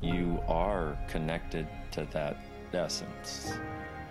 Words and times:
You 0.00 0.40
are 0.46 0.96
connected 1.08 1.66
to 1.92 2.06
that 2.12 2.36
essence. 2.72 3.58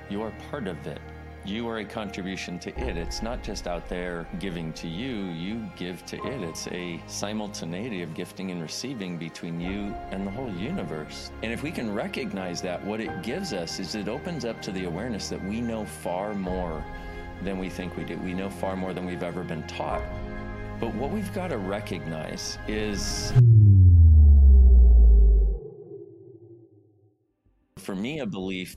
You 0.10 0.22
are 0.22 0.34
part 0.50 0.68
of 0.68 0.86
it. 0.86 1.00
You 1.46 1.66
are 1.70 1.78
a 1.78 1.86
contribution 1.86 2.60
to 2.60 2.78
it. 2.78 2.98
It's 2.98 3.22
not 3.22 3.42
just 3.42 3.68
out 3.68 3.88
there 3.88 4.28
giving 4.40 4.74
to 4.74 4.88
you, 4.88 5.28
you 5.28 5.66
give 5.78 6.06
to 6.08 6.18
it. 6.28 6.42
It's 6.42 6.68
a 6.68 7.02
simultaneity 7.08 8.02
of 8.02 8.14
gifting 8.14 8.52
and 8.52 8.62
receiving 8.62 9.18
between 9.18 9.62
you 9.62 9.96
and 10.12 10.28
the 10.28 10.32
whole 10.32 10.52
universe. 10.52 11.32
And 11.44 11.54
if 11.54 11.64
we 11.64 11.72
can 11.72 11.94
recognize 11.94 12.62
that, 12.64 12.84
what 12.84 13.00
it 13.00 13.24
gives 13.24 13.54
us 13.54 13.80
is 13.80 13.96
it 13.96 14.10
opens 14.10 14.44
up 14.44 14.62
to 14.64 14.74
the 14.74 14.84
awareness 14.84 15.30
that 15.30 15.42
we 15.46 15.62
know 15.62 15.86
far 15.86 16.34
more 16.34 16.84
than 17.44 17.60
we 17.60 17.70
think 17.70 17.96
we 17.96 18.04
do. 18.04 18.18
We 18.18 18.34
know 18.34 18.50
far 18.50 18.76
more 18.76 18.94
than 18.94 19.06
we've 19.06 19.24
ever 19.24 19.44
been 19.44 19.66
taught. 19.68 20.02
But 20.82 20.94
what 20.96 21.12
we've 21.12 21.34
got 21.34 21.48
to 21.48 21.58
recognize 21.58 22.58
is 22.68 23.32
for 27.88 27.96
me, 27.96 28.20
a 28.20 28.26
belief 28.26 28.76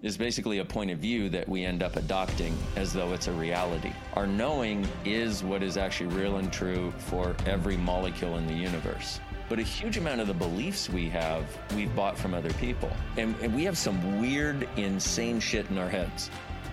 is 0.00 0.16
basically 0.16 0.60
a 0.60 0.64
point 0.64 0.90
of 0.90 0.98
view 0.98 1.28
that 1.28 1.46
we 1.46 1.62
end 1.62 1.82
up 1.82 1.96
adopting 1.96 2.56
as 2.74 2.90
though 2.90 3.12
it's 3.12 3.28
a 3.28 3.32
reality. 3.32 3.92
Our 4.14 4.26
knowing 4.26 4.88
is 5.04 5.44
what 5.44 5.62
is 5.62 5.76
actually 5.76 6.16
real 6.16 6.38
and 6.38 6.50
true 6.50 6.90
for 6.96 7.36
every 7.44 7.76
molecule 7.76 8.38
in 8.38 8.46
the 8.46 8.54
universe. 8.54 9.20
But 9.50 9.58
a 9.58 9.62
huge 9.62 9.98
amount 9.98 10.22
of 10.22 10.26
the 10.26 10.32
beliefs 10.32 10.88
we 10.88 11.06
have, 11.10 11.44
we've 11.76 11.94
bought 11.94 12.16
from 12.16 12.32
other 12.32 12.50
people. 12.54 12.90
And, 13.18 13.34
and 13.42 13.54
we 13.54 13.62
have 13.64 13.76
some 13.76 14.18
weird, 14.18 14.66
insane 14.78 15.38
shit 15.38 15.68
in 15.68 15.76
our 15.76 15.90
heads 15.90 16.30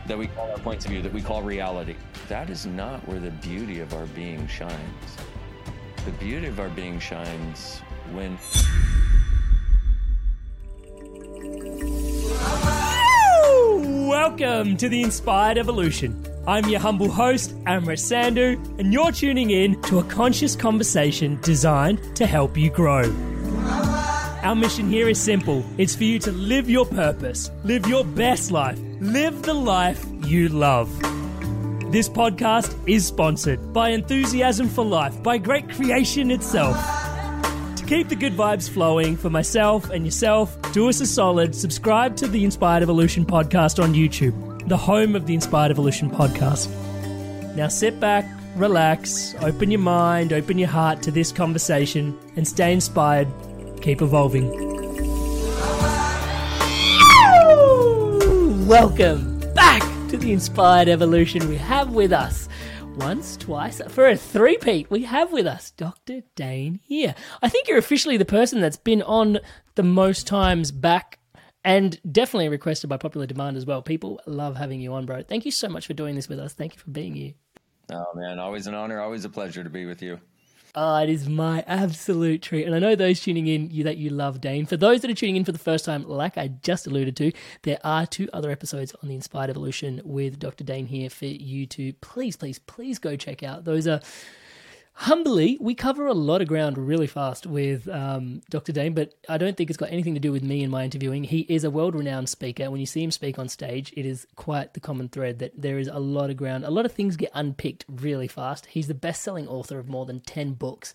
that 0.08 0.18
we 0.18 0.28
call 0.28 0.52
our 0.52 0.60
points 0.60 0.86
of 0.86 0.92
view, 0.92 1.02
that 1.02 1.12
we 1.12 1.22
call 1.22 1.44
reality. 1.44 1.98
That 2.30 2.50
is 2.50 2.66
not 2.66 3.06
where 3.10 3.20
the 3.20 3.32
beauty 3.32 3.82
of 3.82 3.94
our 3.94 4.06
being 4.08 4.48
shines. 4.48 5.18
The 6.06 6.12
beauty 6.12 6.48
of 6.48 6.62
our 6.62 6.70
being 6.70 6.98
shines 6.98 7.80
when 8.14 8.38
Welcome 14.10 14.76
to 14.78 14.90
the 14.90 15.04
Inspired 15.04 15.60
Evolution. 15.60 16.26
I'm 16.48 16.68
your 16.68 16.80
humble 16.80 17.12
host, 17.12 17.56
Amrit 17.66 18.00
Sandhu, 18.00 18.80
and 18.80 18.92
you're 18.92 19.12
tuning 19.12 19.52
in 19.52 19.80
to 19.84 20.00
a 20.00 20.04
conscious 20.06 20.56
conversation 20.56 21.38
designed 21.42 22.16
to 22.16 22.26
help 22.26 22.58
you 22.58 22.72
grow. 22.72 23.04
Our 24.42 24.56
mission 24.56 24.90
here 24.90 25.08
is 25.08 25.22
simple 25.22 25.64
it's 25.78 25.96
for 25.96 26.06
you 26.06 26.18
to 26.20 26.32
live 26.32 26.72
your 26.72 26.88
purpose, 26.88 27.52
live 27.64 27.86
your 27.86 28.04
best 28.04 28.50
life, 28.50 28.80
live 29.00 29.44
the 29.44 29.54
life 29.54 30.04
you 30.26 30.50
love. 30.50 30.90
This 31.92 32.10
podcast 32.10 32.76
is 32.88 33.06
sponsored 33.06 33.74
by 33.74 33.90
Enthusiasm 33.90 34.68
for 34.70 34.84
Life, 34.84 35.22
by 35.22 35.38
Great 35.38 35.70
Creation 35.70 36.32
itself. 36.32 37.03
Keep 37.94 38.10
the 38.10 38.16
good 38.16 38.34
vibes 38.34 38.68
flowing 38.68 39.16
for 39.16 39.30
myself 39.30 39.92
and 39.92 40.04
yourself, 40.04 40.58
do 40.72 40.90
us 40.90 41.00
a 41.00 41.06
solid, 41.06 41.54
subscribe 41.54 42.16
to 42.16 42.28
the 42.28 42.44
Inspired 42.44 42.82
Evolution 42.82 43.24
podcast 43.24 43.82
on 43.82 43.94
YouTube, 43.94 44.68
the 44.68 44.76
home 44.76 45.16
of 45.16 45.28
the 45.28 45.36
Inspired 45.36 45.70
Evolution 45.70 46.10
podcast. 46.10 46.72
Now 47.56 47.68
sit 47.68 48.00
back, 48.00 48.26
relax, 48.56 49.36
open 49.42 49.70
your 49.70 49.80
mind, 49.80 50.34
open 50.34 50.58
your 50.58 50.70
heart 50.70 51.04
to 51.04 51.12
this 51.12 51.32
conversation, 51.32 52.18
and 52.36 52.48
stay 52.48 52.74
inspired. 52.74 53.28
Keep 53.84 54.02
evolving. 54.02 54.50
Welcome 58.68 59.40
back 59.54 59.84
to 60.10 60.18
the 60.18 60.32
Inspired 60.32 60.88
Evolution. 60.88 61.48
We 61.48 61.58
have 61.58 61.92
with 61.92 62.12
us 62.12 62.50
once, 62.98 63.38
twice, 63.38 63.82
for 63.88 64.08
a 64.08 64.16
three-peat, 64.16 64.90
we 64.90 65.04
have 65.04 65.32
with 65.32 65.48
us 65.48 65.72
Dr. 65.72 66.22
Dain 66.36 66.80
Heer. 66.84 67.16
I 67.42 67.50
think 67.50 67.68
you're 67.68 67.78
officially 67.78 68.18
the 68.18 68.26
person 68.26 68.62
that's 68.62 68.78
been 68.78 69.02
on 69.02 69.40
the 69.76 69.84
most 69.84 70.28
times 70.28 70.72
back 70.72 71.20
and 71.64 72.00
definitely 72.12 72.50
requested 72.50 72.90
by 72.90 72.98
popular 72.98 73.26
demand 73.26 73.58
as 73.58 73.66
well. 73.66 73.82
People 73.82 74.20
love 74.28 74.58
having 74.58 74.80
you 74.80 74.94
on, 74.94 75.06
bro. 75.06 75.24
Thank 75.24 75.46
you 75.46 75.52
so 75.52 75.70
much 75.70 75.88
for 75.88 75.94
doing 75.94 76.16
this 76.16 76.30
with 76.30 76.40
us. 76.40 76.54
Thank 76.54 76.74
you 76.74 76.80
for 76.80 76.92
being 76.92 77.16
here. 77.16 77.34
Oh 77.92 78.14
man, 78.16 78.40
always 78.40 78.68
an 78.68 78.74
honor, 78.74 79.00
always 79.02 79.26
a 79.26 79.30
pleasure 79.30 79.64
to 79.64 79.70
be 79.70 79.86
with 79.86 80.02
you. 80.02 80.20
Oh, 80.76 80.96
it 80.96 81.10
is 81.10 81.30
my 81.30 81.64
absolute 81.68 82.42
treat. 82.42 82.66
And 82.66 82.74
I 82.74 82.80
know 82.80 82.96
those 82.96 83.20
tuning 83.20 83.46
in 83.46 83.70
you 83.70 83.84
that 83.84 83.98
you 83.98 84.10
love 84.10 84.42
Dain. 84.42 84.66
For 84.66 84.76
those 84.76 85.02
that 85.02 85.12
are 85.12 85.14
tuning 85.14 85.36
in 85.36 85.46
for 85.46 85.52
the 85.52 85.60
first 85.60 85.86
time, 85.86 86.08
like 86.08 86.36
I 86.36 86.48
just 86.48 86.88
alluded 86.88 87.16
to, 87.18 87.32
there 87.62 87.78
are 87.84 88.08
two 88.08 88.28
other 88.34 88.50
episodes 88.50 88.92
on 89.04 89.10
the 89.10 89.14
Inspired 89.14 89.52
Evolution 89.52 90.02
with 90.04 90.40
Dr. 90.40 90.64
Dain 90.64 90.88
Heer 90.88 91.12
for 91.12 91.28
you 91.28 91.68
to 91.68 91.94
please, 92.02 92.36
please, 92.36 92.58
please 92.58 92.98
go 92.98 93.16
check 93.16 93.44
out. 93.44 93.66
Those 93.66 93.86
are 93.86 94.02
humbly, 94.94 95.58
we 95.60 95.76
cover 95.76 96.06
a 96.08 96.14
lot 96.14 96.42
of 96.42 96.48
ground 96.48 96.78
really 96.78 97.08
fast 97.08 97.46
with 97.46 97.88
um, 97.90 98.42
Dr. 98.50 98.72
Dain, 98.72 98.94
but 98.94 99.14
I 99.28 99.38
don't 99.38 99.58
think 99.58 99.70
it's 99.70 99.78
got 99.78 99.92
anything 99.92 100.14
to 100.14 100.20
do 100.20 100.32
with 100.32 100.44
me 100.44 100.64
and 100.64 100.72
my 100.72 100.84
interviewing. 100.84 101.24
He 101.24 101.42
is 101.42 101.64
a 101.64 101.70
world 101.70 101.96
renowned 101.96 102.30
speaker. 102.30 102.70
When 102.70 102.80
you 102.80 102.86
see 102.86 103.04
him 103.04 103.12
speak 103.12 103.40
on 103.40 103.50
stage, 103.50 103.94
it 103.98 104.06
is 104.06 104.28
quite 104.36 104.74
the 104.74 104.80
common 104.80 105.10
thread 105.10 105.40
that 105.40 105.54
there 105.60 105.80
is 105.80 105.88
a 105.88 106.00
lot 106.00 106.30
of 106.30 106.38
ground. 106.38 106.64
A 106.64 106.72
lot 106.72 106.86
of 106.86 106.92
things 106.92 107.18
get 107.18 107.32
unpicked 107.34 107.86
really 107.90 108.28
fast. 108.28 108.68
He's 108.68 108.88
the 108.88 108.94
best 108.94 109.24
selling 109.24 109.48
author 109.48 109.80
of 109.80 109.90
more 109.90 110.06
than 110.06 110.22
10 110.22 110.54
books, 110.54 110.94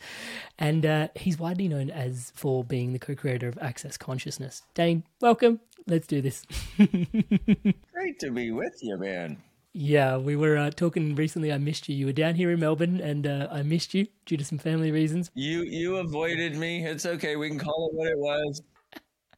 and 0.59 0.87
uh, 0.87 1.09
he's 1.15 1.39
widely 1.39 1.69
known 1.69 1.91
as 1.91 2.33
for 2.35 2.65
being 2.65 2.93
the 2.93 2.99
co 2.99 3.15
creator 3.15 3.49
of 3.49 3.59
Access 3.61 3.97
Consciousness. 3.97 4.63
Dain, 4.75 5.05
welcome. 5.21 5.61
Let's 5.87 6.07
do 6.07 6.21
this. 6.21 6.45
Great 6.77 8.19
to 8.21 8.31
be 8.31 8.51
with 8.51 8.79
you, 8.83 8.99
man. 8.99 9.39
Yeah, 9.75 10.17
we 10.17 10.35
were 10.35 10.57
uh, 10.57 10.71
talking 10.71 11.15
recently. 11.15 11.53
I 11.53 11.59
missed 11.59 11.89
you. 11.89 11.95
You 11.95 12.07
were 12.07 12.13
down 12.13 12.35
here 12.35 12.51
in 12.51 12.59
Melbourne, 12.61 13.01
and 13.01 13.27
uh, 13.27 13.49
I 13.51 13.63
missed 13.63 13.95
you 13.95 14.07
due 14.27 14.37
to 14.37 14.45
some 14.45 14.59
family 14.59 14.91
reasons. 14.91 15.31
You 15.35 15.63
you 15.63 15.97
avoided 15.99 16.57
me. 16.57 16.85
It's 16.87 17.07
okay. 17.07 17.37
We 17.37 17.49
can 17.49 17.59
call 17.59 17.91
it 17.93 17.97
what 17.97 18.09
it 18.09 18.19
was. 18.19 18.63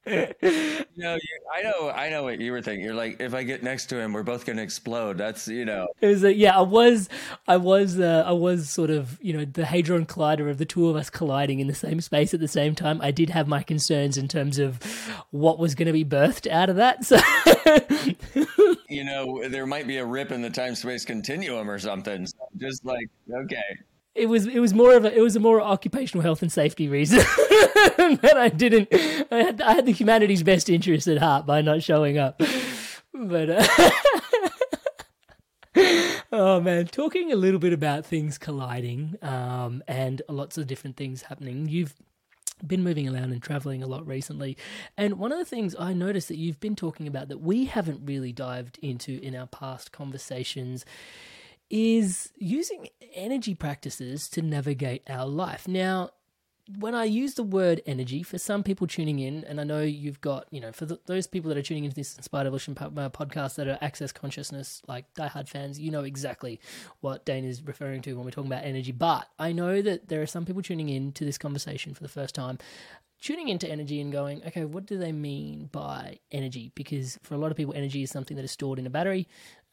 No, 0.07 0.15
you, 0.43 1.21
I 1.55 1.63
know, 1.63 1.91
I 1.91 2.09
know 2.09 2.23
what 2.23 2.41
you 2.41 2.53
were 2.53 2.63
thinking. 2.63 2.85
You're 2.85 2.95
like, 2.95 3.21
if 3.21 3.35
I 3.35 3.43
get 3.43 3.63
next 3.63 3.87
to 3.87 4.01
him, 4.01 4.15
we're 4.15 4.23
both 4.23 4.47
going 4.47 4.57
to 4.57 4.63
explode. 4.63 5.19
That's 5.19 5.47
you 5.47 5.67
know. 5.67 5.89
It 6.01 6.07
was 6.07 6.25
a, 6.25 6.35
yeah. 6.35 6.57
I 6.57 6.63
was, 6.63 7.11
I 7.47 7.59
was, 7.59 8.01
uh, 8.01 8.25
I 8.27 8.33
was 8.33 8.71
sort 8.71 8.89
of 8.89 9.19
you 9.21 9.35
know 9.35 9.45
the 9.45 9.67
hadron 9.67 10.07
collider 10.07 10.51
of 10.51 10.57
the 10.57 10.65
two 10.65 10.89
of 10.89 10.97
us 10.97 11.11
colliding 11.11 11.61
in 11.61 11.67
the 11.67 11.75
same 11.75 12.01
space 12.01 12.33
at 12.33 12.41
the 12.41 12.49
same 12.49 12.75
time. 12.75 13.01
I 13.03 13.11
did 13.11 13.31
have 13.31 13.47
my 13.47 13.63
concerns 13.63 14.17
in 14.17 14.27
terms 14.27 14.59
of 14.59 14.83
what 15.31 15.59
was 15.59 15.75
going 15.75 15.87
to 15.87 15.93
be 15.93 16.05
birthed 16.05 16.51
out 16.51 16.71
of 16.71 16.77
that. 16.77 17.05
So. 17.05 17.19
you 18.89 19.05
know, 19.05 19.49
there 19.49 19.67
might 19.67 19.87
be 19.87 19.99
a 19.99 20.05
rip 20.05 20.33
in 20.33 20.43
the 20.43 20.51
time 20.51 20.75
space 20.75 21.05
continuum 21.05 21.71
or 21.71 21.79
something. 21.79 22.27
So 22.27 22.39
just 22.57 22.85
like, 22.85 23.09
okay. 23.33 23.79
It 24.15 24.29
was 24.29 24.47
it 24.47 24.59
was 24.59 24.75
more 24.75 24.95
of 24.95 25.05
a 25.05 25.17
it 25.17 25.21
was 25.21 25.37
a 25.37 25.41
more 25.41 25.61
occupational 25.61 26.23
health 26.23 26.43
and 26.43 26.51
safety 26.51 26.89
reason 26.89 27.19
that 27.19 28.35
I 28.37 28.49
didn't 28.49 28.89
I 29.31 29.37
had, 29.37 29.61
I 29.63 29.75
had 29.75 29.87
the 29.87 29.93
humanity's 29.93 30.43
best 30.43 30.69
interest 30.69 31.07
at 31.07 31.19
heart 31.19 31.47
by 31.47 31.61
not 31.63 31.83
showing 31.83 32.19
up, 32.19 32.43
but 33.15 33.51
uh, 33.51 33.67
oh 36.33 36.61
man, 36.61 36.87
talking 36.87 37.33
a 37.33 37.37
little 37.37 37.61
bit 37.61 37.73
about 37.73 38.05
things 38.05 38.37
colliding 38.37 39.17
um, 39.23 39.83
and 39.87 40.23
lots 40.29 40.59
of 40.59 40.67
different 40.67 40.97
things 40.97 41.23
happening. 41.23 41.69
You've 41.69 41.95
been 42.67 42.83
moving 42.83 43.09
around 43.09 43.33
and 43.33 43.43
traveling 43.43 43.83
a 43.83 43.87
lot 43.87 44.07
recently. 44.07 44.57
And 44.97 45.19
one 45.19 45.33
of 45.33 45.39
the 45.39 45.45
things 45.45 45.75
I 45.79 45.93
noticed 45.93 46.29
that 46.29 46.37
you've 46.37 46.61
been 46.61 46.77
talking 46.77 47.07
about 47.07 47.29
that 47.29 47.41
we 47.41 47.67
haven't 47.67 48.01
really 48.05 48.33
dived 48.33 48.79
into 48.83 49.19
in 49.23 49.35
our 49.35 49.47
past 49.47 49.93
conversations 49.93 50.85
is 51.71 52.33
using 52.37 52.89
energy 53.15 53.55
practices 53.55 54.29
to 54.29 54.43
navigate 54.43 55.09
our 55.09 55.27
life. 55.27 55.67
Now, 55.69 56.11
when 56.79 56.95
I 56.95 57.05
use 57.05 57.35
the 57.35 57.43
word 57.43 57.83
energy, 57.87 58.23
for 58.23 58.39
some 58.39 58.63
people 58.63 58.87
tuning 58.87 59.19
in, 59.19 59.45
and 59.45 59.61
I 59.61 59.65
know 59.65 59.81
you've 59.81 60.21
got, 60.21 60.47
you 60.51 60.61
know, 60.61 60.73
for 60.73 60.87
the, 60.87 61.01
those 61.07 61.27
people 61.27 61.49
that 61.49 61.59
are 61.59 61.63
tuning 61.63 61.85
into 61.85 61.97
this 61.97 62.17
Inspired 62.17 62.47
Evolution 62.47 62.77
uh, 62.79 63.11
podcast 63.11 63.57
that 63.57 63.67
are 63.67 63.79
Access 63.81 64.13
Consciousness, 64.13 64.83
like 64.87 65.13
diehard 65.15 65.49
fans, 65.49 65.81
you 65.81 65.91
know 65.91 66.05
exactly 66.05 66.61
what 67.01 67.25
Dain 67.25 67.45
is 67.45 67.63
referring 67.63 68.03
to 68.03 68.15
when 68.15 68.25
we're 68.25 68.31
talking 68.31 68.53
about 68.53 68.65
energy. 68.65 68.93
But 68.93 69.29
I 69.39 69.53
know 69.53 69.83
that 69.83 70.09
there 70.09 70.23
are 70.23 70.27
some 70.27 70.45
people 70.45 70.63
tuning 70.63 70.89
in 70.89 71.13
to 71.13 71.25
this 71.25 71.39
conversation 71.39 71.95
for 71.95 72.03
the 72.03 72.09
first 72.09 72.35
time, 72.35 72.59
tuning 73.21 73.49
into 73.49 73.69
energy 73.69 74.01
and 74.01 74.13
going, 74.13 74.43
okay, 74.47 74.65
what 74.65 74.87
do 74.87 74.97
they 74.97 75.13
mean 75.13 75.69
by 75.73 76.19
energy? 76.33 76.73
Because 76.75 77.19
for 77.23 77.35
a 77.35 77.39
lot 77.39 77.51
of 77.51 77.57
people, 77.57 77.75
energy 77.75 78.03
is 78.03 78.11
something 78.11 78.37
that 78.37 78.45
is 78.45 78.51
stored 78.51 78.79
in 78.79 78.87
a 78.87 78.91
battery. 78.91 79.29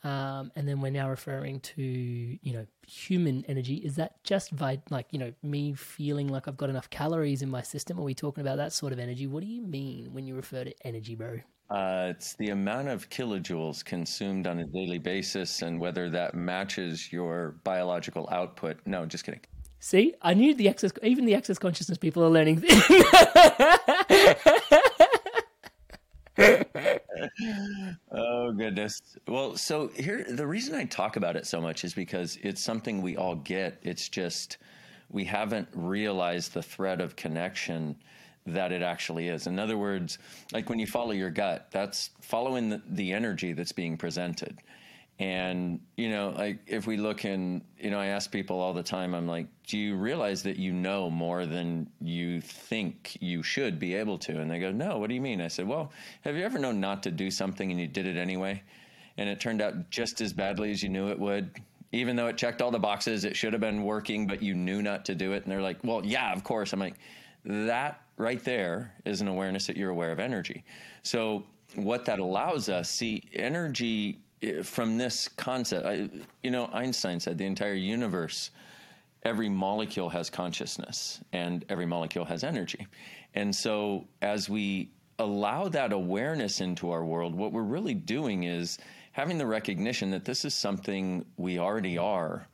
Um, 0.08 0.54
and 0.56 0.66
then 0.66 0.80
we're 0.80 0.90
now 0.90 1.10
referring 1.10 1.60
to, 1.60 1.82
you 1.84 2.54
know, 2.54 2.66
human 2.88 3.44
energy. 3.50 3.76
Is 3.76 3.98
that 3.98 4.24
just 4.24 4.56
by, 4.56 4.80
like, 4.90 5.08
you 5.12 5.20
know, 5.20 5.34
me 5.44 5.74
feeling 5.74 6.30
like 6.30 6.48
I've 6.48 6.56
got 6.56 6.70
enough 6.70 6.90
calories 6.90 7.42
in 7.42 7.50
my 7.50 7.62
system? 7.62 8.00
Are 8.00 8.04
we 8.04 8.14
talking 8.14 8.40
about 8.42 8.56
that 8.56 8.72
sort 8.72 8.94
of 8.94 9.00
energy? 9.00 9.28
What 9.28 9.42
do 9.44 9.50
you 9.50 9.62
mean 9.62 10.14
when 10.14 10.26
you 10.26 10.34
refer 10.36 10.64
to 10.64 10.74
energy, 10.88 11.16
bro? 11.16 11.42
Uh, 11.70 12.14
it's 12.16 12.36
the 12.36 12.52
amount 12.52 12.88
of 12.88 13.10
kilojoules 13.10 13.84
consumed 13.84 14.48
on 14.48 14.60
a 14.60 14.66
daily 14.68 14.98
basis 14.98 15.62
and 15.62 15.78
whether 15.78 16.10
that 16.10 16.34
matches 16.34 17.12
your 17.12 17.58
biological 17.66 18.30
output. 18.32 18.80
No, 18.86 19.06
just 19.06 19.26
kidding. 19.26 19.42
See, 19.80 20.14
I 20.22 20.34
knew 20.34 20.56
the 20.56 20.70
access, 20.70 20.94
even 21.04 21.26
the 21.26 21.36
access 21.36 21.60
consciousness 21.60 21.98
people 21.98 22.24
are 22.24 22.30
learning. 22.30 22.64
oh 28.12 28.52
goodness. 28.52 29.02
Well, 29.28 29.58
so 29.58 29.90
here 29.96 30.26
the 30.30 30.48
reason 30.48 30.76
I 30.76 30.86
talk 30.86 31.16
about 31.16 31.36
it 31.36 31.46
so 31.46 31.62
much 31.62 31.84
is 31.84 31.94
because 31.94 32.38
it's 32.42 32.62
something 32.62 33.02
we 33.02 33.16
all 33.18 33.36
get. 33.36 33.80
It's 33.84 34.10
just 34.10 34.58
we 35.10 35.24
haven't 35.24 35.68
realized 35.74 36.54
the 36.54 36.64
thread 36.64 37.02
of 37.02 37.16
connection 37.16 37.96
that 38.46 38.72
it 38.72 38.82
actually 38.82 39.28
is. 39.28 39.48
In 39.48 39.60
other 39.60 39.78
words, 39.78 40.18
like 40.54 40.70
when 40.70 40.80
you 40.80 40.88
follow 40.88 41.12
your 41.12 41.30
gut, 41.30 41.68
that's 41.72 42.12
following 42.22 42.70
the, 42.70 42.82
the 42.90 43.14
energy 43.14 43.54
that's 43.54 43.74
being 43.74 43.98
presented. 43.98 44.60
And, 45.20 45.80
you 45.96 46.10
know, 46.10 46.34
like 46.38 46.60
if 46.68 46.86
we 46.86 46.96
look 46.96 47.26
in, 47.26 47.64
you 47.80 47.90
know, 47.90 48.00
I 48.00 48.08
ask 48.08 48.32
people 48.32 48.60
all 48.60 48.74
the 48.74 48.84
time, 48.84 49.16
I'm 49.16 49.28
like, 49.28 49.48
do 49.66 49.78
you 49.78 49.96
realize 49.96 50.44
that 50.44 50.58
you 50.58 50.72
know 50.72 51.10
more 51.10 51.48
than 51.48 51.90
you 52.00 52.40
think 52.40 53.18
you 53.20 53.42
should 53.42 53.80
be 53.80 53.96
able 53.96 54.20
to? 54.20 54.40
And 54.40 54.50
they 54.50 54.60
go, 54.60 54.72
no, 54.72 55.00
what 55.00 55.10
do 55.10 55.16
you 55.16 55.22
mean? 55.22 55.42
I 55.42 55.48
said, 55.48 55.68
well, 55.68 55.92
have 56.22 56.36
you 56.36 56.44
ever 56.44 56.60
known 56.60 56.80
not 56.80 57.02
to 57.04 57.12
do 57.12 57.32
something 57.32 57.72
and 57.72 57.80
you 57.80 57.88
did 57.88 58.06
it 58.06 58.16
anyway? 58.16 58.62
And 59.18 59.28
it 59.28 59.40
turned 59.40 59.60
out 59.60 59.90
just 59.90 60.22
as 60.22 60.34
badly 60.34 60.70
as 60.70 60.84
you 60.84 60.90
knew 60.90 61.10
it 61.10 61.18
would? 61.18 61.50
Even 61.94 62.16
though 62.16 62.28
it 62.28 62.38
checked 62.38 62.62
all 62.62 62.70
the 62.70 62.78
boxes, 62.78 63.24
it 63.24 63.36
should 63.36 63.54
have 63.54 63.62
been 63.62 63.84
working, 63.84 64.28
but 64.28 64.44
you 64.44 64.54
knew 64.54 64.84
not 64.84 65.04
to 65.06 65.16
do 65.16 65.34
it. 65.34 65.44
And 65.44 65.52
they're 65.52 65.62
like, 65.62 65.84
well, 65.84 66.06
yeah, 66.06 66.32
of 66.32 66.44
course. 66.44 66.74
I'm 66.74 66.80
like, 66.80 66.96
that 67.44 68.02
right 68.18 68.44
there 68.44 68.94
is 69.06 69.22
an 69.22 69.28
awareness 69.28 69.66
that 69.66 69.78
you're 69.78 69.90
aware 69.90 70.12
of 70.12 70.20
energy. 70.20 70.64
So, 71.02 71.44
what 71.76 72.06
that 72.06 72.20
allows 72.20 72.70
us, 72.70 72.90
see, 72.90 73.24
energy 73.34 74.20
from 74.64 74.98
this 74.98 75.28
concept, 75.28 75.86
I, 75.86 76.10
you 76.44 76.52
know, 76.52 76.70
Einstein 76.72 77.20
said 77.20 77.38
the 77.38 77.46
entire 77.46 77.74
universe, 77.74 78.52
every 79.24 79.50
molecule 79.50 80.10
has 80.10 80.30
consciousness 80.30 81.22
and 81.34 81.66
every 81.70 81.86
molecule 81.86 82.26
has 82.26 82.44
energy. 82.44 82.88
And 83.34 83.56
so 83.56 84.06
as 84.22 84.50
we 84.50 84.92
allow 85.20 85.68
that 85.70 85.92
awareness 85.92 86.62
into 86.62 86.92
our 86.92 87.04
world, 87.04 87.34
what 87.36 87.52
we're 87.52 87.64
really 87.64 87.96
doing 87.96 88.44
is 88.44 88.78
having 89.12 89.38
the 89.38 89.46
recognition 89.48 90.12
that 90.12 90.26
this 90.26 90.46
is 90.46 90.54
something 90.54 91.26
we 91.38 91.58
already 91.58 91.98
are 91.98 92.48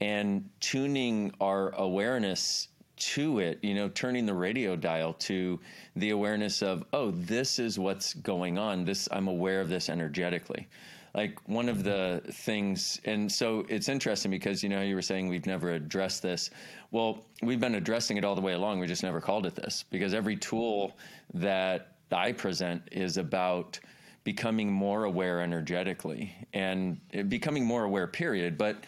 and 0.00 0.48
tuning 0.60 1.32
our 1.40 1.70
awareness 1.70 2.68
to 2.96 3.40
it, 3.40 3.58
you 3.62 3.74
know, 3.74 3.88
turning 3.88 4.24
the 4.24 4.34
radio 4.34 4.76
dial 4.76 5.12
to 5.14 5.58
the 5.96 6.10
awareness 6.10 6.62
of, 6.62 6.84
oh, 6.92 7.10
this 7.10 7.58
is 7.58 7.76
what's 7.76 8.14
going 8.14 8.56
on. 8.56 8.84
This 8.84 9.08
I'm 9.10 9.26
aware 9.26 9.60
of 9.60 9.68
this 9.68 9.88
energetically 9.88 10.68
like 11.14 11.38
one 11.48 11.68
of 11.68 11.84
the 11.84 12.22
things 12.32 13.00
and 13.04 13.30
so 13.30 13.64
it's 13.68 13.88
interesting 13.88 14.30
because 14.30 14.62
you 14.62 14.68
know 14.68 14.82
you 14.82 14.94
were 14.94 15.02
saying 15.02 15.28
we've 15.28 15.46
never 15.46 15.72
addressed 15.72 16.22
this. 16.22 16.50
Well 16.90 17.24
we've 17.42 17.60
been 17.60 17.76
addressing 17.76 18.16
it 18.16 18.24
all 18.24 18.34
the 18.34 18.40
way 18.40 18.54
along. 18.54 18.80
We 18.80 18.86
just 18.86 19.02
never 19.02 19.20
called 19.20 19.46
it 19.46 19.54
this 19.54 19.84
because 19.90 20.14
every 20.14 20.36
tool 20.36 20.96
that 21.34 21.92
i 22.12 22.30
present 22.30 22.82
is 22.92 23.16
about 23.16 23.80
becoming 24.24 24.72
more 24.72 25.04
aware 25.04 25.42
energetically 25.42 26.34
and 26.54 26.98
becoming 27.28 27.64
more 27.64 27.84
aware 27.84 28.06
period. 28.06 28.56
But 28.56 28.84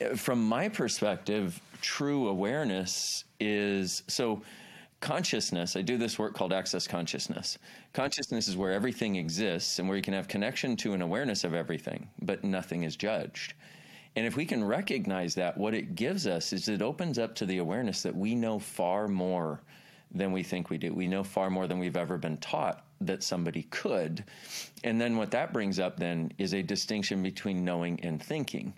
uh, 0.00 0.16
from 0.16 0.42
my 0.42 0.68
perspective 0.68 1.60
true 1.80 2.28
awareness 2.28 3.24
is 3.38 4.02
so 4.08 4.42
consciousness, 5.00 5.76
I 5.76 5.82
do 5.82 5.96
this 5.96 6.18
work 6.18 6.34
called 6.34 6.52
access 6.52 6.86
consciousness. 6.86 7.58
Consciousness 7.92 8.48
is 8.48 8.56
where 8.56 8.72
everything 8.72 9.16
exists 9.16 9.78
and 9.78 9.88
where 9.88 9.96
you 9.96 10.02
can 10.02 10.14
have 10.14 10.28
connection 10.28 10.76
to 10.78 10.94
an 10.94 11.02
awareness 11.02 11.44
of 11.44 11.54
everything, 11.54 12.08
but 12.22 12.44
nothing 12.44 12.82
is 12.82 12.96
judged. 12.96 13.54
And 14.16 14.26
if 14.26 14.36
we 14.36 14.44
can 14.44 14.64
recognize 14.64 15.34
that, 15.36 15.56
what 15.56 15.74
it 15.74 15.94
gives 15.94 16.26
us 16.26 16.52
is 16.52 16.68
it 16.68 16.82
opens 16.82 17.18
up 17.18 17.34
to 17.36 17.46
the 17.46 17.58
awareness 17.58 18.02
that 18.02 18.16
we 18.16 18.34
know 18.34 18.58
far 18.58 19.06
more 19.06 19.60
than 20.10 20.32
we 20.32 20.42
think 20.42 20.70
we 20.70 20.78
do. 20.78 20.92
We 20.92 21.06
know 21.06 21.22
far 21.22 21.50
more 21.50 21.66
than 21.66 21.78
we've 21.78 21.96
ever 21.96 22.18
been 22.18 22.38
taught 22.38 22.84
that 23.00 23.22
somebody 23.22 23.62
could. 23.64 24.24
And 24.82 25.00
then 25.00 25.16
what 25.16 25.30
that 25.30 25.52
brings 25.52 25.78
up 25.78 25.98
then 25.98 26.32
is 26.38 26.54
a 26.54 26.62
distinction 26.62 27.22
between 27.22 27.64
knowing 27.64 28.00
and 28.02 28.20
thinking. 28.20 28.74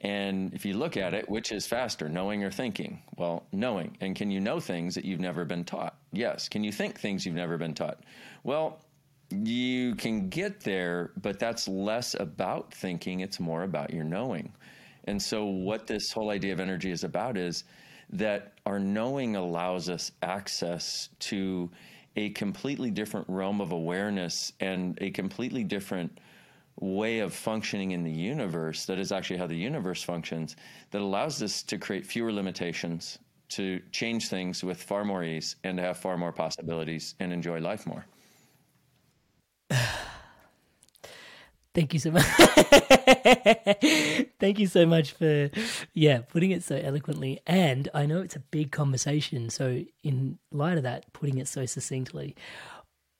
And 0.00 0.54
if 0.54 0.64
you 0.64 0.74
look 0.74 0.96
at 0.96 1.12
it, 1.12 1.28
which 1.28 1.50
is 1.50 1.66
faster, 1.66 2.08
knowing 2.08 2.44
or 2.44 2.50
thinking? 2.50 3.02
Well, 3.16 3.46
knowing. 3.52 3.96
And 4.00 4.14
can 4.14 4.30
you 4.30 4.40
know 4.40 4.60
things 4.60 4.94
that 4.94 5.04
you've 5.04 5.20
never 5.20 5.44
been 5.44 5.64
taught? 5.64 5.96
Yes. 6.12 6.48
Can 6.48 6.62
you 6.62 6.70
think 6.70 7.00
things 7.00 7.26
you've 7.26 7.34
never 7.34 7.58
been 7.58 7.74
taught? 7.74 7.98
Well, 8.44 8.80
you 9.30 9.94
can 9.96 10.28
get 10.28 10.60
there, 10.60 11.10
but 11.20 11.38
that's 11.38 11.68
less 11.68 12.14
about 12.18 12.72
thinking, 12.72 13.20
it's 13.20 13.40
more 13.40 13.64
about 13.64 13.92
your 13.92 14.04
knowing. 14.04 14.52
And 15.04 15.20
so, 15.20 15.44
what 15.44 15.86
this 15.86 16.12
whole 16.12 16.30
idea 16.30 16.52
of 16.52 16.60
energy 16.60 16.90
is 16.90 17.04
about 17.04 17.36
is 17.36 17.64
that 18.10 18.52
our 18.64 18.78
knowing 18.78 19.36
allows 19.36 19.88
us 19.88 20.12
access 20.22 21.08
to 21.20 21.70
a 22.16 22.30
completely 22.30 22.90
different 22.90 23.26
realm 23.28 23.60
of 23.60 23.72
awareness 23.72 24.52
and 24.60 24.98
a 25.00 25.10
completely 25.10 25.62
different 25.62 26.18
way 26.80 27.20
of 27.20 27.34
functioning 27.34 27.90
in 27.92 28.04
the 28.04 28.10
universe 28.10 28.86
that 28.86 28.98
is 28.98 29.12
actually 29.12 29.36
how 29.36 29.46
the 29.46 29.56
universe 29.56 30.02
functions 30.02 30.56
that 30.90 31.00
allows 31.00 31.42
us 31.42 31.62
to 31.62 31.78
create 31.78 32.06
fewer 32.06 32.32
limitations 32.32 33.18
to 33.48 33.80
change 33.92 34.28
things 34.28 34.62
with 34.62 34.82
far 34.82 35.04
more 35.04 35.24
ease 35.24 35.56
and 35.64 35.76
to 35.78 35.82
have 35.82 35.96
far 35.96 36.16
more 36.16 36.32
possibilities 36.32 37.14
and 37.18 37.32
enjoy 37.32 37.58
life 37.60 37.86
more. 37.86 38.04
Thank 41.74 41.94
you 41.94 42.00
so 42.00 42.10
much. 42.10 42.24
Thank 44.40 44.58
you 44.58 44.66
so 44.66 44.84
much 44.84 45.12
for 45.12 45.50
yeah 45.94 46.18
putting 46.20 46.50
it 46.50 46.62
so 46.64 46.76
eloquently. 46.76 47.40
And 47.46 47.88
i 47.94 48.04
know 48.06 48.20
it's 48.20 48.36
a 48.36 48.40
big 48.40 48.72
conversation 48.72 49.48
so 49.50 49.82
in 50.02 50.38
light 50.50 50.76
of 50.76 50.82
that 50.82 51.12
putting 51.12 51.38
it 51.38 51.46
so 51.48 51.66
succinctly 51.66 52.34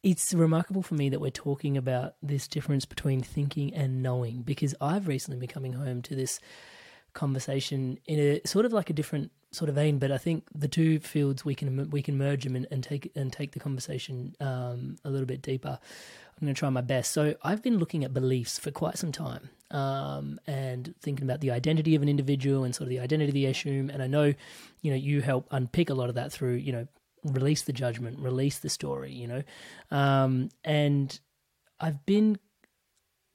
it's 0.03 0.33
remarkable 0.33 0.83
for 0.83 0.95
me 0.95 1.09
that 1.09 1.21
we're 1.21 1.31
talking 1.31 1.77
about 1.77 2.15
this 2.23 2.47
difference 2.47 2.85
between 2.85 3.21
thinking 3.21 3.75
and 3.75 4.03
knowing 4.03 4.43
because 4.43 4.75
I've 4.81 5.09
recently 5.09 5.39
been 5.41 5.49
coming 5.49 5.73
home 5.73 6.03
to 6.03 6.15
this 6.15 6.41
conversation 7.15 7.99
in 8.07 8.19
a 8.19 8.41
sort 8.47 8.65
of 8.65 8.73
like 8.73 8.91
a 8.91 8.93
different 8.93 9.33
sort 9.51 9.69
of 9.69 9.75
vein, 9.75 9.99
but 9.99 10.13
I 10.13 10.19
think 10.19 10.45
the 10.55 10.69
two 10.69 11.01
fields 11.01 11.45
we 11.45 11.55
can 11.55 11.91
we 11.91 12.03
can 12.03 12.17
merge 12.17 12.45
them 12.45 12.55
and, 12.55 12.67
and 12.71 12.85
take 12.85 13.11
and 13.17 13.33
take 13.33 13.53
the 13.53 13.61
conversation 13.61 14.35
um, 14.41 14.97
a 15.05 15.11
little 15.11 15.27
bit 15.27 15.43
deeper. 15.43 15.79
I'm 15.81 16.47
going 16.47 16.55
to 16.55 16.59
try 16.59 16.71
my 16.71 16.83
best. 16.83 17.11
So 17.11 17.35
I've 17.43 17.63
been 17.63 17.79
looking 17.79 18.05
at 18.05 18.15
beliefs 18.15 18.61
for 18.61 18.71
quite 18.71 18.97
some 18.97 19.11
time 19.11 19.51
um, 19.73 20.39
and 20.47 20.95
thinking 21.01 21.25
about 21.25 21.41
the 21.41 21.51
identity 21.51 21.97
of 21.97 22.03
an 22.03 22.09
individual 22.09 22.63
and 22.63 22.73
sort 22.73 22.85
of 22.85 22.91
the 22.91 23.01
identity 23.01 23.31
of 23.31 23.35
the 23.35 23.47
issue. 23.47 23.89
And 23.93 24.01
I 24.01 24.07
know, 24.07 24.33
you 24.83 24.91
know, 24.93 24.97
you 24.97 25.21
help 25.21 25.49
unpick 25.51 25.91
a 25.91 25.95
lot 25.95 26.09
of 26.09 26.15
that 26.15 26.31
through 26.31 26.55
you 26.55 26.71
know 26.71 26.87
release 27.25 27.63
the 27.63 27.73
judgment, 27.73 28.19
release 28.19 28.59
the 28.59 28.69
story, 28.69 29.13
you 29.13 29.27
know. 29.27 29.43
Um, 29.91 30.51
and 30.65 31.19
I've 31.81 32.05
been 32.07 32.39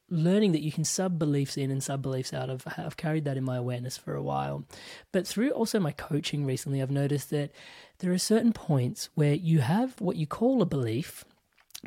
learning 0.09 0.51
that 0.51 0.61
you 0.61 0.71
can 0.71 0.83
sub 0.83 1.17
beliefs 1.17 1.57
in 1.57 1.71
and 1.71 1.81
sub 1.81 2.01
beliefs 2.01 2.33
out. 2.33 2.49
I've, 2.49 2.65
I've 2.77 2.97
carried 2.97 3.25
that 3.25 3.37
in 3.37 3.43
my 3.43 3.57
awareness 3.57 3.97
for 3.97 4.15
a 4.15 4.21
while. 4.21 4.63
But 5.11 5.27
through 5.27 5.51
also 5.51 5.79
my 5.79 5.91
coaching 5.91 6.45
recently, 6.45 6.81
I've 6.81 6.91
noticed 6.91 7.29
that 7.31 7.51
there 7.99 8.11
are 8.11 8.17
certain 8.17 8.53
points 8.53 9.09
where 9.15 9.33
you 9.33 9.59
have 9.59 9.99
what 9.99 10.15
you 10.15 10.27
call 10.27 10.61
a 10.61 10.65
belief, 10.65 11.25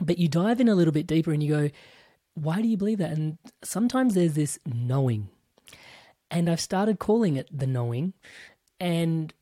but 0.00 0.19
you 0.19 0.28
dive 0.28 0.60
in 0.60 0.69
a 0.69 0.75
little 0.75 0.93
bit 0.93 1.06
deeper 1.06 1.32
and 1.32 1.43
you 1.43 1.54
go, 1.54 1.70
why 2.34 2.60
do 2.60 2.69
you 2.69 2.76
believe 2.76 2.98
that? 2.98 3.12
And 3.12 3.38
sometimes 3.62 4.15
there's 4.15 4.34
this 4.34 4.58
knowing. 4.67 5.29
And 6.31 6.50
I've 6.50 6.60
started 6.60 6.98
calling 6.98 7.36
it 7.36 7.48
the 7.56 7.67
knowing. 7.67 8.12
And 8.81 9.32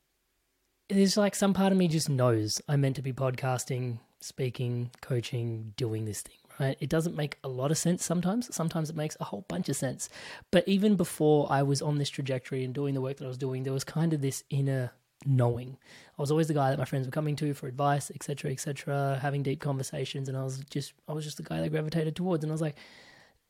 there's 0.88 1.16
like 1.16 1.34
some 1.34 1.54
part 1.54 1.72
of 1.72 1.78
me 1.78 1.88
just 1.88 2.08
knows 2.08 2.60
I'm 2.68 2.82
meant 2.82 2.96
to 2.96 3.02
be 3.02 3.12
podcasting, 3.12 3.98
speaking, 4.20 4.90
coaching, 5.00 5.72
doing 5.76 6.04
this 6.04 6.22
thing, 6.22 6.36
right? 6.60 6.76
It 6.80 6.88
doesn't 6.88 7.16
make 7.16 7.38
a 7.42 7.48
lot 7.48 7.70
of 7.70 7.78
sense 7.78 8.04
sometimes. 8.04 8.54
Sometimes 8.54 8.90
it 8.90 8.96
makes 8.96 9.16
a 9.20 9.24
whole 9.24 9.44
bunch 9.48 9.68
of 9.68 9.76
sense. 9.76 10.08
But 10.50 10.66
even 10.68 10.96
before 10.96 11.46
I 11.50 11.62
was 11.62 11.80
on 11.80 11.98
this 11.98 12.10
trajectory 12.10 12.64
and 12.64 12.74
doing 12.74 12.94
the 12.94 13.00
work 13.00 13.16
that 13.18 13.24
I 13.24 13.28
was 13.28 13.38
doing, 13.38 13.62
there 13.62 13.72
was 13.72 13.84
kind 13.84 14.12
of 14.12 14.20
this 14.20 14.44
inner 14.50 14.92
knowing. 15.26 15.78
I 16.18 16.22
was 16.22 16.30
always 16.30 16.48
the 16.48 16.54
guy 16.54 16.70
that 16.70 16.78
my 16.78 16.84
friends 16.84 17.06
were 17.06 17.12
coming 17.12 17.36
to 17.36 17.54
for 17.54 17.66
advice, 17.66 18.10
etc., 18.14 18.50
etc., 18.50 19.18
having 19.20 19.42
deep 19.42 19.60
conversations, 19.60 20.28
and 20.28 20.36
I 20.36 20.44
was 20.44 20.58
just 20.70 20.92
I 21.08 21.12
was 21.12 21.24
just 21.24 21.38
the 21.38 21.42
guy 21.42 21.60
they 21.60 21.68
gravitated 21.68 22.14
towards. 22.14 22.44
And 22.44 22.50
I 22.50 22.54
was 22.54 22.60
like, 22.60 22.76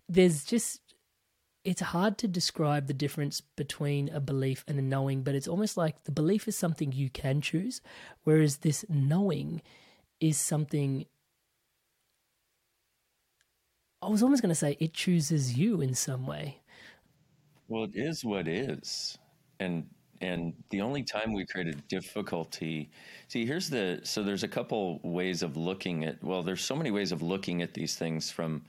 there's 0.09 0.45
just 0.45 0.81
it's 1.65 1.81
hard 1.81 2.19
to 2.19 2.29
describe 2.29 2.87
the 2.87 2.95
difference 2.95 3.41
between 3.41 4.11
a 4.11 4.21
belief 4.21 4.65
and 4.69 4.79
a 4.79 4.83
knowing, 4.83 5.23
but 5.23 5.35
it's 5.35 5.49
almost 5.49 5.77
like 5.77 6.05
the 6.05 6.13
belief 6.13 6.47
is 6.47 6.57
something 6.57 6.93
you 6.93 7.09
can 7.09 7.41
choose, 7.41 7.81
whereas 8.25 8.59
this 8.59 8.85
knowing 8.89 9.63
is 10.21 10.37
something. 10.39 11.07
I 14.03 14.09
was 14.09 14.23
almost 14.23 14.43
going 14.43 14.51
to 14.51 14.55
say 14.55 14.77
it 14.79 14.93
chooses 14.93 15.57
you 15.57 15.81
in 15.81 15.95
some 15.95 16.27
way. 16.27 16.61
Well, 17.69 17.85
it 17.85 17.93
is 17.95 18.23
what 18.25 18.47
is, 18.47 19.17
and 19.59 19.87
and 20.21 20.53
the 20.69 20.83
only 20.83 21.03
time 21.03 21.33
we 21.33 21.47
created 21.47 21.87
difficulty. 21.89 22.91
See, 23.29 23.47
here's 23.47 23.71
the 23.71 24.01
so 24.03 24.23
there's 24.23 24.43
a 24.43 24.49
couple 24.49 25.01
ways 25.03 25.43
of 25.43 25.57
looking 25.57 26.05
at. 26.05 26.23
Well, 26.23 26.43
there's 26.43 26.63
so 26.63 26.77
many 26.77 26.91
ways 26.91 27.11
of 27.11 27.23
looking 27.23 27.63
at 27.63 27.73
these 27.73 27.97
things 27.97 28.31
from 28.31 28.63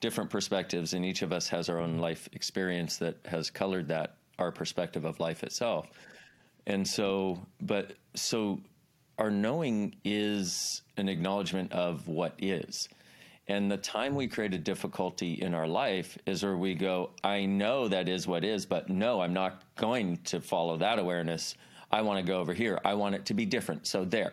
different 0.00 0.30
perspectives, 0.30 0.94
and 0.94 1.04
each 1.04 1.22
of 1.22 1.32
us 1.32 1.48
has 1.48 1.68
our 1.68 1.78
own 1.78 1.92
mm-hmm. 1.92 2.00
life 2.00 2.28
experience 2.32 2.96
that 2.98 3.16
has 3.24 3.50
colored 3.50 3.88
that 3.88 4.16
our 4.38 4.50
perspective 4.50 5.04
of 5.04 5.20
life 5.20 5.42
itself. 5.44 5.86
And 6.66 6.86
so, 6.86 7.38
but 7.60 7.94
so 8.14 8.60
our 9.18 9.30
knowing 9.30 9.94
is 10.04 10.82
an 10.96 11.08
acknowledgement 11.08 11.72
of 11.72 12.08
what 12.08 12.34
is. 12.38 12.88
And 13.48 13.70
the 13.70 13.76
time 13.76 14.14
we 14.14 14.28
create 14.28 14.54
a 14.54 14.58
difficulty 14.58 15.34
in 15.42 15.54
our 15.54 15.66
life 15.66 16.16
is 16.24 16.42
where 16.42 16.56
we 16.56 16.74
go, 16.74 17.10
I 17.24 17.46
know 17.46 17.88
that 17.88 18.08
is 18.08 18.26
what 18.26 18.44
is, 18.44 18.64
but 18.64 18.88
no, 18.88 19.20
I'm 19.20 19.32
not 19.32 19.62
going 19.74 20.18
to 20.24 20.40
follow 20.40 20.76
that 20.76 20.98
awareness. 20.98 21.54
I 21.90 22.02
want 22.02 22.24
to 22.24 22.32
go 22.32 22.38
over 22.38 22.54
here. 22.54 22.78
I 22.84 22.94
want 22.94 23.16
it 23.16 23.26
to 23.26 23.34
be 23.34 23.44
different. 23.44 23.86
So 23.86 24.04
there. 24.04 24.32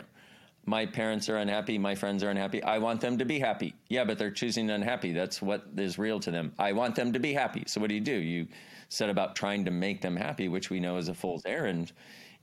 My 0.67 0.85
parents 0.85 1.29
are 1.29 1.37
unhappy, 1.37 1.77
my 1.77 1.95
friends 1.95 2.23
are 2.23 2.29
unhappy. 2.29 2.61
I 2.61 2.77
want 2.77 2.99
them 2.99 3.17
to 3.17 3.25
be 3.25 3.39
happy. 3.39 3.73
Yeah, 3.87 4.03
but 4.03 4.19
they're 4.19 4.29
choosing 4.29 4.69
unhappy. 4.69 5.13
That's 5.13 5.41
what 5.41 5.65
is 5.77 5.97
real 5.97 6.19
to 6.19 6.29
them. 6.29 6.51
I 6.59 6.73
want 6.73 6.93
them 6.93 7.13
to 7.13 7.19
be 7.19 7.33
happy. 7.33 7.63
So 7.67 7.79
what 7.79 7.87
do 7.87 7.95
you 7.95 8.01
do? 8.01 8.11
You 8.11 8.47
set 8.89 9.09
about 9.09 9.35
trying 9.35 9.63
to 9.65 9.71
make 9.71 10.01
them 10.01 10.17
happy, 10.17 10.49
which 10.49 10.69
we 10.69 10.81
know 10.81 10.97
is 10.97 11.07
a 11.07 11.13
fool's 11.13 11.45
errand, 11.45 11.93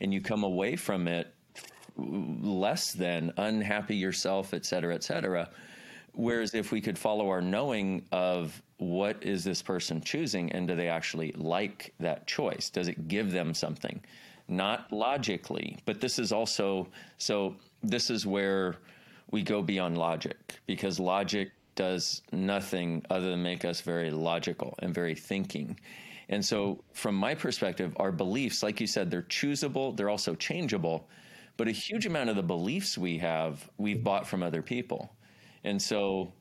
and 0.01 0.13
you 0.13 0.23
come 0.23 0.43
away 0.43 0.75
from 0.75 1.07
it 1.07 1.35
less 1.97 2.93
than 2.93 3.31
unhappy 3.37 3.95
yourself, 3.95 4.55
et 4.55 4.65
cetera, 4.65 4.95
et 4.95 5.05
cetera. 5.05 5.51
Whereas 6.15 6.55
if 6.55 6.73
we 6.73 6.81
could 6.81 6.99
follow 6.99 7.29
our 7.29 7.43
knowing 7.43 8.07
of 8.11 8.61
what 8.79 9.23
is 9.23 9.45
this 9.45 9.61
person 9.61 10.01
choosing 10.01 10.51
and 10.53 10.67
do 10.67 10.75
they 10.75 10.89
actually 10.89 11.33
like 11.33 11.93
that 12.01 12.27
choice? 12.27 12.71
Does 12.71 12.89
it 12.89 13.07
give 13.07 13.33
them 13.33 13.53
something? 13.53 14.03
Not 14.49 14.93
logically, 14.93 15.79
but 15.85 16.01
this 16.01 16.19
is 16.19 16.33
also 16.33 16.89
so 17.19 17.57
this 17.85 18.11
is 18.11 18.27
where 18.27 18.77
we 19.31 19.43
go 19.43 19.63
beyond 19.63 19.99
logic 19.99 20.61
because 20.67 20.99
logic 21.01 21.51
does 21.75 22.23
nothing 22.33 23.05
other 23.11 23.31
than 23.31 23.43
make 23.43 23.65
us 23.65 23.81
very 23.81 24.11
logical 24.11 24.75
and 24.81 24.95
very 24.95 25.15
thinking. 25.15 25.79
And 26.29 26.45
so, 26.45 26.83
from 26.93 27.15
my 27.15 27.35
perspective, 27.35 27.93
our 27.97 28.13
beliefs, 28.13 28.63
like 28.63 28.81
you 28.81 28.87
said, 28.87 29.11
they're 29.11 29.23
choosable, 29.23 29.97
they're 29.97 30.09
also 30.09 30.35
changeable. 30.35 31.09
But 31.57 31.69
a 31.69 31.73
huge 31.73 32.07
amount 32.07 32.31
of 32.31 32.37
the 32.37 32.43
beliefs 32.43 32.99
we 32.99 33.19
have, 33.19 33.69
we've 33.77 34.03
bought 34.03 34.27
from 34.27 34.43
other 34.43 34.63
people. 34.63 35.15
And 35.63 35.81
so, 35.81 36.33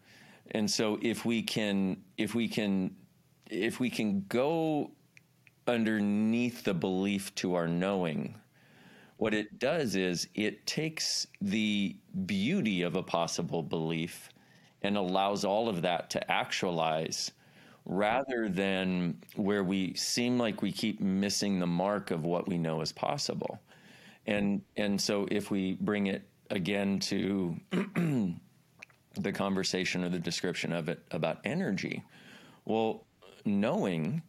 and 0.51 0.69
so 0.69 0.97
if 1.01 1.25
we 1.25 1.41
can, 1.41 1.97
if 2.17 2.33
we 2.33 2.47
can, 2.47 2.95
if 3.49 3.79
we 3.79 3.89
can 3.89 4.25
go 4.29 4.91
underneath 5.67 6.63
the 6.63 6.73
belief 6.73 7.33
to 7.35 7.55
our 7.55 7.67
knowing, 7.67 8.35
what 9.23 9.33
it 9.33 9.57
does 9.57 9.95
is 9.95 10.27
it 10.35 10.67
takes 10.67 11.27
the 11.39 11.95
beauty 12.25 12.81
of 12.81 12.97
a 12.97 13.01
possible 13.01 13.63
belief 13.63 14.27
and 14.81 14.97
allows 14.97 15.45
all 15.45 15.69
of 15.69 15.81
that 15.81 16.09
to 16.09 16.29
actualize 16.29 17.31
rather 17.85 18.49
than 18.49 19.17
where 19.37 19.63
we 19.63 19.93
seem 19.93 20.37
like 20.37 20.61
we 20.61 20.73
keep 20.73 20.99
missing 20.99 21.57
the 21.57 21.65
mark 21.65 22.11
of 22.11 22.25
what 22.25 22.49
we 22.49 22.57
know 22.57 22.81
is 22.81 22.91
possible. 22.91 23.61
And 24.27 24.61
and 24.75 24.99
so 24.99 25.25
if 25.31 25.49
we 25.49 25.77
bring 25.79 26.07
it 26.07 26.23
again 26.49 26.99
to 26.99 27.55
the 29.15 29.31
conversation 29.31 30.03
or 30.03 30.09
the 30.09 30.19
description 30.19 30.73
of 30.73 30.89
it 30.89 31.01
about 31.11 31.39
energy, 31.45 32.03
well, 32.65 33.05
knowing 33.45 34.21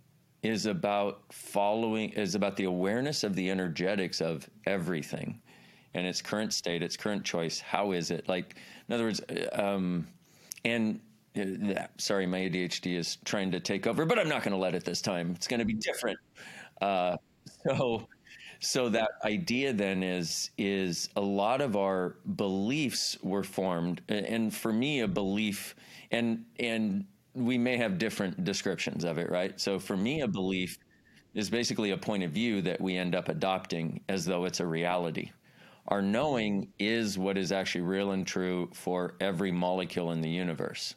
is 0.44 0.66
about 0.66 1.22
following 1.32 2.10
is 2.10 2.34
about 2.34 2.56
the 2.56 2.64
awareness 2.64 3.24
of 3.24 3.34
the 3.34 3.50
energetics 3.50 4.20
of 4.20 4.48
everything 4.66 5.40
and 5.94 6.06
its 6.06 6.20
current 6.22 6.52
state 6.52 6.82
its 6.82 6.96
current 6.96 7.24
choice. 7.24 7.60
How 7.60 7.92
is 7.92 8.10
it? 8.10 8.28
Like 8.28 8.56
in 8.88 8.94
other 8.94 9.04
words 9.04 9.20
um, 9.52 10.06
and 10.64 11.00
uh, 11.36 11.86
sorry 11.98 12.26
my 12.26 12.40
adhd 12.40 12.86
is 12.86 13.16
trying 13.24 13.50
to 13.50 13.58
take 13.58 13.88
over 13.88 14.06
but 14.06 14.20
i'm 14.20 14.28
not 14.28 14.44
going 14.44 14.52
to 14.52 14.58
let 14.58 14.74
it 14.74 14.84
this 14.84 15.02
time. 15.02 15.32
It's 15.34 15.48
going 15.48 15.60
to 15.60 15.66
be 15.66 15.74
different. 15.74 16.18
Uh, 16.80 17.16
so 17.66 18.06
so 18.60 18.88
that 18.88 19.10
idea 19.24 19.72
then 19.72 20.02
is 20.02 20.50
is 20.58 21.08
a 21.16 21.20
lot 21.20 21.60
of 21.60 21.76
our 21.76 22.16
beliefs 22.36 23.18
were 23.22 23.42
formed 23.42 24.00
and 24.08 24.54
for 24.54 24.72
me 24.72 25.00
a 25.00 25.08
belief 25.08 25.74
and 26.10 26.44
and 26.58 27.04
we 27.34 27.58
may 27.58 27.76
have 27.76 27.98
different 27.98 28.44
descriptions 28.44 29.04
of 29.04 29.18
it, 29.18 29.30
right? 29.30 29.58
So 29.60 29.78
for 29.78 29.96
me, 29.96 30.20
a 30.20 30.28
belief 30.28 30.78
is 31.34 31.50
basically 31.50 31.90
a 31.90 31.98
point 31.98 32.22
of 32.22 32.30
view 32.30 32.62
that 32.62 32.80
we 32.80 32.96
end 32.96 33.14
up 33.14 33.28
adopting 33.28 34.00
as 34.08 34.24
though 34.24 34.44
it's 34.44 34.60
a 34.60 34.66
reality. 34.66 35.30
Our 35.88 36.00
knowing 36.00 36.72
is 36.78 37.18
what 37.18 37.36
is 37.36 37.52
actually 37.52 37.82
real 37.82 38.12
and 38.12 38.26
true 38.26 38.70
for 38.72 39.16
every 39.20 39.52
molecule 39.52 40.12
in 40.12 40.22
the 40.22 40.30
universe. 40.30 40.94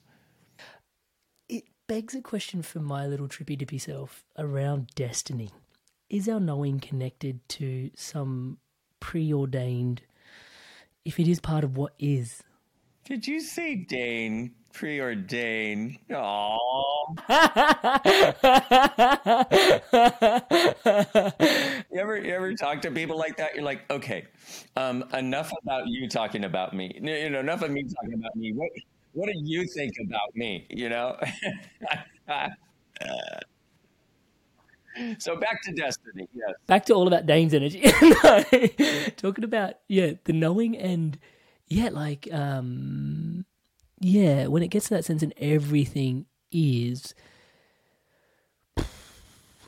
It 1.50 1.64
begs 1.88 2.16
a 2.16 2.22
question 2.22 2.62
for 2.62 2.80
my 2.80 3.08
little 3.08 3.28
trippy 3.28 3.58
dippy 3.58 3.80
self 3.80 4.24
around 4.38 4.92
destiny. 4.96 5.50
Is 6.10 6.30
our 6.30 6.40
knowing 6.40 6.80
connected 6.80 7.42
to 7.50 7.92
some 7.96 8.60
preordained, 9.00 10.04
if 11.04 11.20
it 11.20 11.28
is 11.28 11.42
part 11.42 11.66
of 11.66 11.76
what 11.76 11.94
is? 12.00 12.44
Did 13.04 13.28
you 13.28 13.42
say 13.42 13.76
Dain? 13.76 14.54
Preordained. 14.74 15.98
Aww. 16.10 16.58
you 21.92 22.00
ever 22.00 22.18
you 22.18 22.34
ever 22.34 22.54
talk 22.54 22.82
to 22.84 22.92
people 22.92 23.18
like 23.18 23.38
that? 23.38 23.56
You're 23.56 23.64
like, 23.64 23.90
okay, 23.90 24.26
um, 24.76 25.04
enough 25.14 25.52
about 25.64 25.88
you 25.88 26.08
talking 26.08 26.44
about 26.44 26.74
me. 26.74 26.92
You 27.02 27.30
know, 27.30 27.40
enough 27.40 27.64
of 27.64 27.72
me 27.72 27.84
talking 27.84 28.14
about 28.14 28.36
me. 28.36 28.54
What 28.54 28.70
what 29.14 29.26
do 29.26 29.34
you 29.36 29.66
think 29.66 29.94
about 30.06 30.36
me? 30.36 30.68
You 30.70 30.90
know. 30.90 31.18
so 35.18 35.36
back 35.36 35.62
to 35.64 35.72
destiny. 35.72 36.28
Yes. 36.34 36.54
Back 36.68 36.86
to 36.86 36.94
all 36.94 37.08
about 37.08 37.26
Dain's 37.26 37.54
energy. 37.54 37.82
Talking 39.18 39.44
about 39.44 39.76
yeah, 39.88 40.14
the 40.26 40.34
knowing 40.34 40.78
and 40.78 41.18
yeah, 41.68 41.90
like 41.90 42.28
um 42.32 43.46
yeah, 44.00 44.48
when 44.48 44.64
it 44.64 44.68
gets 44.68 44.88
to 44.90 44.96
that 44.96 45.06
sense 45.06 45.24
and 45.24 45.34
everything 45.38 46.26
is 46.52 47.14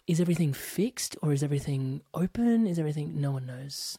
is 0.08 0.20
everything 0.20 0.54
fixed 0.54 1.16
or 1.22 1.34
is 1.34 1.44
everything 1.44 2.02
open? 2.16 2.66
Is 2.66 2.80
everything 2.80 3.22
no 3.22 3.32
one 3.32 3.46
knows? 3.46 3.98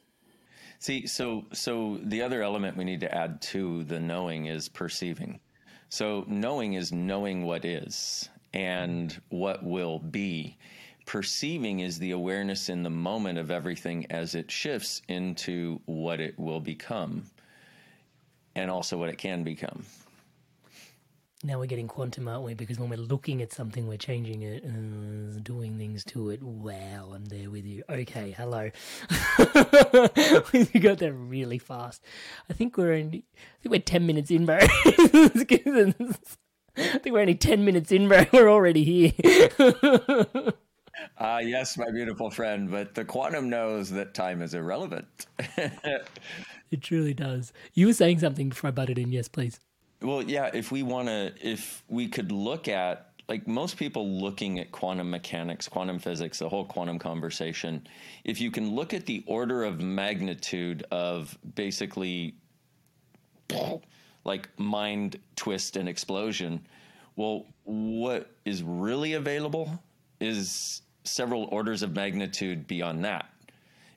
See, 0.78 1.06
so 1.06 1.44
so 1.52 1.98
the 2.02 2.22
other 2.22 2.42
element 2.42 2.76
we 2.76 2.84
need 2.84 3.00
to 3.00 3.14
add 3.14 3.40
to 3.42 3.84
the 3.84 4.00
knowing 4.00 4.46
is 4.46 4.68
perceiving. 4.68 5.40
So 5.88 6.24
knowing 6.26 6.74
is 6.74 6.92
knowing 6.92 7.44
what 7.44 7.64
is 7.64 8.28
and 8.52 9.20
what 9.28 9.64
will 9.64 9.98
be. 9.98 10.56
Perceiving 11.06 11.80
is 11.80 11.98
the 11.98 12.12
awareness 12.12 12.68
in 12.68 12.82
the 12.84 12.90
moment 12.90 13.38
of 13.38 13.50
everything 13.50 14.06
as 14.10 14.34
it 14.36 14.50
shifts 14.50 15.02
into 15.08 15.80
what 15.86 16.20
it 16.20 16.38
will 16.38 16.60
become 16.60 17.24
and 18.54 18.70
also 18.70 18.96
what 18.96 19.08
it 19.08 19.18
can 19.18 19.42
become 19.42 19.84
now 21.42 21.58
we're 21.58 21.66
getting 21.66 21.88
quantum, 21.88 22.28
aren't 22.28 22.44
we? 22.44 22.54
Because 22.54 22.78
when 22.78 22.90
we're 22.90 22.96
looking 22.96 23.40
at 23.40 23.52
something, 23.52 23.86
we're 23.86 23.96
changing 23.96 24.42
it, 24.42 24.62
uh, 24.62 25.38
doing 25.42 25.78
things 25.78 26.04
to 26.04 26.28
it. 26.30 26.42
Wow, 26.42 27.12
I'm 27.14 27.24
there 27.26 27.48
with 27.48 27.64
you. 27.64 27.82
Okay, 27.88 28.34
hello. 28.36 28.70
we 30.52 30.80
got 30.80 30.98
there 30.98 31.14
really 31.14 31.58
fast. 31.58 32.04
I 32.50 32.52
think 32.52 32.76
we're 32.76 32.92
only, 32.92 33.24
I 33.34 33.62
think 33.62 33.72
we're 33.72 33.80
ten 33.80 34.06
minutes 34.06 34.30
in, 34.30 34.44
bro. 34.44 34.58
I 34.60 34.68
think 36.98 37.10
we're 37.10 37.20
only 37.20 37.34
ten 37.34 37.64
minutes 37.64 37.90
in, 37.90 38.08
bro. 38.08 38.26
We're 38.32 38.50
already 38.50 38.84
here. 38.84 39.12
Ah, 41.16 41.36
uh, 41.36 41.38
yes, 41.38 41.78
my 41.78 41.90
beautiful 41.90 42.30
friend, 42.30 42.70
but 42.70 42.94
the 42.94 43.04
quantum 43.04 43.48
knows 43.48 43.90
that 43.90 44.12
time 44.12 44.42
is 44.42 44.52
irrelevant. 44.52 45.26
it 45.56 46.82
truly 46.82 47.14
does. 47.14 47.52
You 47.72 47.86
were 47.86 47.94
saying 47.94 48.18
something 48.18 48.50
before 48.50 48.68
I 48.68 48.72
butted 48.72 48.98
in. 48.98 49.10
Yes, 49.10 49.26
please. 49.26 49.58
Well, 50.02 50.22
yeah, 50.22 50.50
if 50.52 50.72
we 50.72 50.82
want 50.82 51.08
to, 51.08 51.32
if 51.42 51.82
we 51.88 52.08
could 52.08 52.32
look 52.32 52.68
at, 52.68 53.06
like 53.28 53.46
most 53.46 53.76
people 53.76 54.08
looking 54.08 54.58
at 54.58 54.72
quantum 54.72 55.10
mechanics, 55.10 55.68
quantum 55.68 55.98
physics, 55.98 56.38
the 56.38 56.48
whole 56.48 56.64
quantum 56.64 56.98
conversation, 56.98 57.86
if 58.24 58.40
you 58.40 58.50
can 58.50 58.74
look 58.74 58.92
at 58.92 59.06
the 59.06 59.22
order 59.26 59.62
of 59.62 59.80
magnitude 59.80 60.84
of 60.90 61.38
basically 61.54 62.34
like 64.24 64.48
mind 64.58 65.18
twist 65.36 65.76
and 65.76 65.88
explosion, 65.88 66.66
well, 67.16 67.46
what 67.64 68.30
is 68.44 68.62
really 68.62 69.12
available 69.12 69.78
is 70.20 70.82
several 71.04 71.44
orders 71.52 71.82
of 71.82 71.94
magnitude 71.94 72.66
beyond 72.66 73.04
that. 73.04 73.26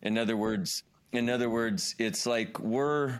In 0.01 0.17
other 0.17 0.37
words, 0.37 0.83
in 1.11 1.29
other 1.29 1.49
words, 1.49 1.95
it's 1.97 2.25
like 2.25 2.59
we're 2.59 3.19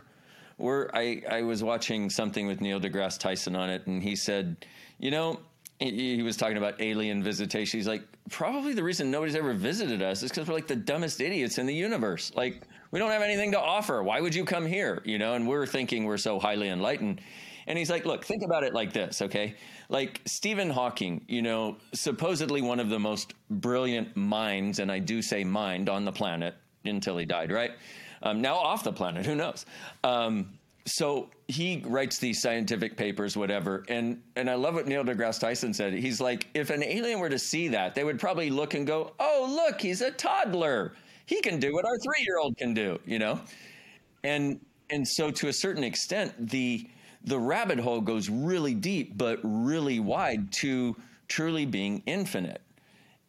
we're 0.58 0.88
I, 0.94 1.22
I 1.30 1.42
was 1.42 1.62
watching 1.62 2.10
something 2.10 2.46
with 2.46 2.60
Neil 2.60 2.80
deGrasse 2.80 3.18
Tyson 3.18 3.56
on 3.56 3.70
it, 3.70 3.86
and 3.86 4.02
he 4.02 4.16
said, 4.16 4.66
you 4.98 5.10
know, 5.10 5.40
he, 5.78 6.16
he 6.16 6.22
was 6.22 6.36
talking 6.36 6.56
about 6.56 6.80
alien 6.80 7.22
visitation. 7.22 7.78
He's 7.78 7.88
like, 7.88 8.04
probably 8.30 8.74
the 8.74 8.82
reason 8.82 9.10
nobody's 9.10 9.34
ever 9.34 9.52
visited 9.52 10.02
us 10.02 10.22
is 10.22 10.30
because 10.30 10.48
we're 10.48 10.54
like 10.54 10.66
the 10.66 10.76
dumbest 10.76 11.20
idiots 11.20 11.58
in 11.58 11.66
the 11.66 11.74
universe. 11.74 12.32
Like, 12.34 12.62
we 12.90 12.98
don't 12.98 13.10
have 13.10 13.22
anything 13.22 13.52
to 13.52 13.60
offer. 13.60 14.02
Why 14.02 14.20
would 14.20 14.34
you 14.34 14.44
come 14.44 14.66
here? 14.66 15.02
You 15.04 15.18
know, 15.18 15.34
and 15.34 15.48
we're 15.48 15.66
thinking 15.66 16.04
we're 16.04 16.16
so 16.16 16.38
highly 16.38 16.68
enlightened. 16.68 17.20
And 17.66 17.78
he's 17.78 17.90
like, 17.90 18.04
look, 18.04 18.24
think 18.24 18.42
about 18.44 18.62
it 18.62 18.74
like 18.74 18.92
this, 18.92 19.22
okay? 19.22 19.56
Like 19.88 20.20
Stephen 20.26 20.70
Hawking, 20.70 21.24
you 21.28 21.42
know, 21.42 21.78
supposedly 21.92 22.62
one 22.62 22.78
of 22.78 22.90
the 22.90 22.98
most 22.98 23.34
brilliant 23.50 24.14
minds, 24.16 24.78
and 24.78 24.92
I 24.92 24.98
do 24.98 25.22
say 25.22 25.44
mind 25.44 25.88
on 25.88 26.04
the 26.04 26.12
planet 26.12 26.54
until 26.84 27.16
he 27.16 27.24
died, 27.24 27.50
right? 27.50 27.72
Um, 28.24 28.40
now 28.40 28.56
off 28.56 28.82
the 28.82 28.92
planet, 28.92 29.24
who 29.26 29.34
knows? 29.34 29.66
Um, 30.02 30.50
so 30.86 31.30
he 31.48 31.82
writes 31.86 32.18
these 32.18 32.40
scientific 32.42 32.96
papers, 32.96 33.36
whatever, 33.36 33.84
and 33.88 34.20
and 34.36 34.50
I 34.50 34.54
love 34.54 34.74
what 34.74 34.86
Neil 34.86 35.04
deGrasse 35.04 35.40
Tyson 35.40 35.72
said. 35.72 35.92
He's 35.92 36.20
like, 36.20 36.48
if 36.54 36.70
an 36.70 36.82
alien 36.82 37.20
were 37.20 37.28
to 37.28 37.38
see 37.38 37.68
that, 37.68 37.94
they 37.94 38.04
would 38.04 38.18
probably 38.18 38.50
look 38.50 38.74
and 38.74 38.86
go, 38.86 39.12
"Oh, 39.18 39.46
look, 39.48 39.80
he's 39.80 40.00
a 40.00 40.10
toddler. 40.10 40.92
He 41.26 41.40
can 41.40 41.58
do 41.58 41.72
what 41.72 41.84
our 41.86 41.96
three-year-old 41.98 42.56
can 42.58 42.74
do," 42.74 42.98
you 43.06 43.18
know. 43.18 43.40
And 44.24 44.60
and 44.90 45.06
so 45.06 45.30
to 45.30 45.48
a 45.48 45.52
certain 45.52 45.84
extent, 45.84 46.34
the 46.50 46.86
the 47.24 47.38
rabbit 47.38 47.78
hole 47.78 48.00
goes 48.00 48.28
really 48.28 48.74
deep, 48.74 49.16
but 49.16 49.38
really 49.42 50.00
wide 50.00 50.52
to 50.52 50.96
truly 51.28 51.64
being 51.64 52.02
infinite. 52.06 52.60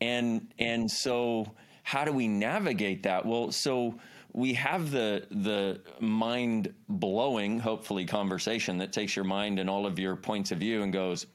And 0.02 0.48
and 0.60 0.90
so 0.92 1.52
how 1.84 2.04
do 2.04 2.12
we 2.12 2.28
navigate 2.28 3.04
that? 3.04 3.26
Well, 3.26 3.52
so 3.52 3.96
we 4.36 4.54
have 4.54 4.92
the 4.92 5.26
the 5.32 5.80
mind 6.02 6.74
blowing, 6.90 7.58
hopefully, 7.58 8.06
conversation 8.06 8.78
that 8.80 8.92
takes 8.92 9.16
your 9.16 9.24
mind 9.24 9.60
and 9.60 9.70
all 9.70 9.86
of 9.86 9.98
your 9.98 10.18
points 10.18 10.52
of 10.52 10.58
view 10.58 10.84
and 10.84 10.92
goes, 10.92 11.26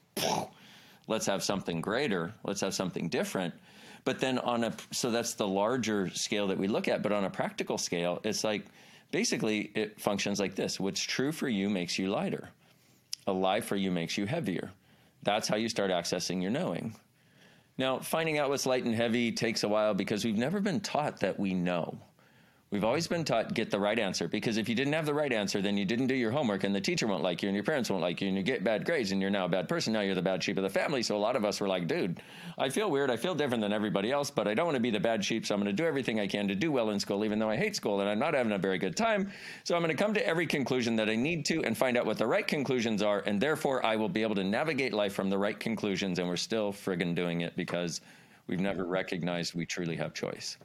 let's 1.07 1.25
have 1.25 1.43
something 1.43 1.81
greater, 1.81 2.31
let's 2.43 2.61
have 2.61 2.75
something 2.75 3.09
different. 3.09 3.55
But 4.03 4.19
then 4.19 4.37
on 4.37 4.63
a 4.65 4.73
so 4.91 5.09
that's 5.09 5.33
the 5.33 5.47
larger 5.47 6.09
scale 6.09 6.47
that 6.47 6.59
we 6.59 6.67
look 6.67 6.87
at, 6.87 7.01
but 7.01 7.11
on 7.11 7.23
a 7.23 7.29
practical 7.29 7.79
scale, 7.79 8.21
it's 8.23 8.43
like 8.43 8.65
basically 9.09 9.71
it 9.73 9.99
functions 9.99 10.39
like 10.39 10.53
this. 10.53 10.79
What's 10.79 11.01
true 11.01 11.31
for 11.31 11.49
you 11.49 11.71
makes 11.71 11.97
you 11.97 12.07
lighter. 12.07 12.49
A 13.25 13.33
lie 13.33 13.61
for 13.61 13.75
you 13.75 13.89
makes 13.89 14.15
you 14.15 14.27
heavier. 14.27 14.69
That's 15.23 15.47
how 15.47 15.55
you 15.55 15.69
start 15.69 15.89
accessing 15.89 16.39
your 16.39 16.51
knowing. 16.51 16.95
Now, 17.79 17.97
finding 17.97 18.37
out 18.37 18.49
what's 18.49 18.67
light 18.67 18.83
and 18.83 18.93
heavy 18.93 19.31
takes 19.31 19.63
a 19.63 19.67
while 19.67 19.95
because 19.95 20.23
we've 20.23 20.37
never 20.37 20.59
been 20.59 20.81
taught 20.81 21.21
that 21.21 21.39
we 21.39 21.55
know. 21.55 21.97
We've 22.71 22.85
always 22.85 23.05
been 23.05 23.25
taught 23.25 23.53
get 23.53 23.69
the 23.69 23.81
right 23.81 23.99
answer 23.99 24.29
because 24.29 24.55
if 24.55 24.69
you 24.69 24.75
didn't 24.75 24.93
have 24.93 25.05
the 25.05 25.13
right 25.13 25.33
answer, 25.33 25.61
then 25.61 25.75
you 25.75 25.83
didn't 25.83 26.07
do 26.07 26.15
your 26.15 26.31
homework 26.31 26.63
and 26.63 26.73
the 26.73 26.79
teacher 26.79 27.05
won't 27.05 27.21
like 27.21 27.43
you 27.43 27.49
and 27.49 27.53
your 27.53 27.65
parents 27.65 27.89
won't 27.89 28.01
like 28.01 28.21
you 28.21 28.29
and 28.29 28.37
you 28.37 28.43
get 28.43 28.63
bad 28.63 28.85
grades 28.85 29.11
and 29.11 29.19
you're 29.21 29.29
now 29.29 29.43
a 29.43 29.49
bad 29.49 29.67
person. 29.67 29.91
Now 29.91 29.99
you're 29.99 30.15
the 30.15 30.21
bad 30.21 30.41
sheep 30.41 30.55
of 30.55 30.63
the 30.63 30.69
family. 30.69 31.03
So 31.03 31.17
a 31.17 31.19
lot 31.19 31.35
of 31.35 31.43
us 31.43 31.59
were 31.59 31.67
like, 31.67 31.85
dude, 31.85 32.21
I 32.57 32.69
feel 32.69 32.89
weird. 32.89 33.11
I 33.11 33.17
feel 33.17 33.35
different 33.35 33.61
than 33.61 33.73
everybody 33.73 34.09
else, 34.09 34.31
but 34.31 34.47
I 34.47 34.53
don't 34.53 34.67
want 34.67 34.77
to 34.77 34.81
be 34.81 34.89
the 34.89 35.01
bad 35.01 35.25
sheep. 35.25 35.45
So 35.45 35.53
I'm 35.53 35.59
going 35.59 35.75
to 35.75 35.83
do 35.83 35.85
everything 35.85 36.21
I 36.21 36.27
can 36.27 36.47
to 36.47 36.55
do 36.55 36.71
well 36.71 36.91
in 36.91 36.99
school, 37.01 37.25
even 37.25 37.39
though 37.39 37.49
I 37.49 37.57
hate 37.57 37.75
school 37.75 37.99
and 37.99 38.09
I'm 38.09 38.19
not 38.19 38.35
having 38.35 38.53
a 38.53 38.57
very 38.57 38.77
good 38.77 38.95
time. 38.95 39.33
So 39.65 39.75
I'm 39.75 39.81
going 39.81 39.93
to 39.93 40.01
come 40.01 40.13
to 40.13 40.25
every 40.25 40.47
conclusion 40.47 40.95
that 40.95 41.09
I 41.09 41.17
need 41.17 41.43
to 41.47 41.65
and 41.65 41.77
find 41.77 41.97
out 41.97 42.05
what 42.05 42.17
the 42.17 42.27
right 42.27 42.47
conclusions 42.47 43.03
are. 43.03 43.19
And 43.25 43.41
therefore 43.41 43.85
I 43.85 43.97
will 43.97 44.07
be 44.07 44.21
able 44.21 44.35
to 44.35 44.45
navigate 44.45 44.93
life 44.93 45.13
from 45.13 45.29
the 45.29 45.37
right 45.37 45.59
conclusions. 45.59 46.19
And 46.19 46.27
we're 46.29 46.37
still 46.37 46.71
friggin' 46.71 47.15
doing 47.15 47.41
it 47.41 47.53
because 47.57 47.99
we've 48.47 48.61
never 48.61 48.85
recognized 48.85 49.55
we 49.55 49.65
truly 49.65 49.97
have 49.97 50.13
choice. 50.13 50.55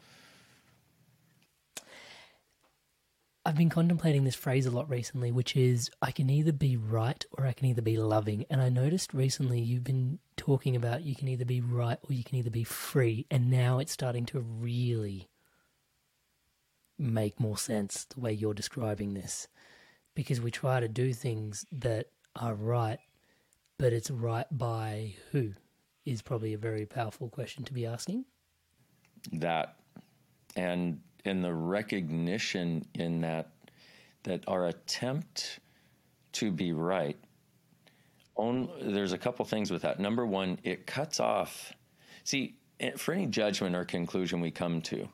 I've 3.47 3.55
been 3.55 3.71
contemplating 3.71 4.25
this 4.25 4.35
phrase 4.35 4.67
a 4.67 4.73
lot 4.73 4.91
recently, 4.91 5.31
which 5.31 5.55
is 5.55 5.89
I 6.03 6.11
can 6.11 6.29
either 6.29 6.51
be 6.51 6.77
right 6.77 7.25
or 7.31 7.47
I 7.47 7.53
can 7.53 7.69
either 7.69 7.81
be 7.81 7.97
loving. 7.97 8.45
And 8.51 8.61
I 8.61 8.71
noticed 8.71 9.15
recently 9.15 9.61
you've 9.61 9.85
been 9.85 10.19
talking 10.37 10.75
about 10.75 11.05
you 11.05 11.15
can 11.15 11.29
either 11.29 11.45
be 11.45 11.61
right 11.61 11.97
or 12.03 12.13
you 12.13 12.25
can 12.25 12.39
either 12.39 12.51
be 12.51 12.65
free. 12.65 13.25
And 13.31 13.49
now 13.49 13.79
it's 13.79 13.93
starting 13.93 14.27
to 14.27 14.41
really 14.41 15.29
make 16.99 17.39
more 17.39 17.57
sense 17.57 18.05
the 18.07 18.19
way 18.19 18.33
you're 18.33 18.53
describing 18.53 19.15
this. 19.15 19.47
Because 20.17 20.41
we 20.41 20.51
try 20.51 20.81
to 20.81 20.89
do 20.89 21.13
things 21.13 21.65
that 21.71 22.07
are 22.35 22.55
right, 22.55 22.99
but 23.79 23.93
it's 23.93 24.11
right 24.11 24.47
by 24.51 25.15
who 25.31 25.53
is 26.05 26.21
probably 26.21 26.53
a 26.53 26.59
very 26.59 26.85
powerful 26.85 27.29
question 27.29 27.63
to 27.63 27.73
be 27.73 27.87
asking. 27.87 28.25
That 29.31 29.77
and 30.57 30.99
in 31.27 31.43
the 31.43 31.53
recognition 31.53 32.87
in 32.95 33.21
that 33.23 33.51
that 34.25 34.43
our 34.49 34.67
attempt 34.67 35.61
to 36.33 36.51
be 36.51 36.73
right 36.73 37.17
on, 38.35 38.69
there's 38.83 39.13
a 39.13 39.19
couple 39.19 39.45
things 39.45 39.71
with 39.71 39.83
that. 39.83 39.99
Number 39.99 40.27
one 40.27 40.59
it 40.63 40.87
cuts 40.87 41.21
off 41.21 41.73
see 42.25 42.57
eh, 42.81 42.93
for 42.97 43.15
any 43.15 43.27
judgment 43.27 43.75
or 43.75 43.85
conclusion 43.85 44.41
we 44.41 44.51
come 44.51 44.81
to 44.83 45.09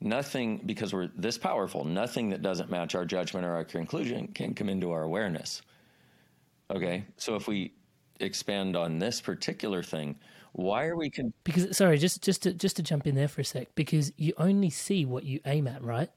nothing 0.00 0.60
because 0.66 0.92
we're 0.92 1.08
this 1.16 1.38
powerful 1.38 1.84
nothing 1.84 2.28
that 2.30 2.42
doesn't 2.42 2.70
match 2.70 2.94
our 2.94 3.04
judgment 3.04 3.46
or 3.46 3.54
our 3.54 3.64
conclusion 3.64 4.28
can 4.28 4.54
come 4.54 4.68
into 4.68 4.90
our 4.90 5.02
awareness. 5.02 5.62
Okay? 6.70 7.04
So 7.16 7.36
if 7.36 7.48
we 7.48 7.72
expand 8.20 8.76
on 8.76 8.98
this 8.98 9.20
particular 9.20 9.82
thing 9.82 10.16
why 10.56 10.86
are 10.86 10.96
we 10.96 11.10
con- 11.10 11.34
because 11.44 11.76
sorry 11.76 11.98
just 11.98 12.22
just 12.22 12.42
to 12.42 12.52
just 12.52 12.76
to 12.76 12.82
jump 12.82 13.06
in 13.06 13.14
there 13.14 13.28
for 13.28 13.42
a 13.42 13.44
sec 13.44 13.68
because 13.74 14.10
you 14.16 14.32
only 14.38 14.70
see 14.70 15.04
what 15.04 15.24
you 15.24 15.38
aim 15.44 15.68
at 15.68 15.82
right? 15.84 16.10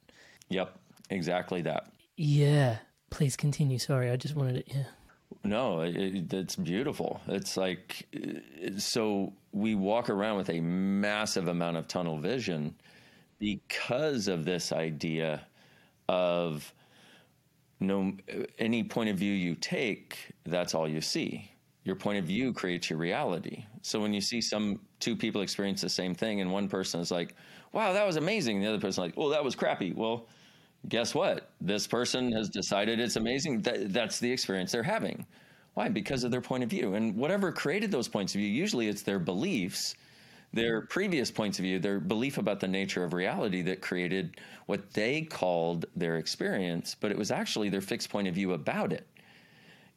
Yep 0.47 0.78
exactly 1.10 1.62
that. 1.63 1.91
Yeah. 2.15 2.78
Please 3.10 3.36
continue. 3.36 3.78
Sorry 3.80 4.10
i 4.10 4.15
just 4.15 4.36
wanted 4.36 4.56
it 4.56 4.67
yeah. 4.73 4.86
No 5.43 5.82
it, 5.82 6.32
it's 6.32 6.56
beautiful. 6.56 7.19
It's 7.28 7.58
like 7.58 8.08
so 8.78 9.34
we 9.52 9.75
walk 9.75 10.10
around 10.10 10.38
with 10.38 10.49
a 10.49 10.62
massive 10.62 11.49
amount 11.49 11.75
of 11.75 11.89
tunnel 11.89 12.17
vision 12.17 12.75
because 13.39 14.30
of 14.30 14.45
this 14.45 14.71
idea 14.71 15.45
of 16.08 16.73
no 17.82 18.13
any 18.58 18.84
point 18.86 19.10
of 19.10 19.17
view 19.17 19.34
you 19.34 19.56
take 19.56 20.32
that's 20.45 20.73
all 20.73 20.88
you 20.88 21.02
see. 21.02 21.52
Your 21.84 21.97
point 21.97 22.19
of 22.19 22.25
view 22.25 22.54
creates 22.54 22.89
your 22.89 22.99
reality. 22.99 23.65
So 23.81 23.99
when 23.99 24.13
you 24.13 24.21
see 24.21 24.41
some 24.41 24.79
two 24.99 25.15
people 25.15 25.41
experience 25.41 25.81
the 25.81 25.89
same 25.89 26.13
thing 26.13 26.41
and 26.41 26.51
one 26.51 26.67
person 26.67 26.99
is 26.99 27.11
like, 27.11 27.35
wow, 27.71 27.93
that 27.93 28.05
was 28.05 28.15
amazing. 28.15 28.61
The 28.61 28.67
other 28.67 28.77
person 28.77 28.89
is 28.89 28.97
like, 28.97 29.17
well, 29.17 29.29
that 29.29 29.43
was 29.43 29.55
crappy. 29.55 29.93
Well, 29.93 30.27
guess 30.87 31.13
what? 31.13 31.49
This 31.61 31.87
person 31.87 32.31
has 32.33 32.49
decided 32.49 32.99
it's 32.99 33.15
amazing. 33.15 33.61
That, 33.61 33.93
that's 33.93 34.19
the 34.19 34.31
experience 34.31 34.71
they're 34.71 34.83
having. 34.83 35.25
Why? 35.73 35.89
Because 35.89 36.23
of 36.23 36.31
their 36.31 36.41
point 36.41 36.63
of 36.63 36.69
view. 36.69 36.95
And 36.95 37.15
whatever 37.15 37.51
created 37.51 37.91
those 37.91 38.07
points 38.07 38.33
of 38.33 38.39
view, 38.39 38.49
usually 38.49 38.87
it's 38.87 39.01
their 39.01 39.19
beliefs, 39.19 39.95
their 40.51 40.81
previous 40.81 41.31
points 41.31 41.59
of 41.59 41.63
view, 41.63 41.79
their 41.79 41.99
belief 41.99 42.37
about 42.37 42.59
the 42.59 42.67
nature 42.67 43.03
of 43.03 43.13
reality 43.13 43.61
that 43.61 43.81
created 43.81 44.39
what 44.65 44.91
they 44.93 45.21
called 45.21 45.85
their 45.95 46.17
experience, 46.17 46.95
but 46.99 47.11
it 47.11 47.17
was 47.17 47.31
actually 47.31 47.69
their 47.69 47.81
fixed 47.81 48.09
point 48.09 48.27
of 48.27 48.35
view 48.35 48.53
about 48.53 48.91
it. 48.91 49.07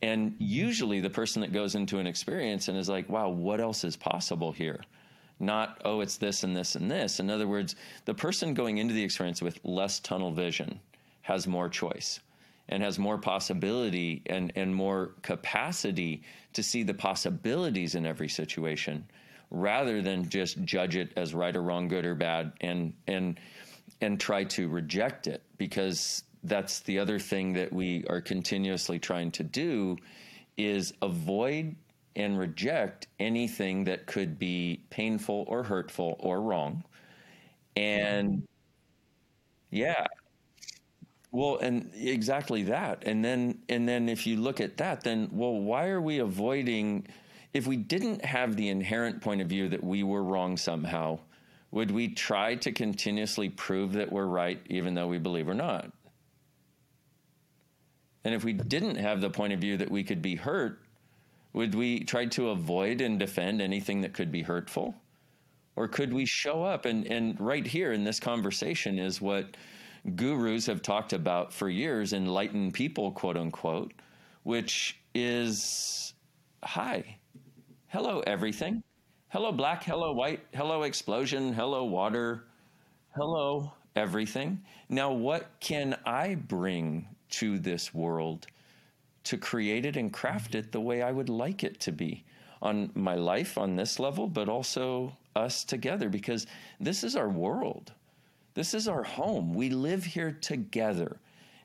And 0.02 0.34
usually 0.38 1.00
the 1.00 1.10
person 1.10 1.42
that 1.42 1.52
goes 1.52 1.74
into 1.74 1.98
an 1.98 2.06
experience 2.06 2.68
and 2.68 2.76
is 2.76 2.88
like, 2.88 3.08
wow, 3.08 3.28
what 3.28 3.60
else 3.60 3.84
is 3.84 3.96
possible 3.96 4.50
here? 4.50 4.80
Not, 5.38 5.80
oh, 5.84 6.00
it's 6.00 6.16
this 6.16 6.42
and 6.42 6.56
this 6.56 6.74
and 6.74 6.90
this. 6.90 7.20
In 7.20 7.30
other 7.30 7.48
words, 7.48 7.76
the 8.04 8.14
person 8.14 8.54
going 8.54 8.78
into 8.78 8.94
the 8.94 9.02
experience 9.02 9.40
with 9.40 9.58
less 9.64 10.00
tunnel 10.00 10.32
vision 10.32 10.80
has 11.22 11.46
more 11.46 11.68
choice 11.68 12.20
and 12.68 12.82
has 12.82 12.98
more 12.98 13.18
possibility 13.18 14.22
and, 14.26 14.52
and 14.56 14.74
more 14.74 15.14
capacity 15.22 16.22
to 16.52 16.62
see 16.62 16.82
the 16.82 16.94
possibilities 16.94 17.94
in 17.94 18.04
every 18.04 18.28
situation 18.28 19.04
rather 19.52 20.00
than 20.00 20.28
just 20.28 20.62
judge 20.64 20.96
it 20.96 21.12
as 21.16 21.34
right 21.34 21.54
or 21.54 21.62
wrong, 21.62 21.86
good 21.86 22.04
or 22.04 22.14
bad, 22.14 22.52
and 22.60 22.92
and 23.06 23.38
and 24.00 24.18
try 24.18 24.42
to 24.42 24.68
reject 24.68 25.26
it 25.26 25.42
because 25.58 26.24
that's 26.44 26.80
the 26.80 26.98
other 26.98 27.18
thing 27.18 27.52
that 27.54 27.72
we 27.72 28.04
are 28.08 28.20
continuously 28.20 28.98
trying 28.98 29.30
to 29.32 29.42
do 29.44 29.96
is 30.56 30.92
avoid 31.02 31.76
and 32.16 32.38
reject 32.38 33.06
anything 33.20 33.84
that 33.84 34.06
could 34.06 34.38
be 34.38 34.84
painful 34.90 35.44
or 35.48 35.62
hurtful 35.64 36.16
or 36.20 36.40
wrong. 36.42 36.84
And 37.76 38.46
yeah. 39.70 40.06
Well, 41.32 41.58
and 41.58 41.90
exactly 41.94 42.62
that. 42.64 43.02
And 43.06 43.24
then 43.24 43.62
and 43.68 43.88
then 43.88 44.08
if 44.08 44.26
you 44.26 44.36
look 44.36 44.60
at 44.60 44.76
that 44.78 45.02
then 45.02 45.28
well 45.32 45.54
why 45.54 45.88
are 45.88 46.00
we 46.00 46.18
avoiding 46.18 47.06
if 47.54 47.66
we 47.66 47.76
didn't 47.76 48.24
have 48.24 48.56
the 48.56 48.68
inherent 48.68 49.20
point 49.22 49.40
of 49.40 49.48
view 49.48 49.68
that 49.70 49.82
we 49.84 50.02
were 50.02 50.22
wrong 50.22 50.56
somehow, 50.56 51.18
would 51.70 51.90
we 51.90 52.08
try 52.08 52.54
to 52.56 52.72
continuously 52.72 53.48
prove 53.50 53.92
that 53.94 54.10
we're 54.12 54.26
right 54.26 54.60
even 54.68 54.94
though 54.94 55.08
we 55.08 55.18
believe 55.18 55.46
we're 55.46 55.54
not? 55.54 55.90
And 58.24 58.34
if 58.34 58.44
we 58.44 58.52
didn't 58.52 58.96
have 58.96 59.20
the 59.20 59.30
point 59.30 59.52
of 59.52 59.60
view 59.60 59.76
that 59.76 59.90
we 59.90 60.04
could 60.04 60.22
be 60.22 60.36
hurt, 60.36 60.80
would 61.52 61.74
we 61.74 62.00
try 62.00 62.26
to 62.26 62.50
avoid 62.50 63.00
and 63.00 63.18
defend 63.18 63.60
anything 63.60 64.00
that 64.02 64.12
could 64.12 64.30
be 64.30 64.42
hurtful? 64.42 64.94
Or 65.76 65.88
could 65.88 66.12
we 66.12 66.24
show 66.24 66.62
up? 66.62 66.84
And, 66.84 67.06
and 67.06 67.38
right 67.40 67.66
here 67.66 67.92
in 67.92 68.04
this 68.04 68.20
conversation 68.20 68.98
is 68.98 69.20
what 69.20 69.56
gurus 70.16 70.66
have 70.66 70.82
talked 70.82 71.12
about 71.12 71.52
for 71.52 71.68
years, 71.68 72.12
enlightened 72.12 72.74
people, 72.74 73.10
quote 73.12 73.36
unquote, 73.36 73.92
which 74.42 74.98
is 75.14 76.14
hi, 76.62 77.16
hello, 77.88 78.20
everything. 78.26 78.82
Hello, 79.28 79.50
black, 79.50 79.82
hello, 79.82 80.12
white, 80.12 80.40
hello, 80.52 80.82
explosion, 80.82 81.54
hello, 81.54 81.84
water, 81.84 82.44
hello, 83.14 83.72
everything. 83.96 84.62
Now, 84.90 85.10
what 85.10 85.48
can 85.60 85.96
I 86.04 86.34
bring 86.34 87.08
to 87.32 87.58
this 87.58 87.92
world 87.92 88.46
to 89.24 89.36
create 89.36 89.86
it 89.86 89.96
and 89.96 90.12
craft 90.12 90.54
it 90.54 90.72
the 90.72 90.80
way 90.80 91.02
I 91.02 91.12
would 91.12 91.28
like 91.28 91.62
it 91.64 91.80
to 91.80 91.92
be 91.92 92.24
on 92.60 92.90
my 92.94 93.14
life 93.14 93.58
on 93.58 93.76
this 93.76 93.98
level, 93.98 94.28
but 94.28 94.48
also 94.48 95.16
us 95.34 95.64
together 95.64 96.08
because 96.08 96.46
this 96.80 97.02
is 97.04 97.16
our 97.16 97.28
world. 97.28 97.92
This 98.54 98.74
is 98.74 98.86
our 98.88 99.02
home. 99.02 99.54
We 99.54 99.70
live 99.70 100.04
here 100.04 100.32
together. 100.40 101.16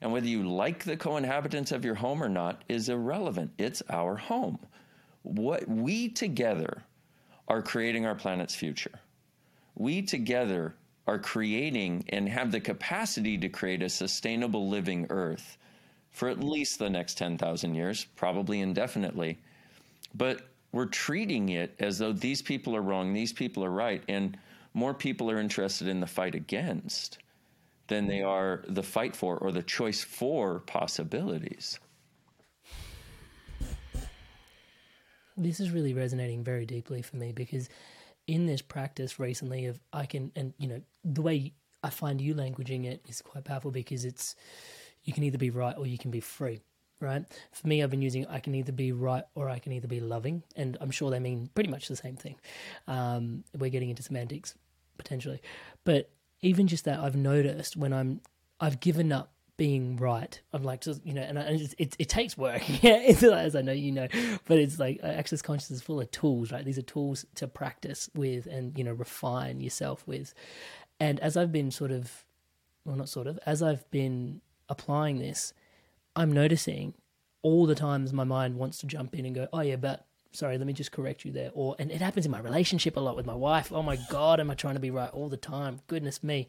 And 0.02 0.12
whether 0.12 0.28
you 0.28 0.48
like 0.48 0.84
the 0.84 0.98
co 0.98 1.18
inhabitants 1.18 1.72
of 1.72 1.84
your 1.84 1.96
home 1.96 2.24
or 2.24 2.30
not 2.30 2.64
is 2.70 2.90
irrelevant. 2.90 3.52
It's 3.58 3.82
our 3.90 4.16
home. 4.16 4.60
What 5.24 5.68
we 5.68 6.10
together 6.10 6.84
are 7.48 7.62
creating 7.62 8.06
our 8.06 8.16
planet's 8.16 8.56
future. 8.56 9.00
We 9.76 10.02
together 10.02 10.76
are 11.08 11.18
creating 11.18 12.04
and 12.10 12.28
have 12.28 12.52
the 12.52 12.60
capacity 12.60 13.38
to 13.38 13.50
create 13.50 13.82
a 13.82 13.90
sustainable 13.90 14.70
living 14.70 15.08
earth 15.10 15.58
for 16.12 16.28
at 16.28 16.44
least 16.44 16.80
the 16.80 16.90
next 16.90 17.18
10,000 17.18 17.76
years, 17.76 18.06
probably 18.16 18.60
indefinitely. 18.60 19.38
But 20.14 20.42
we're 20.72 20.86
treating 20.86 21.50
it 21.50 21.76
as 21.80 21.98
though 21.98 22.12
these 22.12 22.42
people 22.42 22.76
are 22.76 22.82
wrong, 22.82 23.14
these 23.14 23.32
people 23.32 23.64
are 23.64 23.72
right, 23.72 24.04
and 24.08 24.38
more 24.74 24.94
people 24.94 25.32
are 25.32 25.40
interested 25.40 25.88
in 25.88 26.00
the 26.00 26.08
fight 26.08 26.36
against 26.36 27.20
than 27.88 28.08
they 28.08 28.22
are 28.22 28.64
the 28.68 28.84
fight 28.84 29.16
for 29.16 29.38
or 29.38 29.52
the 29.52 29.64
choice 29.64 30.04
for 30.04 30.60
possibilities. 30.60 31.80
This 35.38 35.60
is 35.60 35.72
really 35.72 35.94
resonating 35.94 36.44
very 36.44 36.66
deeply 36.66 37.02
for 37.02 37.16
me 37.16 37.32
because 37.32 37.70
in 38.28 38.46
this 38.46 38.62
practice 38.62 39.20
recently 39.20 39.66
of 39.66 39.80
I 39.92 40.06
can 40.06 40.32
and 40.36 40.54
you 40.58 40.68
know 40.68 40.82
the 41.04 41.22
way 41.22 41.54
I 41.84 41.90
find 41.90 42.20
you 42.20 42.36
languaging 42.36 42.86
it 42.86 43.02
is 43.08 43.22
quite 43.22 43.46
powerful 43.46 43.72
because 43.72 44.06
it's 44.06 44.36
you 45.04 45.14
can 45.14 45.24
either 45.24 45.38
be 45.38 45.50
right 45.50 45.78
or 45.78 45.88
you 45.88 45.98
can 45.98 46.12
be 46.12 46.20
free 46.20 46.62
right? 47.00 47.26
For 47.52 47.68
me, 47.68 47.84
I've 47.84 47.90
been 47.92 48.02
using 48.02 48.26
I 48.28 48.40
can 48.40 48.56
either 48.56 48.72
be 48.72 48.92
right 48.92 49.24
or 49.36 49.50
I 49.50 49.60
can 49.60 49.72
either 49.72 49.88
be 49.88 50.00
loving, 50.00 50.44
and 50.56 50.78
I'm 50.82 50.92
sure 50.92 51.12
they 51.12 51.20
mean 51.20 51.50
pretty 51.54 51.70
much 51.70 51.88
the 51.88 51.96
same 51.96 52.16
thing. 52.16 52.36
Um, 52.88 53.44
we're 53.58 53.70
getting 53.70 53.90
into 53.90 54.04
semantics 54.04 54.56
potentially, 54.98 55.42
but 55.84 56.10
even 56.42 56.68
just 56.68 56.86
that, 56.86 57.00
I've 57.00 57.16
noticed 57.16 57.78
when 57.78 57.94
I'm 57.94 58.22
I've 58.60 58.80
given 58.80 59.12
up 59.12 59.32
being 59.58 59.98
right. 59.98 60.40
I'm 60.54 60.64
like, 60.64 60.82
just, 60.82 61.06
you 61.06 61.14
know, 61.14 61.22
and, 61.22 61.38
it, 61.38 61.74
it, 61.78 61.96
it 62.00 62.10
takes 62.10 62.38
work, 62.38 62.62
yeah, 62.84 62.98
as 62.98 63.56
I 63.56 63.62
know 63.62 63.72
you 63.72 63.92
know, 63.92 64.08
but 64.46 64.60
it's 64.60 64.80
like 64.80 65.00
uh, 65.04 65.08
access 65.08 65.42
consciousness 65.42 65.80
is 65.80 65.84
full 65.84 66.00
of 66.00 66.10
tools, 66.12 66.52
right? 66.52 66.64
These 66.64 66.78
are 66.78 66.84
tools 66.84 67.26
to 67.36 67.48
practice 67.48 68.10
with 68.16 68.46
and 68.46 68.78
you 68.78 68.84
know 68.84 68.94
refine 68.94 69.60
yourself 69.60 70.08
with. 70.08 70.34
And 71.00 71.20
as 71.20 71.36
I've 71.36 71.52
been 71.52 71.72
sort 71.72 71.92
of, 71.92 72.26
well, 72.86 72.96
not 72.96 73.10
sort 73.10 73.28
of, 73.28 73.40
as 73.46 73.62
I've 73.62 73.90
been 73.92 74.42
applying 74.70 75.20
this, 75.20 75.54
I'm 76.16 76.32
noticing 76.32 76.94
all 77.42 77.66
the 77.66 77.76
times 77.76 78.14
my 78.14 78.24
mind 78.24 78.56
wants 78.56 78.80
to 78.80 78.88
jump 78.88 79.16
in 79.16 79.26
and 79.26 79.36
go, 79.36 79.48
oh 79.54 79.62
yeah, 79.62 79.76
but 79.76 80.06
sorry, 80.32 80.58
let 80.58 80.68
me 80.68 80.74
just 80.74 80.92
correct 80.92 81.26
you 81.26 81.32
there. 81.32 81.52
Or 81.54 81.76
and 81.80 81.92
it 81.92 82.02
happens 82.02 82.26
in 82.26 82.32
my 82.32 82.40
relationship 82.40 82.96
a 82.96 83.00
lot 83.00 83.16
with 83.16 83.26
my 83.26 83.36
wife. 83.36 83.72
Oh 83.72 83.84
my 83.84 83.98
god, 84.10 84.40
am 84.40 84.52
I 84.52 84.56
trying 84.56 84.76
to 84.76 84.80
be 84.80 84.92
right 84.92 85.10
all 85.10 85.30
the 85.30 85.38
time? 85.38 85.80
Goodness 85.88 86.24
me. 86.24 86.48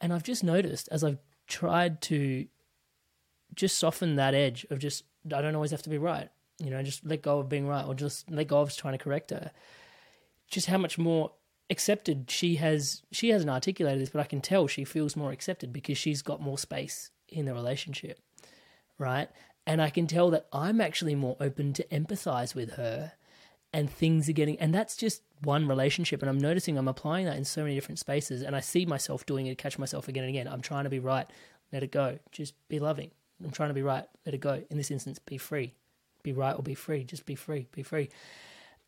And 0.00 0.12
I've 0.12 0.22
just 0.22 0.42
noticed 0.42 0.88
as 0.90 1.04
I've 1.04 1.18
tried 1.50 2.00
to 2.02 2.46
just 3.54 3.78
soften 3.78 4.16
that 4.16 4.34
edge 4.34 4.66
of 4.70 4.78
just 4.78 5.04
I 5.26 5.42
don't 5.42 5.54
always 5.54 5.72
have 5.72 5.82
to 5.82 5.90
be 5.90 5.98
right. 5.98 6.30
You 6.58 6.70
know, 6.70 6.82
just 6.82 7.04
let 7.04 7.22
go 7.22 7.40
of 7.40 7.48
being 7.48 7.66
right 7.66 7.84
or 7.86 7.94
just 7.94 8.30
let 8.30 8.48
go 8.48 8.60
of 8.60 8.74
trying 8.74 8.96
to 8.96 9.02
correct 9.02 9.30
her. 9.30 9.50
Just 10.48 10.66
how 10.66 10.78
much 10.78 10.96
more 10.96 11.32
accepted 11.68 12.30
she 12.30 12.56
has 12.56 13.02
she 13.12 13.28
hasn't 13.28 13.50
articulated 13.50 14.00
this, 14.00 14.10
but 14.10 14.20
I 14.20 14.24
can 14.24 14.40
tell 14.40 14.66
she 14.66 14.84
feels 14.84 15.16
more 15.16 15.32
accepted 15.32 15.72
because 15.72 15.98
she's 15.98 16.22
got 16.22 16.40
more 16.40 16.58
space 16.58 17.10
in 17.28 17.44
the 17.44 17.54
relationship 17.54 18.18
right? 19.00 19.28
And 19.66 19.82
I 19.82 19.90
can 19.90 20.06
tell 20.06 20.30
that 20.30 20.46
I'm 20.52 20.80
actually 20.80 21.16
more 21.16 21.36
open 21.40 21.72
to 21.72 21.84
empathize 21.84 22.54
with 22.54 22.74
her 22.74 23.12
and 23.72 23.90
things 23.90 24.28
are 24.28 24.32
getting, 24.32 24.58
and 24.58 24.74
that's 24.74 24.96
just 24.96 25.22
one 25.42 25.68
relationship. 25.68 26.22
And 26.22 26.28
I'm 26.28 26.38
noticing 26.38 26.76
I'm 26.76 26.88
applying 26.88 27.26
that 27.26 27.36
in 27.36 27.44
so 27.44 27.62
many 27.62 27.74
different 27.74 27.98
spaces. 27.98 28.42
And 28.42 28.56
I 28.56 28.60
see 28.60 28.84
myself 28.84 29.24
doing 29.26 29.46
it, 29.46 29.58
catch 29.58 29.78
myself 29.78 30.08
again 30.08 30.24
and 30.24 30.30
again. 30.30 30.48
I'm 30.48 30.60
trying 30.60 30.84
to 30.84 30.90
be 30.90 30.98
right, 30.98 31.26
let 31.72 31.82
it 31.82 31.92
go. 31.92 32.18
Just 32.32 32.54
be 32.68 32.78
loving. 32.78 33.10
I'm 33.44 33.50
trying 33.50 33.70
to 33.70 33.74
be 33.74 33.82
right, 33.82 34.04
let 34.26 34.34
it 34.34 34.40
go. 34.40 34.62
In 34.70 34.76
this 34.76 34.90
instance, 34.90 35.18
be 35.18 35.38
free. 35.38 35.72
Be 36.22 36.32
right 36.32 36.54
or 36.54 36.62
be 36.62 36.74
free. 36.74 37.04
Just 37.04 37.24
be 37.24 37.34
free, 37.34 37.68
be 37.72 37.82
free. 37.82 38.10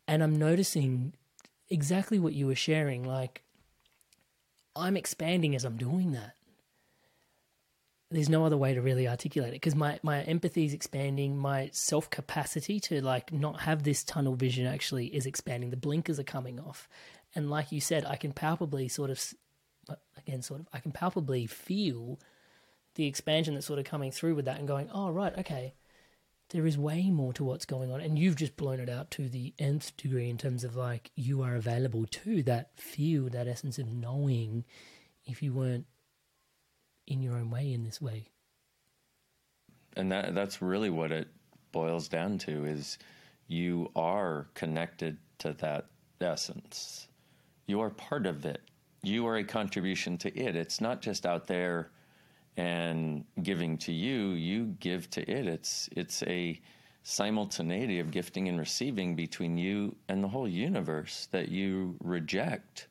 And 0.07 0.21
I'm 0.21 0.35
noticing 0.35 1.13
exactly 1.69 2.19
what 2.19 2.33
you 2.33 2.45
were 2.45 2.55
sharing. 2.55 3.03
Like, 3.03 3.41
I'm 4.75 4.97
expanding 4.97 5.55
as 5.55 5.65
I'm 5.65 5.77
doing 5.77 6.11
that 6.11 6.35
there's 8.13 8.29
no 8.29 8.45
other 8.45 8.57
way 8.57 8.73
to 8.73 8.81
really 8.81 9.07
articulate 9.07 9.49
it 9.49 9.55
because 9.55 9.75
my, 9.75 9.99
my 10.03 10.21
empathy 10.21 10.65
is 10.65 10.73
expanding. 10.73 11.37
My 11.37 11.69
self 11.73 12.09
capacity 12.09 12.79
to 12.81 13.01
like 13.01 13.33
not 13.33 13.61
have 13.61 13.83
this 13.83 14.03
tunnel 14.03 14.35
vision 14.35 14.67
actually 14.67 15.07
is 15.07 15.25
expanding. 15.25 15.71
The 15.71 15.77
blinkers 15.77 16.19
are 16.19 16.23
coming 16.23 16.59
off. 16.59 16.87
And 17.35 17.49
like 17.49 17.71
you 17.71 17.81
said 17.81 18.05
i 18.05 18.15
can 18.15 18.31
palpably 18.31 18.87
sort 18.87 19.09
of 19.09 19.19
again 20.17 20.43
sort 20.43 20.59
of 20.59 20.67
i 20.71 20.77
can 20.77 20.91
palpably 20.91 21.47
feel 21.47 22.19
the 22.93 23.07
expansion 23.07 23.55
that's 23.55 23.65
sort 23.65 23.79
of 23.79 23.85
coming 23.85 24.11
through 24.11 24.35
with 24.35 24.45
that 24.45 24.59
and 24.59 24.67
going 24.67 24.89
oh 24.93 25.09
right 25.09 25.37
okay. 25.37 25.73
There 26.49 26.67
is 26.67 26.77
way 26.77 27.09
more 27.09 27.33
to 27.33 27.43
what's 27.43 27.65
going 27.65 27.91
on. 27.91 27.99
And 27.99 28.19
you've 28.19 28.35
just 28.35 28.55
blown 28.55 28.79
it 28.79 28.89
out 28.89 29.09
to 29.11 29.27
the 29.27 29.55
nth 29.57 29.97
degree 29.97 30.29
in 30.29 30.37
terms 30.37 30.63
of 30.63 30.75
like 30.75 31.09
you 31.15 31.41
are 31.41 31.55
available 31.55 32.05
to 32.05 32.43
that 32.43 32.79
feel 32.79 33.29
that 33.29 33.47
essence 33.47 33.79
of 33.79 33.87
knowing 33.87 34.63
if 35.25 35.41
you 35.41 35.51
weren't 35.51 35.87
in 37.07 37.21
your 37.21 37.35
own 37.35 37.49
way 37.49 37.73
in 37.73 37.83
this 37.83 38.01
way. 38.01 38.25
And 39.95 40.11
that 40.11 40.33
that's 40.33 40.61
really 40.61 40.89
what 40.89 41.11
it 41.11 41.27
boils 41.71 42.07
down 42.07 42.37
to 42.39 42.65
is 42.65 42.97
you 43.47 43.91
are 43.95 44.47
connected 44.53 45.17
to 45.39 45.53
that 45.53 45.87
essence. 46.21 47.07
You 47.67 47.81
are 47.81 47.89
part 47.89 48.25
of 48.25 48.45
it. 48.45 48.61
You 49.01 49.27
are 49.27 49.37
a 49.37 49.43
contribution 49.43 50.17
to 50.19 50.37
it. 50.37 50.55
It's 50.55 50.79
not 50.79 51.01
just 51.01 51.25
out 51.25 51.47
there 51.47 51.91
and 52.55 53.25
giving 53.41 53.77
to 53.79 53.91
you, 53.91 54.29
you 54.29 54.75
give 54.79 55.09
to 55.11 55.29
it. 55.29 55.47
It's 55.47 55.89
it's 55.95 56.23
a 56.23 56.59
simultaneity 57.03 57.99
of 57.99 58.11
gifting 58.11 58.47
and 58.47 58.57
receiving 58.57 59.15
between 59.15 59.57
you 59.57 59.95
and 60.07 60.23
the 60.23 60.27
whole 60.27 60.47
universe 60.47 61.27
that 61.31 61.49
you 61.49 61.97
reject 62.01 62.87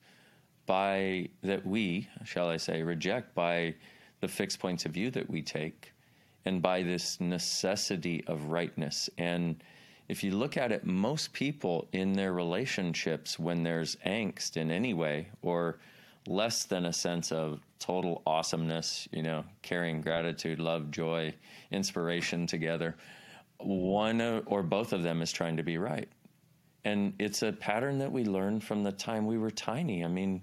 by 0.66 1.28
that 1.42 1.66
we, 1.66 2.08
shall 2.24 2.48
I 2.48 2.58
say, 2.58 2.82
reject 2.82 3.34
by 3.34 3.74
the 4.22 4.28
fixed 4.28 4.60
points 4.60 4.86
of 4.86 4.92
view 4.92 5.10
that 5.10 5.28
we 5.28 5.42
take 5.42 5.92
and 6.44 6.62
by 6.62 6.82
this 6.82 7.20
necessity 7.20 8.24
of 8.28 8.46
rightness. 8.46 9.10
And 9.18 9.62
if 10.08 10.22
you 10.22 10.30
look 10.30 10.56
at 10.56 10.72
it, 10.72 10.86
most 10.86 11.32
people 11.32 11.88
in 11.92 12.12
their 12.12 12.32
relationships, 12.32 13.38
when 13.38 13.64
there's 13.64 13.96
angst 14.06 14.56
in 14.56 14.70
any 14.70 14.94
way, 14.94 15.28
or 15.42 15.78
less 16.26 16.64
than 16.64 16.86
a 16.86 16.92
sense 16.92 17.32
of 17.32 17.60
total 17.80 18.22
awesomeness, 18.24 19.08
you 19.12 19.22
know, 19.22 19.44
caring, 19.62 20.00
gratitude, 20.00 20.60
love, 20.60 20.90
joy, 20.92 21.34
inspiration 21.72 22.46
together, 22.46 22.96
one 23.58 24.20
or 24.46 24.62
both 24.62 24.92
of 24.92 25.02
them 25.02 25.20
is 25.20 25.32
trying 25.32 25.56
to 25.56 25.64
be 25.64 25.78
right. 25.78 26.08
And 26.84 27.12
it's 27.18 27.42
a 27.42 27.52
pattern 27.52 27.98
that 27.98 28.10
we 28.10 28.24
learned 28.24 28.62
from 28.62 28.84
the 28.84 28.92
time 28.92 29.26
we 29.26 29.38
were 29.38 29.50
tiny. 29.50 30.04
I 30.04 30.08
mean, 30.08 30.42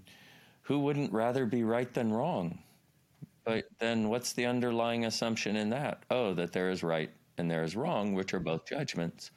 who 0.64 0.80
wouldn't 0.80 1.14
rather 1.14 1.46
be 1.46 1.64
right 1.64 1.94
than 1.94 2.12
wrong? 2.12 2.60
But 3.50 3.66
then 3.80 4.10
what's 4.10 4.34
the 4.34 4.46
underlying 4.46 5.06
assumption 5.06 5.56
in 5.56 5.72
that? 5.72 6.04
Oh, 6.12 6.36
that 6.36 6.54
there 6.54 6.70
is 6.70 6.84
right 6.84 7.10
and 7.40 7.50
there 7.50 7.64
is 7.64 7.76
wrong, 7.76 8.14
which 8.14 8.36
are 8.36 8.40
both 8.40 8.64
judgments. 8.64 9.32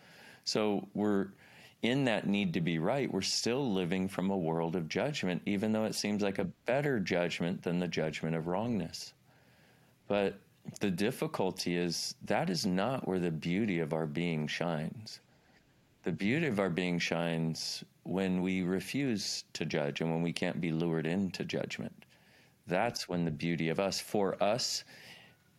So 0.44 0.86
we're 0.92 1.28
in 1.80 2.04
that 2.04 2.26
need 2.26 2.52
to 2.52 2.60
be 2.60 2.78
right, 2.78 3.10
we're 3.10 3.22
still 3.22 3.72
living 3.72 4.08
from 4.08 4.28
a 4.28 4.36
world 4.36 4.76
of 4.76 4.86
judgment, 4.90 5.40
even 5.46 5.72
though 5.72 5.86
it 5.86 5.94
seems 5.94 6.22
like 6.22 6.38
a 6.38 6.44
better 6.66 7.00
judgment 7.00 7.62
than 7.62 7.78
the 7.78 7.88
judgment 7.88 8.36
of 8.36 8.48
wrongness. 8.48 9.14
But 10.08 10.38
the 10.80 10.90
difficulty 10.90 11.74
is 11.74 12.14
that 12.26 12.50
is 12.50 12.66
not 12.66 13.08
where 13.08 13.18
the 13.18 13.30
beauty 13.30 13.78
of 13.78 13.94
our 13.94 14.06
being 14.06 14.46
shines. 14.46 15.20
The 16.02 16.12
beauty 16.12 16.48
of 16.48 16.60
our 16.60 16.68
being 16.68 16.98
shines 16.98 17.82
when 18.02 18.42
we 18.42 18.60
refuse 18.60 19.44
to 19.54 19.64
judge 19.64 20.02
and 20.02 20.12
when 20.12 20.20
we 20.20 20.34
can't 20.34 20.60
be 20.60 20.70
lured 20.70 21.06
into 21.06 21.46
judgment 21.46 22.01
that's 22.66 23.08
when 23.08 23.24
the 23.24 23.30
beauty 23.30 23.68
of 23.68 23.80
us, 23.80 24.00
for 24.00 24.42
us 24.42 24.84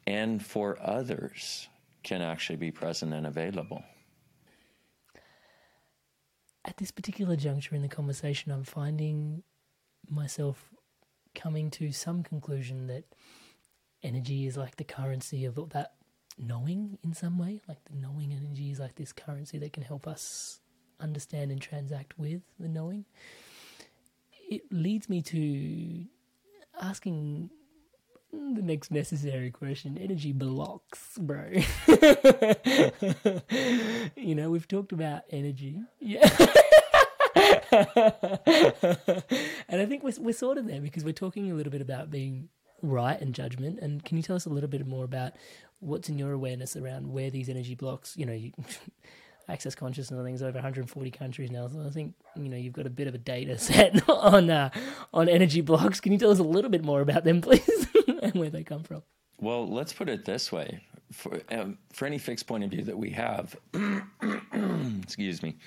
and 0.08 0.44
for 0.44 0.78
others, 0.82 1.68
can 2.04 2.22
actually 2.22 2.58
be 2.58 2.72
present 2.72 3.14
and 3.14 3.26
available. 3.28 3.84
At 6.66 6.78
this 6.78 6.92
particular 6.92 7.36
juncture 7.36 7.76
in 7.76 7.82
the 7.82 7.90
conversation, 7.90 8.52
I'm 8.52 8.64
finding 8.64 9.44
myself 10.10 10.70
coming 11.36 11.70
to 11.72 11.92
some 11.92 12.24
conclusion 12.24 12.88
that 12.88 13.04
energy 14.02 14.46
is 14.46 14.58
like 14.58 14.76
the 14.76 14.84
currency 14.84 15.46
of 15.46 15.56
that 15.72 15.94
knowing 16.38 16.98
in 17.04 17.14
some 17.14 17.38
way. 17.38 17.62
Like 17.68 17.84
the 17.86 17.96
knowing 17.96 18.34
energy 18.34 18.72
is 18.72 18.80
like 18.80 18.96
this 18.96 19.14
currency 19.14 19.58
that 19.60 19.74
can 19.74 19.84
help 19.84 20.08
us 20.08 20.60
understand 21.00 21.52
and 21.52 21.62
transact 21.62 22.18
with 22.18 22.42
the 22.60 22.68
knowing. 22.68 23.06
It 24.50 24.62
leads 24.72 25.10
me 25.10 25.22
to 25.24 26.06
asking 26.82 27.50
the 28.32 28.62
next 28.62 28.92
necessary 28.92 29.52
question. 29.52 29.98
Energy 29.98 30.32
blocks 30.32 31.18
bro. 31.18 31.52
You 34.16 34.36
know 34.36 34.50
we've 34.50 34.68
talked 34.68 34.92
about 34.92 35.24
energy. 35.30 35.82
Yeah. 36.00 36.30
And 39.68 39.82
i 39.82 39.86
think 39.88 40.04
we're, 40.04 40.14
we're 40.20 40.34
sort 40.34 40.60
of 40.60 40.68
there 40.68 40.80
because 40.80 41.04
we're 41.04 41.14
talking 41.14 41.52
a 41.52 41.56
little 41.56 41.72
bit 41.72 41.82
about 41.82 42.12
being 42.12 42.50
right 42.84 43.20
and 43.20 43.34
judgment. 43.34 43.80
And 43.80 44.06
can 44.06 44.18
you 44.18 44.24
tell 44.24 44.36
us 44.36 44.46
a 44.46 44.50
little 44.50 44.70
bit 44.70 44.86
more 44.86 45.04
about 45.04 45.34
what's 45.80 46.10
in 46.10 46.20
your 46.20 46.32
awareness 46.32 46.76
around 46.76 47.12
where 47.12 47.32
these 47.32 47.50
energy 47.50 47.76
blocks 47.76 48.16
you 48.16 48.26
know 48.26 48.34
you, 48.34 48.52
access 49.50 49.76
consciousness 49.76 50.20
I 50.20 50.24
think 50.24 50.36
is 50.36 50.44
over 50.44 50.54
140 50.54 51.12
countries 51.12 51.52
now. 51.52 51.68
So 51.68 51.82
I 51.86 51.90
think 51.90 52.14
you 52.36 52.50
know 52.50 52.58
you've 52.58 52.74
got 52.74 52.86
a 52.86 52.92
bit 52.92 53.08
of 53.08 53.16
a 53.16 53.20
data 53.20 53.58
set 53.60 54.08
on 54.10 54.50
uh, 54.50 54.70
on 55.14 55.30
energy 55.30 55.62
blocks. 55.62 56.00
Can 56.00 56.12
you 56.12 56.18
tell 56.18 56.32
us 56.32 56.40
a 56.40 56.44
little 56.44 56.70
bit 56.72 56.84
more 56.84 57.02
about 57.02 57.24
them, 57.24 57.42
please, 57.42 57.88
and 58.22 58.34
where 58.36 58.50
they 58.50 58.64
come 58.64 58.84
from? 58.84 59.04
Well, 59.40 59.68
let's 59.68 59.92
put 59.94 60.10
it 60.10 60.26
this 60.26 60.52
way. 60.52 60.82
for, 61.12 61.42
um, 61.52 61.78
for 61.92 62.06
any 62.06 62.18
fixed 62.18 62.48
point 62.48 62.64
of 62.64 62.72
view 62.72 62.84
that 62.84 62.98
we 62.98 63.10
have, 63.12 63.56
excuse 65.04 65.44
me, 65.44 65.58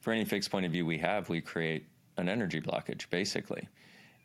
for 0.00 0.12
any 0.12 0.24
fixed 0.24 0.50
point 0.50 0.64
of 0.66 0.72
view 0.72 0.86
we 0.86 0.98
have, 0.98 1.28
we 1.28 1.40
create 1.40 1.86
an 2.16 2.28
energy 2.28 2.60
blockage, 2.60 3.08
basically. 3.10 3.68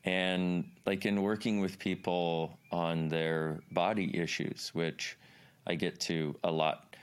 And 0.04 0.70
like 0.86 1.06
in 1.06 1.22
working 1.22 1.60
with 1.60 1.80
people 1.80 2.58
on 2.72 3.10
their 3.10 3.60
body 3.72 4.18
issues, 4.18 4.70
which 4.74 5.18
I 5.66 5.76
get 5.76 6.00
to 6.02 6.36
a 6.44 6.52
lot, 6.52 6.96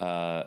uh, 0.00 0.44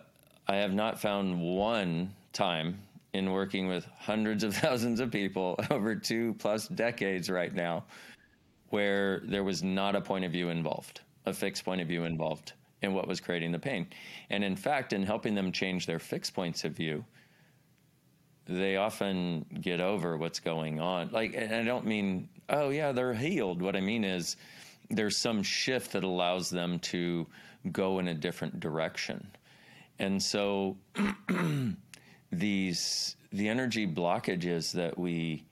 I 0.50 0.56
have 0.56 0.74
not 0.74 1.00
found 1.00 1.40
one 1.40 2.12
time 2.34 2.80
in 3.14 3.32
working 3.32 3.68
with 3.68 3.86
hundreds 4.00 4.44
of 4.44 4.56
thousands 4.64 5.00
of 5.00 5.12
people 5.12 5.60
over 5.70 5.96
two 5.96 6.34
plus 6.40 6.68
decades 6.68 7.30
right 7.30 7.54
now 7.54 7.84
where 8.70 9.22
there 9.26 9.44
was 9.44 9.62
not 9.62 9.96
a 9.96 10.02
point 10.02 10.26
of 10.26 10.32
view 10.32 10.50
involved, 10.50 11.02
a 11.28 11.34
fixed 11.34 11.64
point 11.64 11.82
of 11.82 11.88
view 11.88 12.04
involved 12.04 12.54
in 12.82 12.96
what 12.96 13.08
was 13.08 13.20
creating 13.20 13.52
the 13.52 13.60
pain. 13.60 13.86
And 14.32 14.44
in 14.44 14.56
fact, 14.56 14.92
in 14.92 15.04
helping 15.04 15.36
them 15.36 15.52
change 15.52 15.86
their 15.86 16.00
fixed 16.00 16.34
points 16.34 16.64
of 16.64 16.72
view, 16.72 17.06
they 18.48 18.78
often 18.78 19.46
get 19.62 19.80
over 19.80 20.18
what's 20.18 20.40
going 20.40 20.80
on. 20.80 21.10
Like, 21.12 21.36
and 21.36 21.54
I 21.54 21.64
don't 21.64 21.86
mean, 21.86 22.28
oh, 22.50 22.70
yeah, 22.70 22.92
they're 22.92 23.14
healed. 23.14 23.62
What 23.62 23.76
I 23.76 23.82
mean 23.82 24.04
is 24.04 24.36
there's 24.90 25.16
some 25.16 25.44
shift 25.44 25.92
that 25.92 26.04
allows 26.04 26.50
them 26.50 26.80
to 26.80 27.28
go 27.72 28.00
in 28.00 28.08
a 28.08 28.16
different 28.16 28.60
direction. 28.60 29.28
And 30.00 30.22
so 30.22 30.78
these, 32.32 33.16
the 33.32 33.50
energy 33.50 33.86
blockages 33.86 34.72
that 34.74 34.98
we 34.98 35.44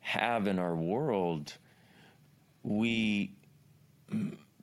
have 0.00 0.46
in 0.46 0.58
our 0.58 0.74
world, 0.74 1.54
we, 2.62 3.32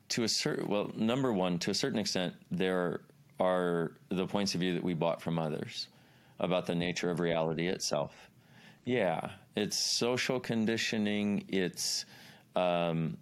to 0.10 0.23
a 0.23 0.28
certain, 0.28 0.67
well, 0.67 0.91
number 0.95 1.32
one, 1.32 1.60
to 1.60 1.71
a 1.71 1.73
certain 1.73 2.00
extent, 2.00 2.34
there 2.52 3.02
are 3.39 3.91
the 4.10 4.26
points 4.26 4.56
of 4.56 4.62
view 4.62 4.73
that 4.73 4.84
we 4.84 4.93
bought 4.93 5.21
from 5.21 5.38
others 5.38 5.88
about 6.39 6.65
the 6.65 6.76
nature 6.76 7.10
of 7.10 7.19
reality 7.19 7.67
itself. 7.67 8.30
Yeah, 8.86 9.32
it's 9.56 9.78
social 9.78 10.39
conditioning, 10.39 11.43
it's 11.50 12.06
um, 12.56 13.17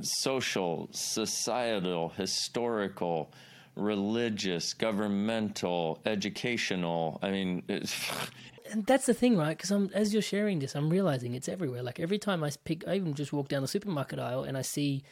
social, 0.00 0.88
societal, 0.92 2.10
historical, 2.10 3.30
religious, 3.78 4.74
governmental, 4.74 6.00
educational. 6.04 7.18
I 7.22 7.30
mean, 7.30 7.62
and 8.70 8.86
that's 8.86 9.06
the 9.06 9.14
thing, 9.14 9.36
right? 9.36 9.56
Because 9.56 9.90
as 9.92 10.12
you're 10.12 10.22
sharing 10.22 10.58
this, 10.58 10.74
I'm 10.74 10.90
realizing 10.90 11.34
it's 11.34 11.48
everywhere. 11.48 11.82
Like 11.82 12.00
every 12.00 12.18
time 12.18 12.44
I 12.44 12.50
pick, 12.64 12.86
I 12.86 12.96
even 12.96 13.14
just 13.14 13.32
walk 13.32 13.48
down 13.48 13.62
the 13.62 13.68
supermarket 13.68 14.18
aisle 14.18 14.42
and 14.42 14.56
I 14.56 14.62
see 14.62 15.02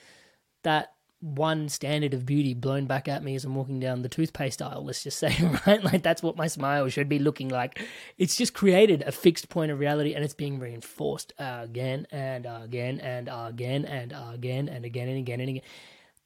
that 0.62 0.92
one 1.20 1.68
standard 1.68 2.12
of 2.12 2.26
beauty 2.26 2.52
blown 2.52 2.86
back 2.86 3.08
at 3.08 3.22
me 3.22 3.34
as 3.34 3.44
I'm 3.44 3.54
walking 3.54 3.80
down 3.80 4.02
the 4.02 4.08
toothpaste 4.08 4.60
aisle, 4.60 4.84
let's 4.84 5.02
just 5.02 5.18
say, 5.18 5.34
right? 5.66 5.82
Like 5.82 6.02
that's 6.02 6.22
what 6.22 6.36
my 6.36 6.46
smile 6.46 6.88
should 6.88 7.08
be 7.08 7.18
looking 7.18 7.48
like. 7.48 7.82
It's 8.18 8.36
just 8.36 8.52
created 8.52 9.02
a 9.02 9.12
fixed 9.12 9.48
point 9.48 9.72
of 9.72 9.78
reality 9.78 10.14
and 10.14 10.24
it's 10.24 10.34
being 10.34 10.58
reinforced 10.58 11.32
again 11.38 12.06
and 12.10 12.46
again 12.46 13.00
and 13.00 13.28
again 13.28 13.84
and 13.86 14.12
again 14.12 14.68
and 14.68 14.84
again 14.84 15.08
and 15.08 15.18
again 15.18 15.40
and 15.40 15.48
again. 15.48 15.62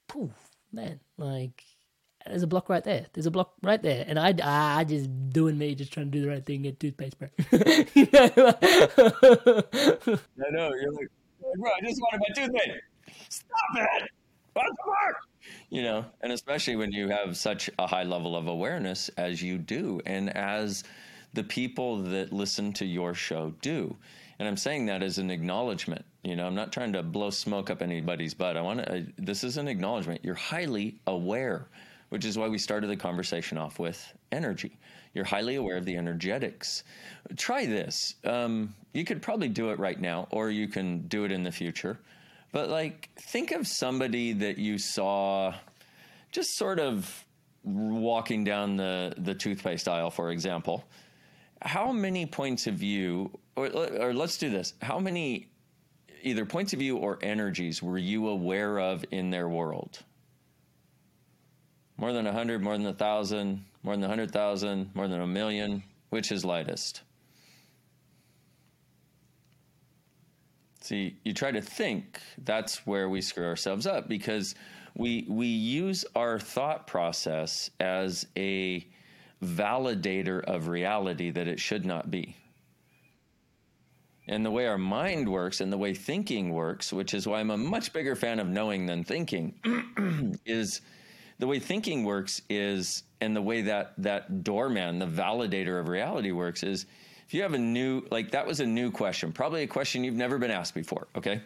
Poof, 0.08 0.32
man, 0.72 1.00
like 1.16 1.64
there's 2.26 2.42
a 2.42 2.46
block 2.46 2.68
right 2.68 2.84
there. 2.84 3.06
There's 3.12 3.26
a 3.26 3.30
block 3.30 3.54
right 3.62 3.82
there. 3.82 4.04
And 4.06 4.18
I, 4.18 4.34
I 4.42 4.84
just 4.84 5.08
doing 5.30 5.58
me, 5.58 5.74
just 5.74 5.92
trying 5.92 6.10
to 6.10 6.18
do 6.18 6.22
the 6.22 6.28
right 6.28 6.44
thing, 6.44 6.62
get 6.62 6.80
toothpaste, 6.80 7.18
bro. 7.18 7.28
I 7.52 7.70
know, 10.50 10.70
you're 10.74 10.92
like, 10.92 11.08
bro, 11.58 11.70
I 11.70 11.80
just 11.84 12.00
wanted 12.00 12.20
my 12.20 12.34
toothpaste. 12.34 12.80
Stop 13.28 13.54
it 13.76 14.10
you 15.70 15.82
know, 15.82 16.04
and 16.20 16.32
especially 16.32 16.76
when 16.76 16.92
you 16.92 17.08
have 17.08 17.36
such 17.36 17.70
a 17.78 17.86
high 17.86 18.02
level 18.02 18.36
of 18.36 18.48
awareness 18.48 19.08
as 19.16 19.42
you 19.42 19.58
do, 19.58 20.00
and 20.06 20.34
as 20.36 20.84
the 21.32 21.44
people 21.44 21.98
that 22.02 22.32
listen 22.32 22.72
to 22.72 22.84
your 22.84 23.14
show 23.14 23.54
do. 23.62 23.96
And 24.38 24.48
I'm 24.48 24.56
saying 24.56 24.86
that 24.86 25.02
as 25.02 25.18
an 25.18 25.30
acknowledgement. 25.30 26.04
You 26.24 26.34
know, 26.34 26.46
I'm 26.46 26.54
not 26.54 26.72
trying 26.72 26.92
to 26.94 27.02
blow 27.02 27.30
smoke 27.30 27.70
up 27.70 27.82
anybody's 27.82 28.34
butt. 28.34 28.56
I 28.56 28.62
want 28.62 28.80
to, 28.80 28.98
uh, 28.98 29.00
this 29.16 29.44
is 29.44 29.56
an 29.56 29.68
acknowledgement. 29.68 30.24
You're 30.24 30.34
highly 30.34 30.98
aware, 31.06 31.68
which 32.10 32.24
is 32.24 32.36
why 32.36 32.48
we 32.48 32.58
started 32.58 32.88
the 32.88 32.96
conversation 32.96 33.56
off 33.58 33.78
with 33.78 34.12
energy. 34.30 34.78
You're 35.14 35.24
highly 35.24 35.56
aware 35.56 35.76
of 35.76 35.84
the 35.84 35.96
energetics. 35.96 36.84
Try 37.36 37.66
this. 37.66 38.14
Um, 38.24 38.74
you 38.92 39.04
could 39.04 39.22
probably 39.22 39.48
do 39.48 39.70
it 39.70 39.78
right 39.78 40.00
now, 40.00 40.28
or 40.30 40.50
you 40.50 40.68
can 40.68 41.06
do 41.08 41.24
it 41.24 41.32
in 41.32 41.42
the 41.42 41.52
future. 41.52 41.98
But 42.52 42.68
like, 42.68 43.08
think 43.16 43.52
of 43.52 43.66
somebody 43.66 44.32
that 44.34 44.58
you 44.58 44.78
saw 44.78 45.54
just 46.32 46.56
sort 46.56 46.78
of 46.78 47.24
walking 47.64 48.44
down 48.44 48.76
the, 48.76 49.14
the 49.18 49.34
toothpaste 49.34 49.88
aisle, 49.88 50.10
for 50.10 50.30
example. 50.30 50.84
How 51.62 51.92
many 51.92 52.26
points 52.26 52.66
of 52.66 52.74
view, 52.74 53.30
or, 53.56 53.68
or 53.68 54.14
let's 54.14 54.38
do 54.38 54.50
this, 54.50 54.74
how 54.80 54.98
many 54.98 55.48
either 56.22 56.44
points 56.44 56.72
of 56.72 56.78
view 56.78 56.96
or 56.96 57.18
energies 57.22 57.82
were 57.82 57.98
you 57.98 58.28
aware 58.28 58.78
of 58.78 59.04
in 59.10 59.30
their 59.30 59.48
world? 59.48 60.02
More 62.00 62.14
than 62.14 62.24
100, 62.24 62.62
more 62.62 62.78
than 62.78 62.86
1,000, 62.86 63.62
more 63.82 63.92
than 63.92 64.00
100,000, 64.00 64.90
more 64.94 65.06
than 65.06 65.20
a 65.20 65.26
million? 65.26 65.82
Which 66.08 66.32
is 66.32 66.46
lightest? 66.46 67.02
See, 70.80 71.18
you 71.24 71.34
try 71.34 71.52
to 71.52 71.60
think, 71.60 72.18
that's 72.38 72.86
where 72.86 73.10
we 73.10 73.20
screw 73.20 73.44
ourselves 73.44 73.86
up 73.86 74.08
because 74.08 74.54
we 74.96 75.26
we 75.28 75.46
use 75.46 76.06
our 76.16 76.38
thought 76.38 76.86
process 76.86 77.70
as 77.80 78.26
a 78.34 78.84
validator 79.44 80.42
of 80.44 80.68
reality 80.68 81.30
that 81.30 81.46
it 81.46 81.60
should 81.60 81.84
not 81.84 82.10
be. 82.10 82.34
And 84.26 84.44
the 84.44 84.50
way 84.50 84.66
our 84.66 84.78
mind 84.78 85.28
works 85.28 85.60
and 85.60 85.70
the 85.70 85.78
way 85.78 85.92
thinking 85.92 86.50
works, 86.50 86.94
which 86.94 87.12
is 87.12 87.26
why 87.26 87.40
I'm 87.40 87.50
a 87.50 87.58
much 87.58 87.92
bigger 87.92 88.16
fan 88.16 88.40
of 88.40 88.48
knowing 88.48 88.86
than 88.86 89.04
thinking, 89.04 89.54
is 90.46 90.80
the 91.40 91.46
way 91.46 91.58
thinking 91.58 92.04
works 92.04 92.42
is 92.48 93.02
and 93.20 93.34
the 93.34 93.42
way 93.42 93.62
that 93.62 93.94
that 93.98 94.44
doorman, 94.44 94.98
the 94.98 95.06
validator 95.06 95.80
of 95.80 95.88
reality 95.88 96.32
works 96.32 96.62
is 96.62 96.86
if 97.26 97.34
you 97.34 97.42
have 97.42 97.54
a 97.54 97.58
new, 97.58 98.02
like 98.10 98.30
that 98.32 98.46
was 98.46 98.60
a 98.60 98.66
new 98.66 98.90
question, 98.90 99.32
probably 99.32 99.62
a 99.62 99.66
question 99.66 100.04
you've 100.04 100.14
never 100.14 100.38
been 100.38 100.50
asked 100.50 100.74
before. 100.74 101.08
Okay. 101.16 101.40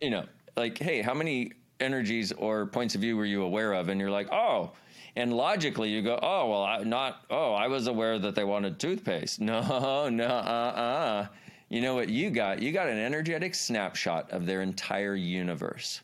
You 0.00 0.10
know, 0.10 0.24
like, 0.56 0.78
hey, 0.78 1.00
how 1.00 1.14
many 1.14 1.52
energies 1.78 2.32
or 2.32 2.66
points 2.66 2.94
of 2.94 3.00
view 3.00 3.16
were 3.16 3.24
you 3.24 3.42
aware 3.42 3.72
of? 3.72 3.88
And 3.88 4.00
you're 4.00 4.10
like, 4.10 4.32
oh, 4.32 4.72
and 5.14 5.32
logically 5.32 5.90
you 5.90 6.02
go, 6.02 6.18
oh, 6.20 6.50
well, 6.50 6.62
I 6.64 6.78
not, 6.78 7.24
oh, 7.30 7.52
I 7.52 7.68
was 7.68 7.86
aware 7.86 8.18
that 8.18 8.34
they 8.34 8.44
wanted 8.44 8.78
toothpaste. 8.78 9.40
No, 9.40 10.08
no, 10.08 10.26
uh, 10.26 10.28
uh. 10.28 11.26
You 11.68 11.82
know 11.82 11.94
what 11.94 12.08
you 12.08 12.30
got? 12.30 12.62
You 12.62 12.72
got 12.72 12.88
an 12.88 12.98
energetic 12.98 13.54
snapshot 13.54 14.30
of 14.30 14.46
their 14.46 14.62
entire 14.62 15.14
universe 15.14 16.00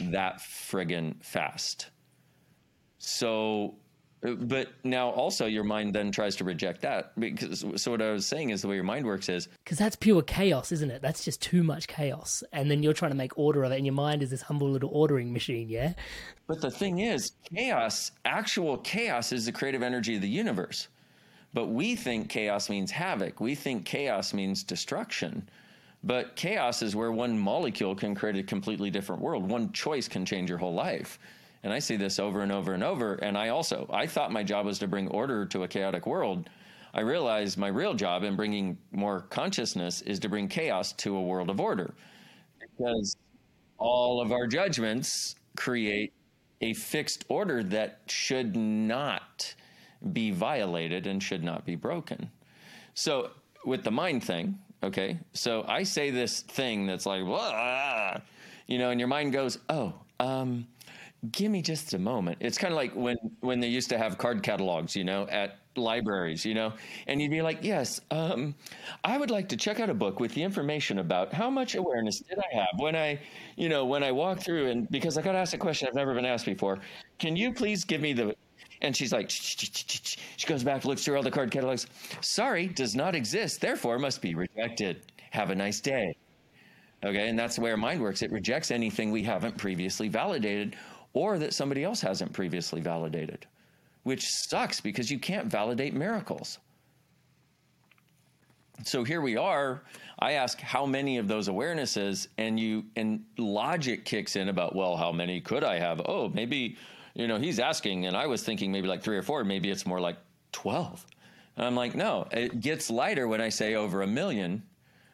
that 0.00 0.38
friggin' 0.38 1.22
fast. 1.22 1.90
So 3.06 3.74
uh, 4.24 4.32
but 4.32 4.68
now 4.82 5.10
also 5.10 5.46
your 5.46 5.64
mind 5.64 5.94
then 5.94 6.10
tries 6.10 6.34
to 6.36 6.44
reject 6.44 6.80
that 6.80 7.18
because 7.18 7.64
so 7.76 7.90
what 7.90 8.00
I 8.00 8.10
was 8.10 8.26
saying 8.26 8.50
is 8.50 8.62
the 8.62 8.68
way 8.68 8.74
your 8.74 8.84
mind 8.84 9.04
works 9.04 9.28
is 9.28 9.48
because 9.64 9.78
that's 9.78 9.96
pure 9.96 10.22
chaos, 10.22 10.72
isn't 10.72 10.90
it? 10.90 11.02
That's 11.02 11.24
just 11.24 11.42
too 11.42 11.62
much 11.62 11.86
chaos, 11.86 12.42
and 12.52 12.70
then 12.70 12.82
you're 12.82 12.94
trying 12.94 13.10
to 13.10 13.16
make 13.16 13.38
order 13.38 13.64
of 13.64 13.72
it, 13.72 13.76
and 13.76 13.86
your 13.86 13.94
mind 13.94 14.22
is 14.22 14.30
this 14.30 14.42
humble 14.42 14.70
little 14.70 14.90
ordering 14.92 15.32
machine, 15.32 15.68
yeah. 15.68 15.92
But 16.46 16.60
the 16.60 16.70
thing 16.70 17.00
is, 17.00 17.32
chaos, 17.54 18.12
actual 18.24 18.78
chaos, 18.78 19.32
is 19.32 19.46
the 19.46 19.52
creative 19.52 19.82
energy 19.82 20.16
of 20.16 20.22
the 20.22 20.28
universe. 20.28 20.88
But 21.52 21.66
we 21.66 21.94
think 21.94 22.28
chaos 22.30 22.68
means 22.68 22.90
havoc. 22.90 23.40
We 23.40 23.54
think 23.54 23.84
chaos 23.84 24.34
means 24.34 24.62
destruction. 24.64 25.48
But 26.02 26.36
chaos 26.36 26.82
is 26.82 26.96
where 26.96 27.12
one 27.12 27.38
molecule 27.38 27.94
can 27.94 28.14
create 28.14 28.36
a 28.36 28.42
completely 28.42 28.90
different 28.90 29.22
world. 29.22 29.48
One 29.48 29.72
choice 29.72 30.08
can 30.08 30.26
change 30.26 30.50
your 30.50 30.58
whole 30.58 30.74
life. 30.74 31.18
And 31.64 31.72
I 31.72 31.78
see 31.78 31.96
this 31.96 32.18
over 32.18 32.42
and 32.42 32.52
over 32.52 32.74
and 32.74 32.84
over. 32.84 33.14
And 33.14 33.38
I 33.38 33.48
also, 33.48 33.88
I 33.90 34.06
thought 34.06 34.30
my 34.30 34.42
job 34.42 34.66
was 34.66 34.78
to 34.80 34.86
bring 34.86 35.08
order 35.08 35.46
to 35.46 35.62
a 35.62 35.68
chaotic 35.68 36.06
world. 36.06 36.50
I 36.92 37.00
realized 37.00 37.56
my 37.56 37.68
real 37.68 37.94
job 37.94 38.22
in 38.22 38.36
bringing 38.36 38.76
more 38.92 39.22
consciousness 39.22 40.02
is 40.02 40.20
to 40.20 40.28
bring 40.28 40.46
chaos 40.46 40.92
to 40.92 41.16
a 41.16 41.22
world 41.22 41.48
of 41.48 41.60
order. 41.60 41.94
Because 42.60 43.16
all 43.78 44.20
of 44.20 44.30
our 44.30 44.46
judgments 44.46 45.36
create 45.56 46.12
a 46.60 46.74
fixed 46.74 47.24
order 47.28 47.62
that 47.62 48.02
should 48.08 48.54
not 48.54 49.54
be 50.12 50.30
violated 50.30 51.06
and 51.06 51.22
should 51.22 51.42
not 51.42 51.64
be 51.64 51.76
broken. 51.76 52.30
So, 52.92 53.30
with 53.64 53.82
the 53.84 53.90
mind 53.90 54.22
thing, 54.22 54.58
okay, 54.82 55.18
so 55.32 55.64
I 55.66 55.82
say 55.82 56.10
this 56.10 56.42
thing 56.42 56.86
that's 56.86 57.06
like, 57.06 57.24
Wah! 57.24 58.18
you 58.66 58.78
know, 58.78 58.90
and 58.90 59.00
your 59.00 59.08
mind 59.08 59.32
goes, 59.32 59.58
oh, 59.68 59.94
um, 60.20 60.66
give 61.32 61.50
me 61.50 61.62
just 61.62 61.94
a 61.94 61.98
moment. 61.98 62.38
It's 62.40 62.58
kind 62.58 62.72
of 62.72 62.76
like 62.76 62.94
when 62.94 63.16
when 63.40 63.60
they 63.60 63.68
used 63.68 63.88
to 63.90 63.98
have 63.98 64.18
card 64.18 64.42
catalogs, 64.42 64.94
you 64.96 65.04
know, 65.04 65.26
at 65.28 65.58
libraries, 65.76 66.44
you 66.44 66.54
know, 66.54 66.72
and 67.06 67.20
you'd 67.20 67.30
be 67.30 67.42
like, 67.42 67.58
"Yes, 67.62 68.00
um, 68.10 68.54
I 69.02 69.18
would 69.18 69.30
like 69.30 69.48
to 69.50 69.56
check 69.56 69.80
out 69.80 69.90
a 69.90 69.94
book 69.94 70.20
with 70.20 70.34
the 70.34 70.42
information 70.42 70.98
about 70.98 71.32
how 71.32 71.50
much 71.50 71.74
awareness 71.74 72.20
did 72.20 72.38
I 72.38 72.56
have 72.56 72.78
when 72.78 72.94
I, 72.96 73.20
you 73.56 73.68
know, 73.68 73.84
when 73.84 74.02
I 74.02 74.12
walk 74.12 74.40
through 74.40 74.70
and 74.70 74.88
because 74.90 75.18
I 75.18 75.22
got 75.22 75.34
asked 75.34 75.54
a 75.54 75.58
question 75.58 75.88
I've 75.88 75.94
never 75.94 76.14
been 76.14 76.24
asked 76.24 76.46
before. 76.46 76.78
Can 77.18 77.36
you 77.36 77.52
please 77.52 77.84
give 77.84 78.00
me 78.00 78.12
the?" 78.12 78.34
And 78.82 78.94
she's 78.94 79.12
like, 79.12 79.30
she 79.30 80.46
goes 80.46 80.62
back, 80.62 80.84
looks 80.84 81.04
through 81.04 81.16
all 81.16 81.22
the 81.22 81.30
card 81.30 81.50
catalogs. 81.50 81.86
Sorry, 82.20 82.66
does 82.66 82.94
not 82.94 83.14
exist, 83.14 83.60
therefore 83.60 83.98
must 83.98 84.20
be 84.20 84.34
rejected. 84.34 85.12
Have 85.30 85.50
a 85.50 85.54
nice 85.54 85.80
day. 85.80 86.14
Okay, 87.04 87.28
and 87.28 87.38
that's 87.38 87.58
where 87.58 87.76
mind 87.76 88.00
works. 88.00 88.22
It 88.22 88.32
rejects 88.32 88.70
anything 88.70 89.10
we 89.10 89.22
haven't 89.22 89.58
previously 89.58 90.08
validated 90.08 90.76
or 91.14 91.38
that 91.38 91.54
somebody 91.54 91.82
else 91.82 92.02
hasn't 92.02 92.32
previously 92.32 92.80
validated 92.80 93.46
which 94.04 94.28
sucks 94.28 94.80
because 94.80 95.10
you 95.10 95.18
can't 95.18 95.48
validate 95.48 95.92
miracles. 95.92 96.58
So 98.84 99.02
here 99.02 99.20
we 99.20 99.36
are. 99.36 99.82
I 100.18 100.32
ask 100.32 100.60
how 100.60 100.86
many 100.86 101.18
of 101.18 101.26
those 101.26 101.48
awarenesses, 101.48 102.28
and 102.38 102.58
you 102.60 102.84
and 102.96 103.24
logic 103.38 104.04
kicks 104.04 104.36
in 104.36 104.48
about 104.48 104.76
well, 104.76 104.96
how 104.96 105.10
many 105.10 105.40
could 105.40 105.64
I 105.64 105.78
have? 105.78 106.02
Oh, 106.06 106.28
maybe 106.28 106.76
you 107.14 107.26
know 107.26 107.38
he's 107.38 107.58
asking, 107.58 108.06
and 108.06 108.16
I 108.16 108.26
was 108.26 108.42
thinking 108.42 108.70
maybe 108.70 108.86
like 108.86 109.02
three 109.02 109.16
or 109.16 109.22
four. 109.22 109.42
Maybe 109.42 109.70
it's 109.70 109.86
more 109.86 110.00
like 110.00 110.16
twelve. 110.52 111.04
And 111.56 111.66
I'm 111.66 111.76
like, 111.76 111.94
no, 111.94 112.26
it 112.32 112.60
gets 112.60 112.90
lighter 112.90 113.28
when 113.28 113.40
I 113.40 113.48
say 113.48 113.74
over 113.74 114.02
a 114.02 114.06
million, 114.06 114.62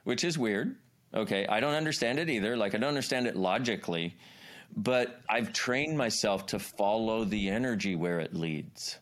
which 0.04 0.24
is 0.24 0.38
weird. 0.38 0.76
Okay, 1.12 1.46
I 1.46 1.60
don't 1.60 1.74
understand 1.74 2.18
it 2.18 2.30
either. 2.30 2.56
Like 2.56 2.74
I 2.74 2.78
don't 2.78 2.88
understand 2.88 3.26
it 3.26 3.36
logically 3.36 4.16
but 4.76 5.20
I've 5.28 5.52
trained 5.52 5.96
myself 5.96 6.46
to 6.46 6.58
follow 6.58 7.24
the 7.24 7.48
energy 7.48 7.96
where 7.96 8.20
it 8.20 8.34
leads. 8.34 8.98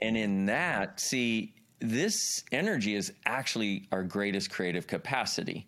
And 0.00 0.16
in 0.16 0.46
that, 0.46 1.00
see, 1.00 1.54
this 1.80 2.42
energy 2.52 2.94
is 2.94 3.12
actually 3.26 3.86
our 3.92 4.02
greatest 4.02 4.50
creative 4.50 4.86
capacity 4.86 5.66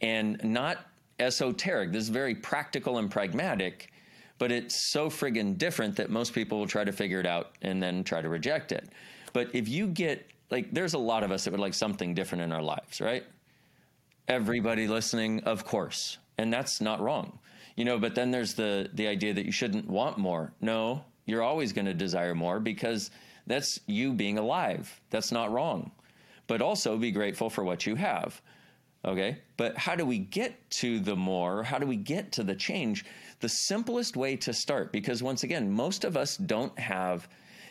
and 0.00 0.42
not 0.42 0.86
esoteric. 1.18 1.92
This 1.92 2.04
is 2.04 2.08
very 2.08 2.34
practical 2.34 2.98
and 2.98 3.10
pragmatic, 3.10 3.92
but 4.38 4.52
it's 4.52 4.92
so 4.92 5.08
friggin' 5.08 5.58
different 5.58 5.96
that 5.96 6.10
most 6.10 6.32
people 6.32 6.58
will 6.58 6.66
try 6.66 6.84
to 6.84 6.92
figure 6.92 7.20
it 7.20 7.26
out 7.26 7.52
and 7.62 7.82
then 7.82 8.04
try 8.04 8.20
to 8.20 8.28
reject 8.28 8.72
it. 8.72 8.88
But 9.32 9.54
if 9.54 9.68
you 9.68 9.86
get, 9.86 10.26
like, 10.50 10.72
there's 10.72 10.94
a 10.94 10.98
lot 10.98 11.22
of 11.22 11.30
us 11.30 11.44
that 11.44 11.50
would 11.50 11.60
like 11.60 11.74
something 11.74 12.14
different 12.14 12.42
in 12.42 12.52
our 12.52 12.62
lives, 12.62 13.00
right? 13.00 13.24
Everybody 14.28 14.88
listening, 14.88 15.44
of 15.44 15.64
course. 15.64 16.18
And 16.38 16.52
that's 16.52 16.80
not 16.80 17.00
wrong 17.00 17.38
you 17.76 17.84
know 17.84 17.98
but 17.98 18.14
then 18.14 18.30
there's 18.30 18.54
the 18.54 18.90
the 18.94 19.06
idea 19.06 19.34
that 19.34 19.46
you 19.46 19.52
shouldn't 19.52 19.88
want 19.88 20.18
more. 20.18 20.52
No 20.60 21.04
you're 21.26 21.42
always 21.42 21.72
going 21.72 21.86
to 21.86 21.94
desire 21.94 22.34
more 22.34 22.60
because 22.60 23.10
that's 23.48 23.80
you 23.86 24.12
being 24.12 24.38
alive. 24.38 25.00
That's 25.10 25.32
not 25.32 25.50
wrong. 25.50 25.90
But 26.46 26.62
also 26.62 26.96
be 26.96 27.10
grateful 27.10 27.50
for 27.50 27.64
what 27.64 27.84
you 27.84 27.96
have 27.96 28.40
okay? 29.06 29.38
But 29.56 29.76
how 29.78 29.94
do 29.94 30.04
we 30.04 30.18
get 30.18 30.68
to 30.70 30.98
the 30.98 31.16
more? 31.16 31.62
How 31.62 31.78
do 31.78 31.86
we 31.86 31.96
get 31.96 32.32
to 32.32 32.42
the 32.42 32.54
change? 32.54 33.04
The 33.40 33.48
simplest 33.48 34.16
way 34.16 34.36
to 34.38 34.52
start 34.52 34.92
because 34.92 35.22
once 35.22 35.44
again 35.44 35.70
most 35.70 36.04
of 36.04 36.16
us 36.16 36.36
don't 36.36 36.76
have 36.78 37.28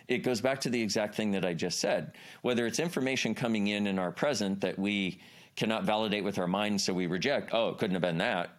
it 0.07 0.19
goes 0.19 0.39
back 0.39 0.61
to 0.61 0.69
the 0.69 0.81
exact 0.81 1.15
thing 1.15 1.31
that 1.31 1.43
I 1.43 1.55
just 1.55 1.79
said. 1.79 2.11
Whether 2.43 2.67
it's 2.67 2.79
information 2.79 3.33
coming 3.33 3.67
in 3.67 3.87
in 3.87 3.97
our 3.97 4.11
present 4.11 4.61
that 4.61 4.77
we 4.77 5.19
cannot 5.55 5.83
validate 5.83 6.23
with 6.23 6.37
our 6.37 6.47
mind, 6.47 6.79
so 6.79 6.93
we 6.93 7.07
reject, 7.07 7.55
oh, 7.55 7.69
it 7.69 7.79
couldn't 7.79 7.95
have 7.95 8.03
been 8.03 8.19
that 8.19 8.51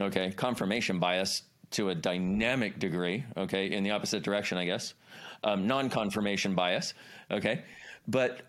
okay, 0.00 0.30
confirmation 0.30 0.98
bias 0.98 1.42
to 1.72 1.90
a 1.90 1.94
dynamic 1.94 2.78
degree, 2.78 3.24
okay, 3.36 3.70
in 3.72 3.82
the 3.82 3.90
opposite 3.90 4.22
direction, 4.22 4.58
I 4.58 4.64
guess, 4.64 4.94
um, 5.42 5.66
non 5.66 5.90
confirmation 5.90 6.54
bias, 6.54 6.94
okay, 7.30 7.62
but 8.06 8.42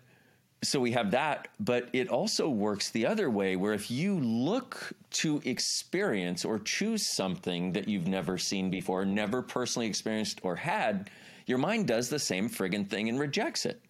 so 0.62 0.80
we 0.80 0.92
have 0.92 1.10
that, 1.10 1.48
but 1.60 1.88
it 1.92 2.08
also 2.08 2.48
works 2.48 2.90
the 2.90 3.06
other 3.06 3.30
way 3.30 3.56
where 3.56 3.72
if 3.72 3.90
you 3.90 4.18
look 4.20 4.92
to 5.10 5.40
experience 5.44 6.44
or 6.44 6.58
choose 6.58 7.06
something 7.06 7.72
that 7.72 7.88
you've 7.88 8.06
never 8.06 8.38
seen 8.38 8.70
before, 8.70 9.04
never 9.04 9.42
personally 9.42 9.86
experienced 9.86 10.40
or 10.42 10.56
had, 10.56 11.10
your 11.46 11.58
mind 11.58 11.86
does 11.86 12.08
the 12.08 12.18
same 12.18 12.48
friggin' 12.48 12.88
thing 12.88 13.08
and 13.08 13.20
rejects 13.20 13.66
it. 13.66 13.80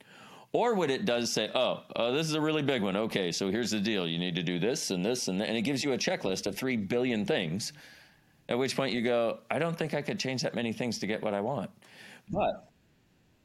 Or 0.52 0.74
what 0.74 0.90
it 0.90 1.04
does 1.04 1.32
say, 1.32 1.50
oh, 1.54 1.82
uh, 1.94 2.12
this 2.12 2.26
is 2.26 2.34
a 2.34 2.40
really 2.40 2.62
big 2.62 2.82
one. 2.82 2.96
Okay, 2.96 3.30
so 3.30 3.50
here's 3.50 3.70
the 3.70 3.80
deal. 3.80 4.06
You 4.06 4.18
need 4.18 4.34
to 4.36 4.42
do 4.42 4.58
this 4.58 4.90
and 4.90 5.04
this 5.04 5.28
and. 5.28 5.42
And 5.42 5.56
it 5.56 5.62
gives 5.62 5.84
you 5.84 5.92
a 5.92 5.98
checklist 5.98 6.46
of 6.46 6.56
three 6.56 6.76
billion 6.76 7.24
things. 7.24 7.72
At 8.48 8.58
which 8.58 8.76
point 8.76 8.94
you 8.94 9.02
go, 9.02 9.40
I 9.50 9.58
don't 9.58 9.76
think 9.76 9.92
I 9.92 10.02
could 10.02 10.18
change 10.18 10.42
that 10.42 10.54
many 10.54 10.72
things 10.72 10.98
to 11.00 11.06
get 11.06 11.22
what 11.22 11.34
I 11.34 11.40
want. 11.40 11.70
But 12.30 12.68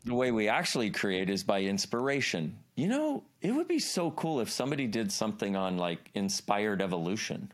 the 0.06 0.16
way 0.16 0.32
we 0.32 0.48
actually 0.48 0.90
create 0.90 1.30
is 1.30 1.44
by 1.44 1.62
inspiration. 1.62 2.58
You 2.76 2.88
know, 2.88 3.24
it 3.42 3.52
would 3.52 3.68
be 3.68 3.80
so 3.80 4.12
cool 4.12 4.40
if 4.40 4.50
somebody 4.50 4.88
did 4.88 5.12
something 5.12 5.56
on 5.56 5.78
like 5.78 6.10
inspired 6.14 6.82
evolution. 6.82 7.52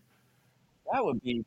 That 0.92 1.04
would 1.04 1.22
be 1.22 1.46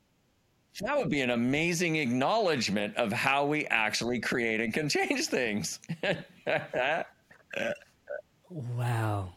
that 0.80 0.96
would 0.96 1.10
be 1.10 1.20
an 1.20 1.30
amazing 1.30 1.96
acknowledgement 1.96 2.96
of 2.96 3.12
how 3.12 3.44
we 3.44 3.66
actually 3.66 4.20
create 4.20 4.60
and 4.60 4.72
can 4.72 4.88
change 4.88 5.26
things. 5.26 5.80
Wow. 8.50 9.32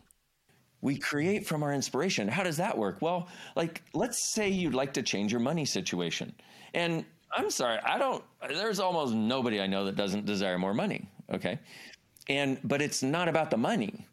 We 0.81 0.97
create 0.97 1.45
from 1.45 1.63
our 1.63 1.71
inspiration. 1.71 2.27
How 2.27 2.43
does 2.43 2.57
that 2.57 2.77
work? 2.77 2.97
Well, 3.01 3.29
like, 3.55 3.83
let's 3.93 4.33
say 4.33 4.49
you'd 4.49 4.73
like 4.73 4.93
to 4.93 5.01
change 5.01 5.31
your 5.31 5.39
money 5.39 5.63
situation. 5.63 6.33
And 6.73 7.05
I'm 7.31 7.49
sorry, 7.49 7.79
I 7.85 7.97
don't, 7.97 8.23
there's 8.49 8.79
almost 8.79 9.13
nobody 9.13 9.61
I 9.61 9.67
know 9.67 9.85
that 9.85 9.95
doesn't 9.95 10.25
desire 10.25 10.59
more 10.59 10.73
money. 10.73 11.07
Okay. 11.33 11.59
And, 12.27 12.59
but 12.63 12.81
it's 12.81 13.01
not 13.01 13.29
about 13.29 13.49
the 13.49 13.57
money. 13.57 14.07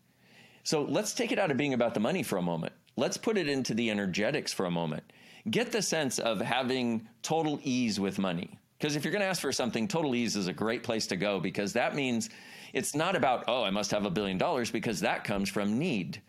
So 0.63 0.83
let's 0.83 1.13
take 1.13 1.33
it 1.33 1.39
out 1.39 1.51
of 1.51 1.57
being 1.57 1.75
about 1.75 1.95
the 1.95 2.01
money 2.01 2.23
for 2.23 2.37
a 2.37 2.43
moment. 2.43 2.73
Let's 2.97 3.17
put 3.17 3.37
it 3.37 3.49
into 3.49 3.75
the 3.75 3.91
energetics 3.91 4.53
for 4.53 4.67
a 4.67 4.71
moment. 4.71 5.03
Get 5.51 5.73
the 5.73 5.83
sense 5.83 6.19
of 6.19 6.41
having 6.41 7.09
total 7.23 7.59
ease 7.63 7.99
with 7.99 8.19
money. 8.19 8.59
Because 8.79 8.95
if 8.95 9.05
you're 9.05 9.13
going 9.13 9.23
to 9.23 9.29
ask 9.29 9.41
for 9.41 9.53
something, 9.53 9.89
total 9.89 10.15
ease 10.15 10.37
is 10.37 10.47
a 10.47 10.53
great 10.53 10.83
place 10.83 11.07
to 11.09 11.17
go 11.17 11.41
because 11.41 11.73
that 11.73 11.95
means 11.95 12.31
it's 12.73 12.95
not 12.95 13.17
about, 13.17 13.45
oh, 13.49 13.65
I 13.65 13.71
must 13.71 13.91
have 13.91 14.05
a 14.05 14.11
billion 14.11 14.39
dollars 14.39 14.71
because 14.71 15.01
that 15.01 15.25
comes 15.25 15.49
from 15.49 15.79
need. 15.79 16.21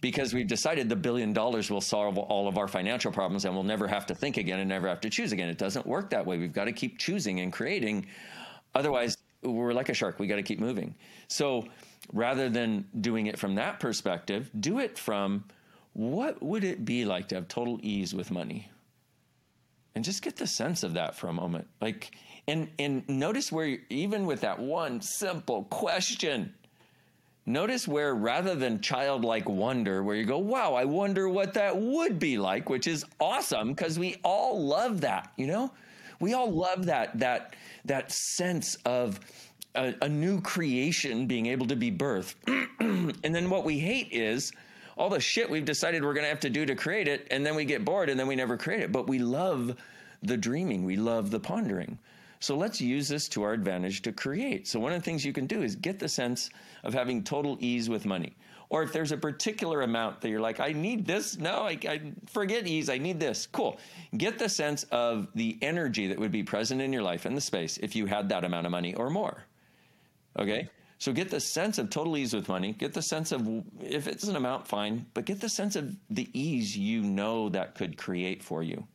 Because 0.00 0.32
we've 0.32 0.46
decided 0.46 0.88
the 0.88 0.96
billion 0.96 1.32
dollars 1.32 1.70
will 1.70 1.80
solve 1.80 2.16
all 2.16 2.48
of 2.48 2.56
our 2.56 2.68
financial 2.68 3.12
problems 3.12 3.44
and 3.44 3.54
we'll 3.54 3.64
never 3.64 3.86
have 3.86 4.06
to 4.06 4.14
think 4.14 4.38
again 4.38 4.58
and 4.58 4.68
never 4.68 4.88
have 4.88 5.00
to 5.02 5.10
choose 5.10 5.32
again. 5.32 5.48
It 5.48 5.58
doesn't 5.58 5.86
work 5.86 6.10
that 6.10 6.24
way. 6.24 6.38
We've 6.38 6.52
got 6.52 6.64
to 6.64 6.72
keep 6.72 6.98
choosing 6.98 7.40
and 7.40 7.52
creating. 7.52 8.06
Otherwise, 8.74 9.18
we're 9.42 9.72
like 9.72 9.90
a 9.90 9.94
shark. 9.94 10.18
We 10.18 10.26
got 10.26 10.36
to 10.36 10.42
keep 10.42 10.58
moving. 10.58 10.94
So 11.28 11.66
rather 12.12 12.48
than 12.48 12.86
doing 13.00 13.26
it 13.26 13.38
from 13.38 13.54
that 13.56 13.78
perspective, 13.78 14.50
do 14.58 14.78
it 14.78 14.98
from 14.98 15.44
what 15.92 16.42
would 16.42 16.64
it 16.64 16.84
be 16.84 17.04
like 17.04 17.28
to 17.28 17.34
have 17.34 17.48
total 17.48 17.78
ease 17.82 18.14
with 18.14 18.30
money? 18.30 18.70
And 19.94 20.04
just 20.04 20.22
get 20.22 20.36
the 20.36 20.46
sense 20.46 20.82
of 20.82 20.94
that 20.94 21.16
for 21.16 21.28
a 21.28 21.32
moment. 21.32 21.66
Like, 21.80 22.12
and, 22.46 22.68
and 22.78 23.08
notice 23.08 23.52
where, 23.52 23.78
even 23.88 24.26
with 24.26 24.40
that 24.40 24.58
one 24.58 25.00
simple 25.00 25.64
question, 25.64 26.54
notice 27.46 27.86
where 27.86 28.14
rather 28.14 28.54
than 28.54 28.80
childlike 28.80 29.48
wonder, 29.48 30.02
where 30.02 30.16
you 30.16 30.24
go, 30.24 30.38
wow, 30.38 30.74
I 30.74 30.84
wonder 30.84 31.28
what 31.28 31.54
that 31.54 31.76
would 31.76 32.18
be 32.18 32.38
like, 32.38 32.68
which 32.68 32.86
is 32.86 33.04
awesome 33.20 33.68
because 33.68 33.98
we 33.98 34.16
all 34.24 34.64
love 34.64 35.02
that, 35.02 35.32
you 35.36 35.46
know? 35.46 35.70
We 36.18 36.34
all 36.34 36.50
love 36.50 36.86
that, 36.86 37.18
that, 37.20 37.54
that 37.86 38.12
sense 38.12 38.76
of 38.84 39.20
a, 39.74 39.94
a 40.02 40.08
new 40.08 40.40
creation 40.40 41.26
being 41.26 41.46
able 41.46 41.66
to 41.68 41.76
be 41.76 41.90
birthed. 41.90 42.34
and 42.80 43.34
then 43.34 43.48
what 43.48 43.64
we 43.64 43.78
hate 43.78 44.08
is, 44.12 44.52
all 44.96 45.08
the 45.08 45.20
shit 45.20 45.48
we've 45.48 45.64
decided 45.64 46.04
we're 46.04 46.12
going 46.12 46.24
to 46.24 46.28
have 46.28 46.40
to 46.40 46.50
do 46.50 46.66
to 46.66 46.74
create 46.74 47.08
it, 47.08 47.26
and 47.30 47.44
then 47.44 47.54
we 47.54 47.64
get 47.64 47.86
bored 47.86 48.10
and 48.10 48.20
then 48.20 48.26
we 48.26 48.36
never 48.36 48.58
create 48.58 48.82
it. 48.82 48.92
But 48.92 49.08
we 49.08 49.18
love 49.18 49.74
the 50.22 50.36
dreaming, 50.36 50.84
we 50.84 50.96
love 50.96 51.30
the 51.30 51.40
pondering. 51.40 51.98
So 52.40 52.56
let's 52.56 52.80
use 52.80 53.06
this 53.08 53.28
to 53.28 53.42
our 53.42 53.52
advantage 53.52 54.02
to 54.02 54.12
create. 54.12 54.66
So 54.66 54.80
one 54.80 54.92
of 54.92 54.98
the 54.98 55.04
things 55.04 55.24
you 55.24 55.32
can 55.32 55.46
do 55.46 55.62
is 55.62 55.76
get 55.76 55.98
the 55.98 56.08
sense 56.08 56.48
of 56.82 56.94
having 56.94 57.22
total 57.22 57.58
ease 57.60 57.88
with 57.88 58.06
money. 58.06 58.36
Or 58.70 58.82
if 58.82 58.92
there's 58.92 59.12
a 59.12 59.16
particular 59.16 59.82
amount 59.82 60.20
that 60.22 60.30
you're 60.30 60.40
like, 60.40 60.58
I 60.58 60.72
need 60.72 61.04
this. 61.04 61.36
No, 61.36 61.66
I, 61.66 61.78
I 61.86 62.00
forget 62.26 62.66
ease. 62.66 62.88
I 62.88 62.98
need 62.98 63.20
this. 63.20 63.46
Cool. 63.46 63.78
Get 64.16 64.38
the 64.38 64.48
sense 64.48 64.84
of 64.84 65.28
the 65.34 65.58
energy 65.60 66.06
that 66.06 66.18
would 66.18 66.32
be 66.32 66.42
present 66.42 66.80
in 66.80 66.92
your 66.92 67.02
life 67.02 67.26
and 67.26 67.36
the 67.36 67.40
space 67.42 67.78
if 67.78 67.94
you 67.94 68.06
had 68.06 68.28
that 68.30 68.44
amount 68.44 68.66
of 68.66 68.70
money 68.70 68.94
or 68.94 69.10
more. 69.10 69.44
Okay. 70.38 70.70
So 70.98 71.12
get 71.12 71.30
the 71.30 71.40
sense 71.40 71.78
of 71.78 71.90
total 71.90 72.16
ease 72.16 72.32
with 72.32 72.48
money. 72.48 72.72
Get 72.72 72.94
the 72.94 73.02
sense 73.02 73.32
of 73.32 73.46
if 73.82 74.06
it's 74.06 74.24
an 74.24 74.36
amount, 74.36 74.68
fine, 74.68 75.06
but 75.14 75.24
get 75.24 75.40
the 75.40 75.48
sense 75.48 75.74
of 75.74 75.96
the 76.08 76.28
ease 76.32 76.76
you 76.76 77.02
know 77.02 77.48
that 77.50 77.74
could 77.74 77.98
create 77.98 78.42
for 78.42 78.62
you. 78.62 78.86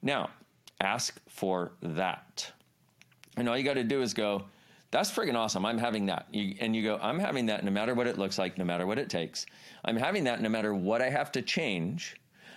Now, 0.00 0.30
Ask 0.80 1.20
for 1.28 1.72
that. 1.82 2.52
And 3.36 3.48
all 3.48 3.56
you 3.56 3.64
got 3.64 3.74
to 3.74 3.84
do 3.84 4.02
is 4.02 4.14
go, 4.14 4.44
that's 4.90 5.10
friggin' 5.10 5.34
awesome. 5.34 5.66
I'm 5.66 5.78
having 5.78 6.06
that. 6.06 6.26
You, 6.32 6.54
and 6.60 6.74
you 6.74 6.82
go, 6.82 6.98
I'm 7.02 7.18
having 7.18 7.46
that 7.46 7.64
no 7.64 7.70
matter 7.70 7.94
what 7.94 8.06
it 8.06 8.18
looks 8.18 8.38
like, 8.38 8.56
no 8.56 8.64
matter 8.64 8.86
what 8.86 8.98
it 8.98 9.10
takes. 9.10 9.44
I'm 9.84 9.96
having 9.96 10.24
that 10.24 10.40
no 10.40 10.48
matter 10.48 10.74
what 10.74 11.02
I 11.02 11.10
have 11.10 11.30
to 11.32 11.42
change. 11.42 12.16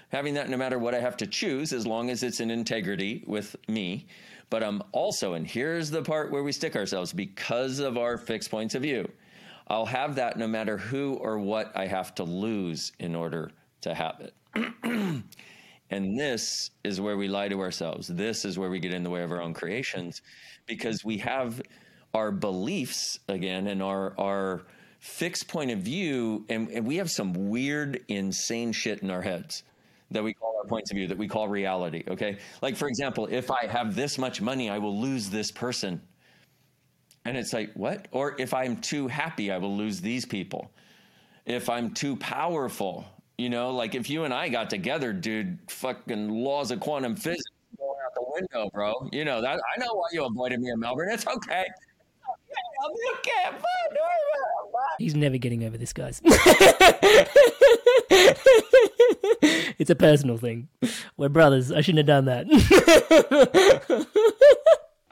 Having 0.10 0.36
that 0.36 0.50
no 0.50 0.58
matter 0.58 0.80
what 0.80 0.94
I 0.94 1.00
have 1.00 1.18
to 1.18 1.28
choose, 1.28 1.74
as 1.74 1.86
long 1.88 2.10
as 2.10 2.24
it's 2.24 2.40
in 2.40 2.52
integrity 2.52 3.24
with 3.28 3.56
me. 3.68 4.08
But 4.50 4.64
I'm 4.64 4.82
also, 4.92 5.34
and 5.34 5.48
here's 5.48 5.90
the 5.90 6.02
part 6.02 6.32
where 6.32 6.44
we 6.44 6.52
stick 6.52 6.76
ourselves 6.76 7.14
because 7.14 7.80
of 7.80 7.98
our 7.98 8.18
fixed 8.18 8.52
points 8.52 8.76
of 8.76 8.82
view. 8.82 9.10
I'll 9.68 9.86
have 9.86 10.16
that 10.16 10.38
no 10.38 10.48
matter 10.48 10.78
who 10.78 11.14
or 11.14 11.40
what 11.40 11.72
I 11.76 11.88
have 11.88 12.14
to 12.16 12.24
lose 12.24 12.92
in 13.00 13.16
order 13.16 13.52
to 13.82 13.94
have 13.94 14.20
it. 14.20 15.24
and 15.92 16.18
this 16.18 16.72
is 16.86 17.02
where 17.02 17.18
we 17.18 17.28
lie 17.28 17.50
to 17.50 17.60
ourselves. 17.60 18.08
This 18.08 18.46
is 18.46 18.58
where 18.58 18.70
we 18.70 18.80
get 18.80 18.94
in 18.94 19.04
the 19.04 19.10
way 19.10 19.24
of 19.24 19.32
our 19.32 19.42
own 19.42 19.54
creations 19.54 20.22
because 20.66 21.04
we 21.04 21.18
have 21.18 21.62
our 22.14 22.32
beliefs 22.32 23.20
again 23.28 23.68
and 23.68 23.84
our 23.84 24.18
our 24.20 24.64
fixed 25.00 25.48
point 25.48 25.72
of 25.72 25.80
view 25.80 26.46
and, 26.48 26.70
and 26.70 26.86
we 26.86 26.98
have 26.98 27.10
some 27.10 27.34
weird 27.50 28.04
insane 28.08 28.72
shit 28.72 29.02
in 29.02 29.10
our 29.10 29.22
heads 29.22 29.64
that 30.12 30.24
we 30.24 30.34
call 30.34 30.56
our 30.62 30.68
points 30.68 30.92
of 30.92 30.96
view 30.96 31.08
that 31.08 31.18
we 31.18 31.28
call 31.28 31.48
reality 31.48 32.04
okay? 32.08 32.38
Like 32.62 32.76
for 32.76 32.88
example 32.88 33.28
if 33.32 33.50
i 33.50 33.66
have 33.66 33.96
this 33.96 34.18
much 34.18 34.42
money 34.42 34.70
i 34.70 34.78
will 34.78 35.00
lose 35.00 35.30
this 35.30 35.52
person. 35.52 36.02
And 37.26 37.38
it's 37.38 37.54
like 37.54 37.72
what? 37.74 38.08
Or 38.12 38.36
if 38.40 38.54
i'm 38.54 38.78
too 38.78 39.08
happy 39.08 39.52
i 39.52 39.58
will 39.58 39.76
lose 39.76 40.02
these 40.02 40.26
people. 40.26 40.72
If 41.46 41.70
i'm 41.70 41.94
too 41.94 42.16
powerful 42.18 43.06
you 43.42 43.50
know 43.50 43.72
like 43.72 43.96
if 43.96 44.10
you 44.10 44.24
and 44.24 44.34
i 44.34 44.48
got 44.48 44.70
together 44.70 45.12
dude 45.12 45.58
fucking 45.68 46.30
laws 46.30 46.70
of 46.70 46.80
quantum 46.80 47.16
physics 47.16 47.44
going 47.78 47.98
out 48.06 48.14
the 48.14 48.24
window 48.28 48.70
bro 48.72 49.10
you 49.12 49.26
know 49.26 49.42
that 49.42 49.60
i 49.76 49.80
know 49.80 49.94
why 49.94 50.08
you 50.12 50.24
avoided 50.24 50.62
me 50.62 50.70
in 50.70 50.80
melbourne 50.80 51.10
it's 51.12 51.26
okay 51.28 51.66
I'll 52.84 52.90
be 52.90 52.96
okay. 53.20 53.44
Fine. 53.52 53.62
He's 54.98 55.16
never 55.16 55.38
getting 55.38 55.64
over 55.64 55.78
this, 55.78 55.94
guys. 55.94 56.20
it's 59.78 59.90
a 59.90 59.96
personal 59.96 60.38
thing. 60.38 60.68
We're 61.18 61.30
brothers. 61.30 61.72
I 61.72 61.82
shouldn't 61.82 62.00
have 62.00 62.26
done 62.26 62.26
that. 62.26 62.48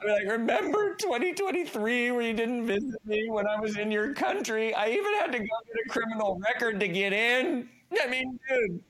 I 0.00 0.06
mean, 0.06 0.14
like, 0.14 0.26
remember 0.26 0.94
2023 0.96 2.10
where 2.10 2.22
you 2.22 2.32
didn't 2.32 2.66
visit 2.66 3.04
me 3.04 3.28
when 3.28 3.46
I 3.46 3.60
was 3.60 3.76
in 3.76 3.90
your 3.90 4.14
country? 4.14 4.74
I 4.74 4.88
even 4.88 5.14
had 5.14 5.32
to 5.32 5.38
go 5.38 5.44
get 5.44 5.86
a 5.86 5.88
criminal 5.88 6.40
record 6.42 6.80
to 6.80 6.88
get 6.88 7.12
in. 7.12 7.68
I 7.98 8.06
mean, 8.08 8.38
dude, 8.48 8.82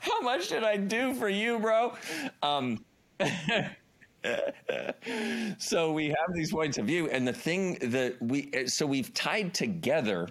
how 0.00 0.20
much 0.20 0.48
did 0.48 0.64
I 0.64 0.76
do 0.76 1.14
for 1.14 1.28
you, 1.28 1.58
bro? 1.58 1.94
Um, 2.42 2.84
so 5.58 5.92
we 5.92 6.08
have 6.08 6.34
these 6.34 6.52
points 6.52 6.78
of 6.78 6.86
view, 6.86 7.08
and 7.08 7.26
the 7.26 7.32
thing 7.32 7.78
that 7.90 8.20
we 8.20 8.50
so 8.66 8.86
we've 8.86 9.12
tied 9.14 9.54
together 9.54 10.28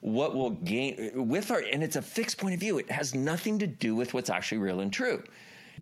what 0.00 0.34
will 0.34 0.50
gain 0.50 1.10
with 1.28 1.50
our 1.50 1.64
and 1.72 1.82
it's 1.82 1.96
a 1.96 2.02
fixed 2.02 2.38
point 2.38 2.54
of 2.54 2.60
view. 2.60 2.78
It 2.78 2.90
has 2.90 3.14
nothing 3.14 3.58
to 3.58 3.66
do 3.66 3.94
with 3.94 4.14
what's 4.14 4.30
actually 4.30 4.58
real 4.58 4.80
and 4.80 4.92
true. 4.92 5.22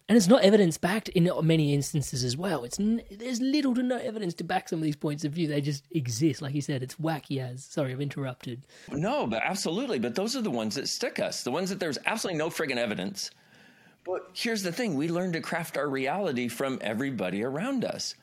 And 0.08 0.18
it's 0.18 0.28
not 0.28 0.42
evidence 0.42 0.76
backed 0.76 1.08
in 1.10 1.30
many 1.42 1.72
instances 1.72 2.24
as 2.24 2.36
well. 2.36 2.64
It's 2.64 2.78
there's 2.78 3.40
little 3.40 3.74
to 3.74 3.82
no 3.82 3.96
evidence 3.96 4.34
to 4.34 4.44
back 4.44 4.68
some 4.68 4.80
of 4.80 4.82
these 4.82 4.96
points 4.96 5.24
of 5.24 5.32
view. 5.32 5.48
They 5.48 5.62
just 5.62 5.84
exist, 5.92 6.42
like 6.42 6.54
you 6.54 6.60
said. 6.60 6.82
It's 6.82 6.96
wacky 6.96 7.40
as. 7.40 7.64
Sorry, 7.64 7.92
I've 7.92 8.02
interrupted. 8.02 8.66
No, 8.90 9.26
but 9.26 9.42
absolutely. 9.42 9.98
But 9.98 10.14
those 10.14 10.36
are 10.36 10.42
the 10.42 10.50
ones 10.50 10.74
that 10.74 10.88
stick 10.88 11.18
us. 11.18 11.42
The 11.42 11.50
ones 11.50 11.70
that 11.70 11.80
there's 11.80 11.98
absolutely 12.04 12.38
no 12.38 12.50
friggin' 12.50 12.76
evidence 12.76 13.30
but 14.04 14.30
here's 14.34 14.62
the 14.62 14.72
thing 14.72 14.94
we 14.94 15.08
learn 15.08 15.32
to 15.32 15.40
craft 15.40 15.76
our 15.76 15.88
reality 15.88 16.48
from 16.48 16.78
everybody 16.82 17.42
around 17.42 17.84
us. 17.84 18.14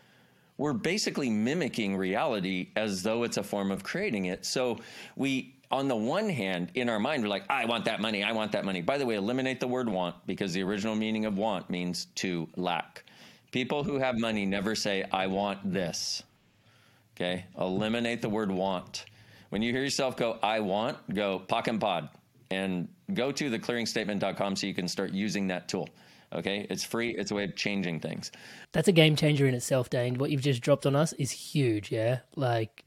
We're 0.58 0.74
basically 0.74 1.30
mimicking 1.32 1.98
reality 1.98 2.70
as 2.76 3.02
though 3.02 3.24
it's 3.24 3.38
a 3.38 3.44
form 3.44 3.72
of 3.72 3.84
creating 3.84 4.26
it. 4.26 4.46
So 4.46 4.78
we, 5.16 5.56
on 5.72 5.88
the 5.88 5.96
one 5.96 6.30
hand, 6.30 6.72
in 6.76 6.90
our 6.90 7.00
mind, 7.00 7.24
we're 7.24 7.30
like, 7.30 7.44
I 7.50 7.66
want 7.66 7.86
that 7.86 8.00
money, 8.00 8.24
I 8.24 8.32
want 8.32 8.52
that 8.54 8.66
money. 8.66 8.82
By 8.82 8.98
the 8.98 9.06
way, 9.06 9.16
eliminate 9.16 9.60
the 9.60 9.68
word 9.68 9.90
want 9.90 10.16
because 10.26 10.54
the 10.54 10.64
original 10.64 10.96
meaning 10.96 11.26
of 11.26 11.38
want 11.38 11.70
means 11.70 12.06
to 12.16 12.48
lack. 12.56 13.04
People 13.52 13.84
who 13.84 13.98
have 14.00 14.18
money 14.18 14.46
never 14.46 14.76
say, 14.76 15.04
I 15.12 15.28
want 15.28 15.74
this. 15.74 16.24
Okay? 17.16 17.46
Eliminate 17.60 18.22
the 18.22 18.30
word 18.30 18.52
want. 18.52 19.06
When 19.50 19.62
you 19.62 19.72
hear 19.72 19.82
yourself 19.84 20.16
go, 20.16 20.40
I 20.42 20.62
want, 20.62 20.98
go 21.14 21.42
POC 21.48 21.68
and 21.68 21.82
POD 21.82 22.10
and 22.52 22.88
go 23.14 23.32
to 23.32 23.50
theclearingstatement.com 23.50 24.56
so 24.56 24.68
you 24.68 24.74
can 24.74 24.88
start 24.88 25.12
using 25.12 25.48
that 25.48 25.68
tool. 25.68 25.90
Okay, 26.34 26.66
it's 26.70 26.86
free. 26.86 27.10
It's 27.10 27.32
a 27.32 27.36
way 27.36 27.44
of 27.44 27.58
changing 27.58 28.00
things. 28.00 28.32
That's 28.72 28.88
a 28.88 28.94
game 28.94 29.18
changer 29.18 29.48
in 29.48 29.54
itself, 29.54 29.90
Dain. 29.90 30.18
What 30.18 30.32
you've 30.32 30.42
just 30.42 30.62
dropped 30.62 30.86
on 30.86 30.96
us 30.96 31.12
is 31.14 31.32
huge. 31.32 31.92
Yeah, 31.92 32.20
like 32.38 32.86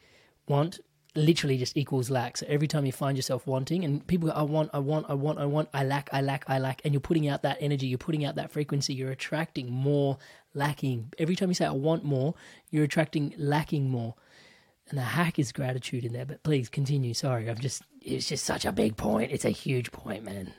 want 0.48 0.80
literally 1.16 1.56
just 1.56 1.76
equals 1.76 2.10
lack. 2.10 2.36
So 2.36 2.46
every 2.48 2.66
time 2.66 2.86
you 2.86 2.92
find 2.92 3.16
yourself 3.16 3.46
wanting, 3.46 3.84
and 3.84 4.06
people 4.06 4.28
go, 4.28 4.34
I 4.34 4.42
want, 4.42 4.70
I 4.72 4.78
want, 4.78 5.06
I 5.08 5.14
want, 5.14 5.38
I 5.38 5.44
want, 5.46 5.68
I 5.72 5.84
lack, 5.84 6.10
I 6.12 6.20
lack, 6.20 6.44
I 6.48 6.58
lack, 6.58 6.80
and 6.84 6.92
you're 6.92 7.00
putting 7.00 7.28
out 7.28 7.42
that 7.42 7.58
energy, 7.60 7.86
you're 7.86 7.98
putting 7.98 8.24
out 8.24 8.34
that 8.36 8.50
frequency, 8.50 8.94
you're 8.94 9.10
attracting 9.10 9.70
more 9.70 10.18
lacking. 10.54 11.12
Every 11.18 11.36
time 11.36 11.48
you 11.48 11.54
say 11.54 11.66
I 11.66 11.70
want 11.70 12.04
more, 12.04 12.34
you're 12.70 12.84
attracting 12.84 13.34
lacking 13.36 13.90
more. 13.90 14.14
And 14.90 14.98
the 14.98 15.02
hack 15.02 15.38
is 15.38 15.50
gratitude 15.52 16.04
in 16.04 16.12
there. 16.12 16.26
But 16.26 16.42
please 16.42 16.68
continue. 16.68 17.14
Sorry, 17.14 17.48
I'm 17.48 17.58
just 17.58 17.82
it's 18.02 18.28
just 18.28 18.44
such 18.44 18.64
a 18.64 18.72
big 18.72 18.96
point. 18.96 19.32
It's 19.32 19.46
a 19.46 19.50
huge 19.50 19.92
point, 19.92 20.24
man. 20.24 20.52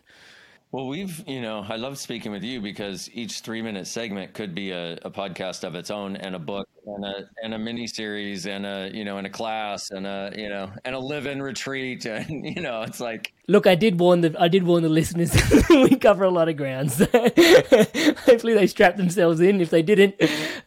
Well, 0.75 0.87
we've, 0.87 1.23
you 1.25 1.41
know, 1.41 1.65
I 1.69 1.77
love 1.77 1.97
speaking 1.97 2.33
with 2.33 2.43
you 2.43 2.59
because 2.59 3.09
each 3.13 3.39
three 3.39 3.61
minute 3.61 3.87
segment 3.87 4.33
could 4.33 4.53
be 4.53 4.71
a, 4.71 4.95
a 5.03 5.09
podcast 5.09 5.63
of 5.63 5.73
its 5.73 5.89
own 5.89 6.17
and 6.17 6.35
a 6.35 6.39
book 6.39 6.67
and 6.85 7.05
a, 7.05 7.29
and 7.41 7.53
a 7.53 7.57
mini 7.57 7.87
series 7.87 8.45
and 8.45 8.65
a, 8.65 8.91
you 8.93 9.05
know, 9.05 9.17
and 9.17 9.25
a 9.25 9.29
class 9.29 9.91
and 9.91 10.05
a, 10.05 10.33
you 10.35 10.49
know, 10.49 10.69
and 10.83 10.93
a 10.93 10.99
live 10.99 11.27
in 11.27 11.41
retreat. 11.41 12.05
And, 12.15 12.45
you 12.45 12.61
know, 12.61 12.81
it's 12.81 12.99
like. 12.99 13.31
Look, 13.47 13.67
I 13.67 13.75
did 13.75 14.01
warn 14.01 14.19
the, 14.19 14.35
I 14.37 14.49
did 14.49 14.63
warn 14.63 14.83
the 14.83 14.89
listeners 14.89 15.33
we 15.69 15.95
cover 15.95 16.25
a 16.25 16.29
lot 16.29 16.49
of 16.49 16.57
grounds. 16.57 16.97
Hopefully 17.05 18.53
they 18.53 18.67
strap 18.67 18.97
themselves 18.97 19.39
in. 19.39 19.61
If 19.61 19.69
they 19.69 19.81
didn't, 19.81 20.15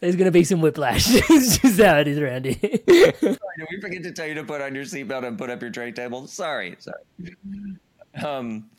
there's 0.00 0.16
going 0.16 0.24
to 0.24 0.30
be 0.30 0.42
some 0.42 0.62
whiplash. 0.62 1.04
it's 1.10 1.58
just 1.58 1.78
how 1.78 1.98
it 1.98 2.08
is 2.08 2.18
around 2.18 2.46
here. 2.46 2.78
Did 2.86 3.38
we 3.70 3.78
forget 3.78 4.02
to 4.04 4.12
tell 4.12 4.26
you 4.26 4.34
to 4.36 4.44
put 4.44 4.62
on 4.62 4.74
your 4.74 4.84
seatbelt 4.84 5.26
and 5.26 5.36
put 5.36 5.50
up 5.50 5.60
your 5.60 5.70
tray 5.70 5.92
table? 5.92 6.26
Sorry. 6.26 6.78
Sorry. 6.78 7.02
Um, 8.24 8.70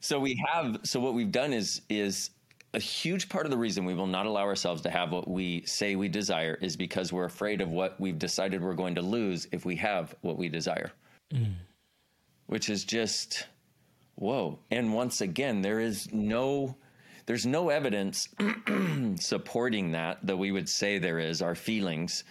so 0.00 0.20
we 0.20 0.42
have 0.52 0.80
so 0.84 1.00
what 1.00 1.14
we've 1.14 1.32
done 1.32 1.52
is 1.52 1.82
is 1.88 2.30
a 2.74 2.78
huge 2.78 3.28
part 3.28 3.46
of 3.46 3.50
the 3.50 3.56
reason 3.56 3.84
we 3.84 3.94
will 3.94 4.06
not 4.06 4.26
allow 4.26 4.42
ourselves 4.42 4.82
to 4.82 4.90
have 4.90 5.10
what 5.10 5.26
we 5.26 5.64
say 5.64 5.96
we 5.96 6.08
desire 6.08 6.58
is 6.60 6.76
because 6.76 7.12
we're 7.12 7.24
afraid 7.24 7.60
of 7.60 7.70
what 7.70 7.98
we've 7.98 8.18
decided 8.18 8.62
we're 8.62 8.74
going 8.74 8.94
to 8.94 9.02
lose 9.02 9.48
if 9.52 9.64
we 9.64 9.76
have 9.76 10.14
what 10.20 10.36
we 10.36 10.48
desire. 10.48 10.92
Mm. 11.32 11.54
Which 12.46 12.68
is 12.68 12.84
just 12.84 13.46
whoa. 14.16 14.58
And 14.70 14.92
once 14.92 15.20
again, 15.20 15.62
there 15.62 15.80
is 15.80 16.12
no 16.12 16.76
there's 17.26 17.46
no 17.46 17.70
evidence 17.70 18.28
supporting 19.16 19.92
that 19.92 20.18
that 20.26 20.36
we 20.36 20.52
would 20.52 20.68
say 20.68 20.98
there 20.98 21.18
is 21.18 21.40
our 21.40 21.54
feelings. 21.54 22.24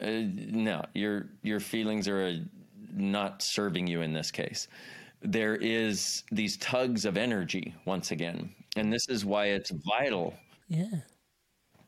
Uh, 0.00 0.22
no, 0.24 0.84
your 0.94 1.28
your 1.42 1.60
feelings 1.60 2.08
are 2.08 2.26
a, 2.26 2.44
not 2.92 3.42
serving 3.42 3.86
you 3.86 4.02
in 4.02 4.12
this 4.12 4.30
case 4.30 4.68
there 5.22 5.56
is 5.56 6.22
these 6.30 6.56
tugs 6.58 7.04
of 7.04 7.16
energy 7.16 7.74
once 7.84 8.10
again. 8.10 8.54
And 8.76 8.92
this 8.92 9.08
is 9.08 9.24
why 9.24 9.46
it's 9.46 9.70
vital. 9.70 10.34
Yeah. 10.68 11.00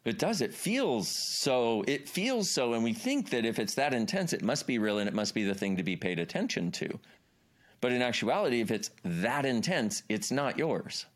It 0.05 0.18
does. 0.18 0.41
It 0.41 0.55
feels 0.55 1.09
so. 1.09 1.85
It 1.87 2.09
feels 2.09 2.51
so. 2.51 2.72
And 2.72 2.83
we 2.83 2.95
think 2.95 3.31
that 3.31 3.45
if 3.45 3.59
it's 3.59 3.74
that 3.74 3.93
intense, 3.93 4.33
it 4.33 4.43
must 4.43 4.66
be 4.66 4.79
real 4.79 4.99
and 4.99 5.09
it 5.09 5.14
must 5.14 5.35
be 5.35 5.45
the 5.45 5.55
thing 5.55 5.76
to 5.76 5.83
be 5.83 5.97
paid 5.97 6.18
attention 6.18 6.70
to. 6.72 6.99
But 7.81 7.93
in 7.93 8.03
actuality, 8.03 8.61
if 8.61 8.70
it's 8.70 8.91
that 9.05 9.45
intense, 9.45 10.03
it's 10.09 10.31
not 10.31 10.59
yours. 10.59 11.07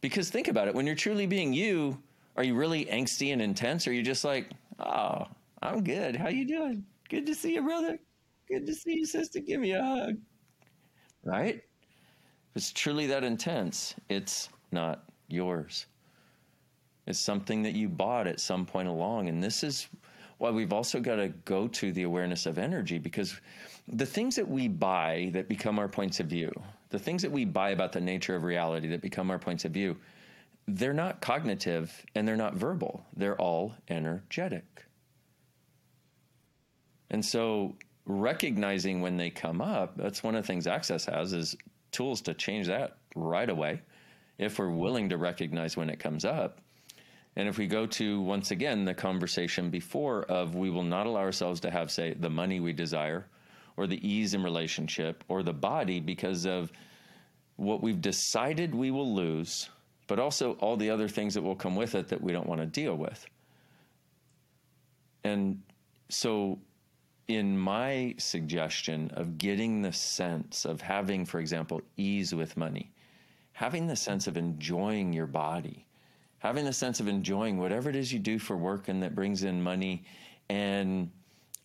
Because 0.00 0.28
think 0.28 0.48
about 0.48 0.68
it 0.68 0.74
when 0.74 0.86
you're 0.86 0.94
truly 0.94 1.26
being 1.26 1.52
you, 1.52 2.00
are 2.36 2.44
you 2.44 2.54
really 2.54 2.84
angsty 2.86 3.32
and 3.32 3.40
intense? 3.40 3.86
Or 3.86 3.90
are 3.90 3.94
you 3.94 4.02
just 4.02 4.24
like, 4.24 4.50
oh, 4.78 5.26
I'm 5.62 5.84
good. 5.84 6.16
How 6.16 6.28
you 6.28 6.46
doing? 6.46 6.84
Good 7.08 7.26
to 7.26 7.34
see 7.34 7.54
you, 7.54 7.62
brother. 7.62 7.98
Good 8.48 8.66
to 8.66 8.74
see 8.74 8.98
you, 8.98 9.06
sister. 9.06 9.40
Give 9.40 9.60
me 9.60 9.72
a 9.72 9.82
hug. 9.82 10.16
Right? 11.24 11.56
If 11.56 12.56
it's 12.56 12.72
truly 12.72 13.06
that 13.08 13.24
intense, 13.24 13.94
it's 14.08 14.48
not 14.70 15.04
yours. 15.28 15.86
It's 17.06 17.18
something 17.18 17.62
that 17.62 17.74
you 17.74 17.88
bought 17.88 18.26
at 18.26 18.40
some 18.40 18.66
point 18.66 18.88
along. 18.88 19.28
And 19.28 19.42
this 19.42 19.62
is 19.62 19.88
why 20.38 20.50
we've 20.50 20.72
also 20.72 21.00
got 21.00 21.16
to 21.16 21.28
go 21.44 21.66
to 21.68 21.92
the 21.92 22.02
awareness 22.02 22.46
of 22.46 22.58
energy 22.58 22.98
because 22.98 23.40
the 23.88 24.06
things 24.06 24.36
that 24.36 24.48
we 24.48 24.68
buy 24.68 25.30
that 25.32 25.48
become 25.48 25.78
our 25.78 25.88
points 25.88 26.20
of 26.20 26.26
view, 26.26 26.52
the 26.90 26.98
things 26.98 27.22
that 27.22 27.30
we 27.30 27.44
buy 27.44 27.70
about 27.70 27.92
the 27.92 28.00
nature 28.00 28.36
of 28.36 28.44
reality 28.44 28.88
that 28.88 29.00
become 29.00 29.30
our 29.30 29.38
points 29.38 29.64
of 29.64 29.72
view, 29.72 29.96
they're 30.68 30.92
not 30.92 31.20
cognitive 31.20 32.04
and 32.14 32.26
they're 32.26 32.36
not 32.36 32.54
verbal. 32.54 33.04
They're 33.16 33.40
all 33.40 33.74
energetic. 33.88 34.84
And 37.10 37.24
so 37.24 37.76
recognizing 38.06 39.00
when 39.00 39.16
they 39.16 39.30
come 39.30 39.60
up, 39.60 39.96
that's 39.96 40.22
one 40.22 40.34
of 40.34 40.42
the 40.42 40.46
things 40.46 40.66
Access 40.66 41.04
has 41.04 41.32
is 41.32 41.56
tools 41.92 42.20
to 42.22 42.34
change 42.34 42.66
that 42.68 42.96
right 43.14 43.50
away 43.50 43.82
if 44.38 44.58
we're 44.58 44.70
willing 44.70 45.08
to 45.08 45.16
recognize 45.16 45.76
when 45.76 45.90
it 45.90 45.98
comes 45.98 46.24
up. 46.24 46.60
And 47.36 47.48
if 47.48 47.58
we 47.58 47.66
go 47.66 47.86
to 47.86 48.20
once 48.22 48.50
again 48.50 48.84
the 48.84 48.94
conversation 48.94 49.70
before 49.70 50.22
of 50.24 50.54
we 50.54 50.70
will 50.70 50.82
not 50.82 51.06
allow 51.06 51.20
ourselves 51.20 51.60
to 51.60 51.70
have 51.70 51.90
say 51.90 52.14
the 52.14 52.30
money 52.30 52.60
we 52.60 52.72
desire 52.72 53.26
or 53.76 53.86
the 53.86 54.06
ease 54.06 54.32
in 54.32 54.42
relationship 54.42 55.22
or 55.28 55.42
the 55.42 55.52
body 55.52 56.00
because 56.00 56.46
of 56.46 56.72
what 57.56 57.82
we've 57.82 58.00
decided 58.00 58.74
we 58.74 58.90
will 58.90 59.14
lose, 59.14 59.68
but 60.06 60.18
also 60.18 60.52
all 60.54 60.76
the 60.76 60.90
other 60.90 61.08
things 61.08 61.34
that 61.34 61.42
will 61.42 61.56
come 61.56 61.76
with 61.76 61.94
it 61.94 62.08
that 62.08 62.20
we 62.20 62.32
don't 62.32 62.46
want 62.46 62.60
to 62.60 62.66
deal 62.66 62.94
with. 62.94 63.26
And 65.24 65.60
so 66.08 66.58
in 67.28 67.58
my 67.58 68.14
suggestion 68.18 69.10
of 69.14 69.38
getting 69.38 69.82
the 69.82 69.92
sense 69.92 70.64
of 70.64 70.80
having, 70.80 71.24
for 71.24 71.40
example, 71.40 71.82
ease 71.96 72.34
with 72.34 72.56
money, 72.56 72.92
having 73.52 73.86
the 73.86 73.96
sense 73.96 74.26
of 74.26 74.36
enjoying 74.36 75.12
your 75.12 75.26
body, 75.26 75.86
having 76.38 76.64
the 76.64 76.72
sense 76.72 77.00
of 77.00 77.08
enjoying 77.08 77.58
whatever 77.58 77.90
it 77.90 77.96
is 77.96 78.12
you 78.12 78.18
do 78.18 78.38
for 78.38 78.56
work 78.56 78.88
and 78.88 79.02
that 79.02 79.14
brings 79.14 79.42
in 79.42 79.62
money, 79.62 80.04
and 80.48 81.10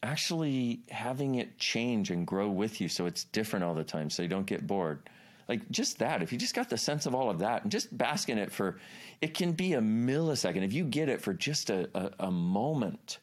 actually 0.04 0.80
having 0.90 1.36
it 1.36 1.60
change 1.60 2.10
and 2.10 2.26
grow 2.26 2.50
with 2.50 2.82
you 2.82 2.88
so 2.88 3.06
it's 3.06 3.26
different 3.26 3.64
all 3.64 3.76
the 3.76 3.84
time 3.84 4.10
so 4.10 4.24
you 4.24 4.30
don't 4.30 4.48
get 4.48 4.66
bored. 4.66 5.08
Like 5.48 5.70
just 5.70 6.00
that, 6.00 6.24
if 6.24 6.32
you 6.32 6.40
just 6.40 6.56
got 6.56 6.70
the 6.70 6.78
sense 6.78 7.06
of 7.06 7.14
all 7.14 7.30
of 7.30 7.40
that 7.40 7.64
and 7.64 7.72
just 7.72 7.96
bask 7.96 8.30
in 8.30 8.38
it 8.38 8.52
for, 8.52 8.80
it 9.22 9.34
can 9.34 9.52
be 9.52 9.74
a 9.74 9.82
millisecond. 9.82 10.64
If 10.64 10.74
you 10.74 10.86
get 10.86 11.10
it 11.10 11.22
for 11.22 11.34
just 11.34 11.70
a, 11.70 11.90
a, 11.94 12.28
a 12.28 12.32
moment 12.32 13.20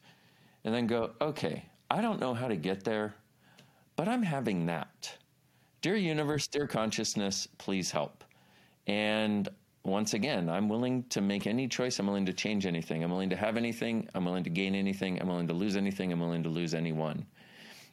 and 0.63 0.73
then 0.73 0.87
go, 0.87 1.11
okay, 1.19 1.65
I 1.91 2.01
don't 2.01 2.19
know 2.19 2.33
how 2.33 2.47
to 2.47 2.55
get 2.55 2.83
there, 2.83 3.15
but 3.95 4.07
I'm 4.07 4.23
having 4.23 4.65
that. 4.67 5.17
Dear 5.81 5.95
universe, 5.95 6.47
dear 6.47 6.67
consciousness, 6.67 7.47
please 7.57 7.89
help. 7.91 8.23
And 8.85 9.47
once 9.83 10.13
again, 10.13 10.49
I'm 10.49 10.69
willing 10.69 11.03
to 11.09 11.21
make 11.21 11.47
any 11.47 11.67
choice. 11.67 11.99
I'm 11.99 12.07
willing 12.07 12.25
to 12.25 12.33
change 12.33 12.65
anything. 12.65 13.03
I'm 13.03 13.11
willing 13.11 13.29
to 13.29 13.35
have 13.35 13.57
anything. 13.57 14.07
I'm 14.13 14.25
willing 14.25 14.43
to 14.43 14.49
gain 14.49 14.75
anything. 14.75 15.19
I'm 15.21 15.27
willing 15.27 15.47
to 15.47 15.53
lose 15.53 15.75
anything. 15.77 16.11
I'm 16.11 16.19
willing 16.19 16.43
to 16.43 16.49
lose 16.49 16.73
anyone. 16.73 17.25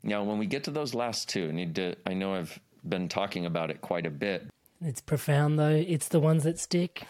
Now, 0.02 0.22
when 0.22 0.38
we 0.38 0.46
get 0.46 0.64
to 0.64 0.70
those 0.70 0.94
last 0.94 1.28
two, 1.28 1.48
I 1.48 1.52
need 1.52 1.74
to, 1.76 1.94
I 2.06 2.14
know 2.14 2.34
I've 2.34 2.58
been 2.88 3.08
talking 3.08 3.46
about 3.46 3.70
it 3.70 3.80
quite 3.80 4.06
a 4.06 4.10
bit. 4.10 4.46
It's 4.80 5.00
profound 5.00 5.58
though. 5.58 5.70
It's 5.70 6.08
the 6.08 6.20
ones 6.20 6.44
that 6.44 6.58
stick. 6.58 7.04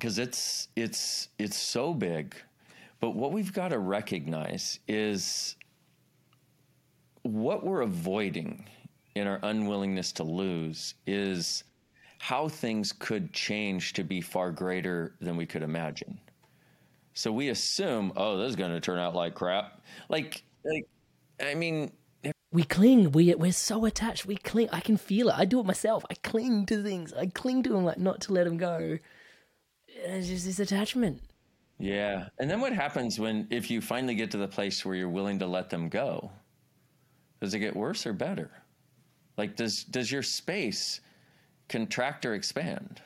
Cuz 0.00 0.18
it's 0.18 0.68
it's 0.76 1.28
it's 1.38 1.56
so 1.56 1.94
big. 1.94 2.34
But 3.04 3.16
what 3.16 3.32
we've 3.32 3.52
got 3.52 3.68
to 3.68 3.78
recognize 3.78 4.80
is 4.88 5.56
what 7.20 7.62
we're 7.62 7.82
avoiding 7.82 8.66
in 9.14 9.26
our 9.26 9.38
unwillingness 9.42 10.10
to 10.12 10.22
lose 10.22 10.94
is 11.06 11.64
how 12.18 12.48
things 12.48 12.92
could 12.92 13.30
change 13.34 13.92
to 13.92 14.04
be 14.04 14.22
far 14.22 14.50
greater 14.52 15.16
than 15.20 15.36
we 15.36 15.44
could 15.44 15.62
imagine. 15.62 16.18
So 17.12 17.30
we 17.30 17.50
assume, 17.50 18.10
oh, 18.16 18.38
this 18.38 18.48
is 18.48 18.56
going 18.56 18.72
to 18.72 18.80
turn 18.80 18.98
out 18.98 19.14
like 19.14 19.34
crap. 19.34 19.82
Like, 20.08 20.42
like, 20.64 20.88
I 21.46 21.54
mean, 21.54 21.92
we 22.52 22.64
cling. 22.64 23.12
We 23.12 23.34
we're 23.34 23.52
so 23.52 23.84
attached. 23.84 24.24
We 24.24 24.36
cling. 24.36 24.70
I 24.72 24.80
can 24.80 24.96
feel 24.96 25.28
it. 25.28 25.34
I 25.36 25.44
do 25.44 25.60
it 25.60 25.66
myself. 25.66 26.06
I 26.08 26.14
cling 26.14 26.64
to 26.68 26.82
things. 26.82 27.12
I 27.12 27.26
cling 27.26 27.64
to 27.64 27.68
them 27.68 27.84
like 27.84 27.98
not 27.98 28.22
to 28.22 28.32
let 28.32 28.44
them 28.44 28.56
go. 28.56 28.96
It's 29.88 30.26
just 30.26 30.46
this 30.46 30.58
attachment. 30.58 31.20
Yeah, 31.78 32.28
and 32.38 32.50
then 32.50 32.60
what 32.60 32.72
happens 32.72 33.18
when 33.18 33.46
if 33.50 33.70
you 33.70 33.80
finally 33.80 34.14
get 34.14 34.30
to 34.32 34.38
the 34.38 34.48
place 34.48 34.84
where 34.84 34.94
you're 34.94 35.08
willing 35.08 35.38
to 35.40 35.46
let 35.46 35.70
them 35.70 35.88
go? 35.88 36.30
Does 37.40 37.52
it 37.54 37.58
get 37.58 37.76
worse 37.76 38.06
or 38.06 38.12
better? 38.12 38.50
Like 39.36 39.56
does 39.56 39.84
does 39.84 40.10
your 40.10 40.22
space 40.22 41.00
contract 41.68 42.24
or 42.24 42.34
expand? 42.34 43.02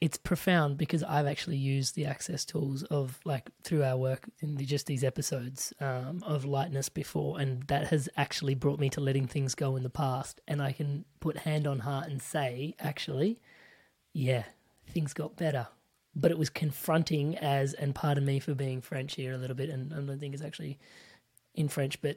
it's 0.00 0.16
profound 0.16 0.78
because 0.78 1.02
I've 1.02 1.26
actually 1.26 1.56
used 1.56 1.96
the 1.96 2.06
access 2.06 2.44
tools 2.44 2.84
of 2.84 3.18
like 3.24 3.50
through 3.64 3.82
our 3.82 3.96
work 3.96 4.28
in 4.40 4.54
the, 4.54 4.64
just 4.64 4.86
these 4.86 5.02
episodes 5.02 5.72
um, 5.80 6.22
of 6.24 6.44
lightness 6.44 6.88
before, 6.88 7.40
and 7.40 7.64
that 7.64 7.88
has 7.88 8.08
actually 8.16 8.54
brought 8.54 8.78
me 8.78 8.88
to 8.90 9.00
letting 9.00 9.26
things 9.26 9.54
go 9.54 9.74
in 9.76 9.82
the 9.82 9.90
past, 9.90 10.40
and 10.46 10.62
I 10.62 10.72
can 10.72 11.04
put 11.18 11.38
hand 11.38 11.66
on 11.66 11.80
heart 11.80 12.08
and 12.08 12.22
say, 12.22 12.74
actually, 12.78 13.40
yeah, 14.12 14.44
things 14.88 15.12
got 15.12 15.36
better, 15.36 15.66
but 16.18 16.30
it 16.30 16.38
was 16.38 16.50
confronting 16.50 17.38
as, 17.38 17.74
and 17.74 17.94
pardon 17.94 18.24
me 18.24 18.40
for 18.40 18.54
being 18.54 18.80
French 18.80 19.14
here 19.14 19.32
a 19.32 19.38
little 19.38 19.56
bit, 19.56 19.70
and 19.70 19.92
I 19.92 19.96
don't 20.00 20.18
think 20.18 20.34
it's 20.34 20.42
actually 20.42 20.78
in 21.54 21.68
French, 21.68 22.02
but 22.02 22.16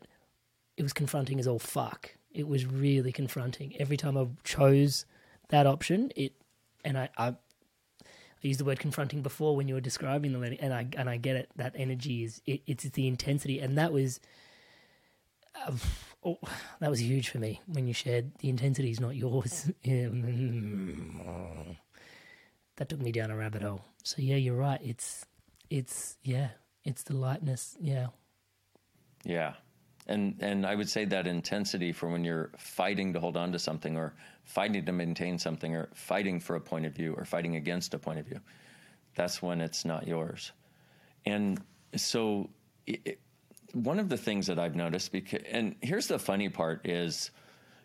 it 0.75 0.83
was 0.83 0.93
confronting 0.93 1.39
as 1.39 1.47
all 1.47 1.59
fuck. 1.59 2.15
It 2.31 2.47
was 2.47 2.65
really 2.65 3.11
confronting 3.11 3.75
every 3.79 3.97
time 3.97 4.17
I 4.17 4.27
chose 4.43 5.05
that 5.49 5.67
option. 5.67 6.11
It 6.15 6.33
and 6.83 6.97
I, 6.97 7.09
I 7.17 7.27
I 7.27 8.47
used 8.47 8.59
the 8.59 8.65
word 8.65 8.79
confronting 8.79 9.21
before 9.21 9.55
when 9.55 9.67
you 9.67 9.75
were 9.75 9.81
describing 9.81 10.33
the 10.33 10.57
and 10.59 10.73
I 10.73 10.87
and 10.97 11.07
I 11.09 11.17
get 11.17 11.35
it. 11.35 11.49
That 11.57 11.73
energy 11.75 12.23
is 12.23 12.41
it, 12.45 12.61
it's 12.65 12.83
the 12.85 13.07
intensity, 13.07 13.59
and 13.59 13.77
that 13.77 13.93
was 13.93 14.19
uh, 15.67 15.73
oh, 16.23 16.39
that 16.79 16.89
was 16.89 17.01
huge 17.01 17.29
for 17.29 17.37
me 17.37 17.61
when 17.67 17.85
you 17.85 17.93
shared 17.93 18.31
the 18.39 18.49
intensity 18.49 18.89
is 18.89 18.99
not 18.99 19.15
yours. 19.15 19.69
that 22.81 22.89
took 22.89 22.99
me 22.99 23.11
down 23.11 23.29
a 23.29 23.35
rabbit 23.35 23.61
hole. 23.61 23.85
So 24.01 24.23
yeah, 24.23 24.37
you're 24.37 24.55
right. 24.55 24.81
It's 24.83 25.23
it's 25.69 26.17
yeah, 26.23 26.49
it's 26.83 27.03
the 27.03 27.15
lightness. 27.15 27.77
Yeah, 27.79 28.07
yeah, 29.23 29.53
and 30.07 30.35
and 30.39 30.65
I 30.65 30.73
would 30.73 30.89
say 30.89 31.05
that 31.05 31.27
intensity 31.27 31.91
for 31.91 32.09
when 32.09 32.23
you're 32.23 32.49
fighting 32.57 33.13
to 33.13 33.19
hold 33.19 33.37
on 33.37 33.51
to 33.51 33.59
something 33.59 33.97
or 33.97 34.15
fighting 34.45 34.83
to 34.83 34.91
maintain 34.91 35.37
something 35.37 35.75
or 35.75 35.89
fighting 35.93 36.39
for 36.39 36.55
a 36.55 36.59
point 36.59 36.87
of 36.87 36.93
view 36.93 37.13
or 37.15 37.23
fighting 37.23 37.55
against 37.55 37.93
a 37.93 37.99
point 37.99 38.17
of 38.17 38.25
view. 38.25 38.39
That's 39.13 39.43
when 39.43 39.61
it's 39.61 39.85
not 39.85 40.07
yours. 40.07 40.51
And 41.23 41.61
so 41.95 42.49
it, 42.87 43.19
one 43.73 43.99
of 43.99 44.09
the 44.09 44.17
things 44.17 44.47
that 44.47 44.57
I've 44.57 44.75
noticed 44.75 45.11
because 45.11 45.43
and 45.51 45.75
here's 45.81 46.07
the 46.07 46.17
funny 46.17 46.49
part 46.49 46.87
is 46.87 47.29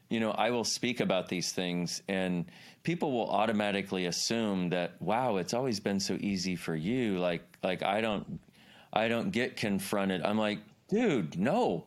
you 0.09 0.21
know, 0.21 0.31
I 0.33 0.51
will 0.51 0.65
speak 0.65 1.01
about 1.01 1.29
these 1.29 1.53
things 1.53 2.03
and 2.09 2.47
people 2.83 3.13
will 3.13 3.29
automatically 3.31 4.07
assume 4.07 4.71
that 4.71 5.01
wow, 5.01 5.37
it's 5.37 5.55
always 5.55 5.81
been 5.81 6.01
so 6.01 6.17
easy 6.21 6.57
for 6.57 6.77
you 6.77 7.19
like 7.19 7.43
like 7.63 7.83
I 7.83 8.01
don't 8.01 8.41
I 8.93 9.09
don't 9.09 9.31
get 9.31 9.57
confronted. 9.57 10.23
I'm 10.23 10.39
like, 10.39 10.59
dude, 10.89 11.39
no 11.39 11.87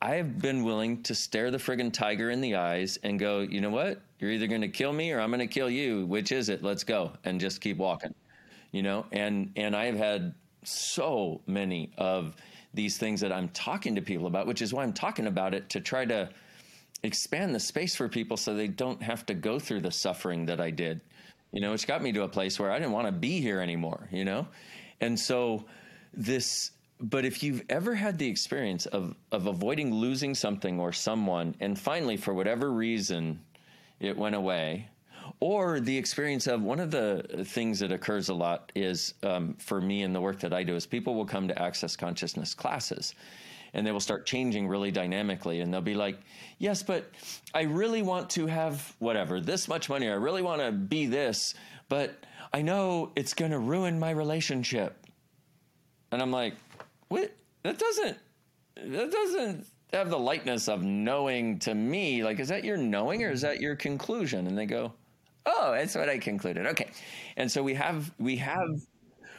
I've 0.00 0.38
been 0.38 0.62
willing 0.62 1.02
to 1.04 1.14
stare 1.14 1.50
the 1.50 1.58
friggin' 1.58 1.92
tiger 1.92 2.30
in 2.30 2.40
the 2.40 2.54
eyes 2.54 2.98
and 3.02 3.18
go, 3.18 3.40
you 3.40 3.60
know 3.60 3.70
what? 3.70 4.00
You're 4.20 4.30
either 4.30 4.46
going 4.46 4.60
to 4.60 4.68
kill 4.68 4.92
me 4.92 5.12
or 5.12 5.20
I'm 5.20 5.30
going 5.30 5.40
to 5.40 5.46
kill 5.46 5.68
you. 5.68 6.06
Which 6.06 6.30
is 6.30 6.48
it? 6.48 6.62
Let's 6.62 6.84
go 6.84 7.12
and 7.24 7.40
just 7.40 7.60
keep 7.60 7.78
walking. 7.78 8.14
You 8.70 8.82
know, 8.82 9.06
and 9.12 9.50
and 9.56 9.74
I've 9.74 9.96
had 9.96 10.34
so 10.62 11.40
many 11.46 11.90
of 11.96 12.36
these 12.74 12.98
things 12.98 13.20
that 13.22 13.32
I'm 13.32 13.48
talking 13.48 13.94
to 13.94 14.02
people 14.02 14.26
about, 14.26 14.46
which 14.46 14.60
is 14.60 14.74
why 14.74 14.82
I'm 14.82 14.92
talking 14.92 15.26
about 15.26 15.54
it 15.54 15.70
to 15.70 15.80
try 15.80 16.04
to 16.04 16.28
expand 17.02 17.54
the 17.54 17.60
space 17.60 17.94
for 17.94 18.08
people 18.08 18.36
so 18.36 18.54
they 18.54 18.68
don't 18.68 19.02
have 19.02 19.24
to 19.26 19.34
go 19.34 19.58
through 19.58 19.80
the 19.80 19.90
suffering 19.90 20.46
that 20.46 20.60
I 20.60 20.70
did. 20.70 21.00
You 21.52 21.60
know, 21.60 21.72
which 21.72 21.86
got 21.86 22.02
me 22.02 22.12
to 22.12 22.22
a 22.22 22.28
place 22.28 22.58
where 22.58 22.70
I 22.70 22.78
didn't 22.78 22.92
want 22.92 23.06
to 23.06 23.12
be 23.12 23.40
here 23.40 23.60
anymore, 23.60 24.08
you 24.12 24.24
know? 24.24 24.46
And 25.00 25.18
so 25.18 25.64
this 26.12 26.72
but 27.00 27.24
if 27.24 27.42
you've 27.42 27.62
ever 27.68 27.94
had 27.94 28.18
the 28.18 28.26
experience 28.26 28.86
of 28.86 29.14
of 29.30 29.46
avoiding 29.46 29.94
losing 29.94 30.34
something 30.34 30.80
or 30.80 30.92
someone 30.92 31.54
and 31.60 31.78
finally 31.78 32.16
for 32.16 32.34
whatever 32.34 32.72
reason 32.72 33.40
it 34.00 34.16
went 34.16 34.34
away 34.34 34.88
or 35.40 35.78
the 35.78 35.96
experience 35.96 36.46
of 36.46 36.62
one 36.62 36.80
of 36.80 36.90
the 36.90 37.44
things 37.46 37.78
that 37.78 37.92
occurs 37.92 38.28
a 38.30 38.34
lot 38.34 38.72
is 38.74 39.14
um, 39.22 39.54
for 39.58 39.80
me 39.80 40.02
in 40.02 40.12
the 40.12 40.20
work 40.20 40.40
that 40.40 40.52
i 40.52 40.62
do 40.62 40.74
is 40.74 40.86
people 40.86 41.14
will 41.14 41.26
come 41.26 41.46
to 41.46 41.62
access 41.62 41.94
consciousness 41.94 42.54
classes 42.54 43.14
and 43.74 43.86
they 43.86 43.92
will 43.92 44.00
start 44.00 44.26
changing 44.26 44.68
really 44.68 44.90
dynamically 44.90 45.60
and 45.60 45.72
they'll 45.72 45.80
be 45.80 45.94
like 45.94 46.18
yes 46.58 46.82
but 46.82 47.10
i 47.54 47.62
really 47.62 48.02
want 48.02 48.30
to 48.30 48.46
have 48.46 48.94
whatever 48.98 49.40
this 49.40 49.68
much 49.68 49.88
money 49.88 50.08
i 50.08 50.14
really 50.14 50.42
want 50.42 50.60
to 50.60 50.72
be 50.72 51.06
this 51.06 51.54
but 51.88 52.24
i 52.52 52.62
know 52.62 53.10
it's 53.16 53.34
going 53.34 53.50
to 53.50 53.58
ruin 53.58 53.98
my 53.98 54.10
relationship 54.10 55.06
and 56.12 56.22
i'm 56.22 56.30
like 56.30 56.54
what? 57.08 57.32
That 57.62 57.78
doesn't. 57.78 58.18
That 58.76 59.10
doesn't 59.10 59.66
have 59.92 60.10
the 60.10 60.18
lightness 60.18 60.68
of 60.68 60.82
knowing 60.82 61.58
to 61.60 61.74
me. 61.74 62.22
Like, 62.22 62.38
is 62.38 62.48
that 62.48 62.64
your 62.64 62.76
knowing 62.76 63.24
or 63.24 63.30
is 63.30 63.40
that 63.40 63.60
your 63.60 63.74
conclusion? 63.74 64.46
And 64.46 64.56
they 64.56 64.66
go, 64.66 64.92
"Oh, 65.46 65.72
that's 65.72 65.94
what 65.94 66.08
I 66.08 66.18
concluded." 66.18 66.66
Okay, 66.66 66.90
and 67.36 67.50
so 67.50 67.62
we 67.62 67.74
have 67.74 68.12
we 68.18 68.36
have 68.36 68.80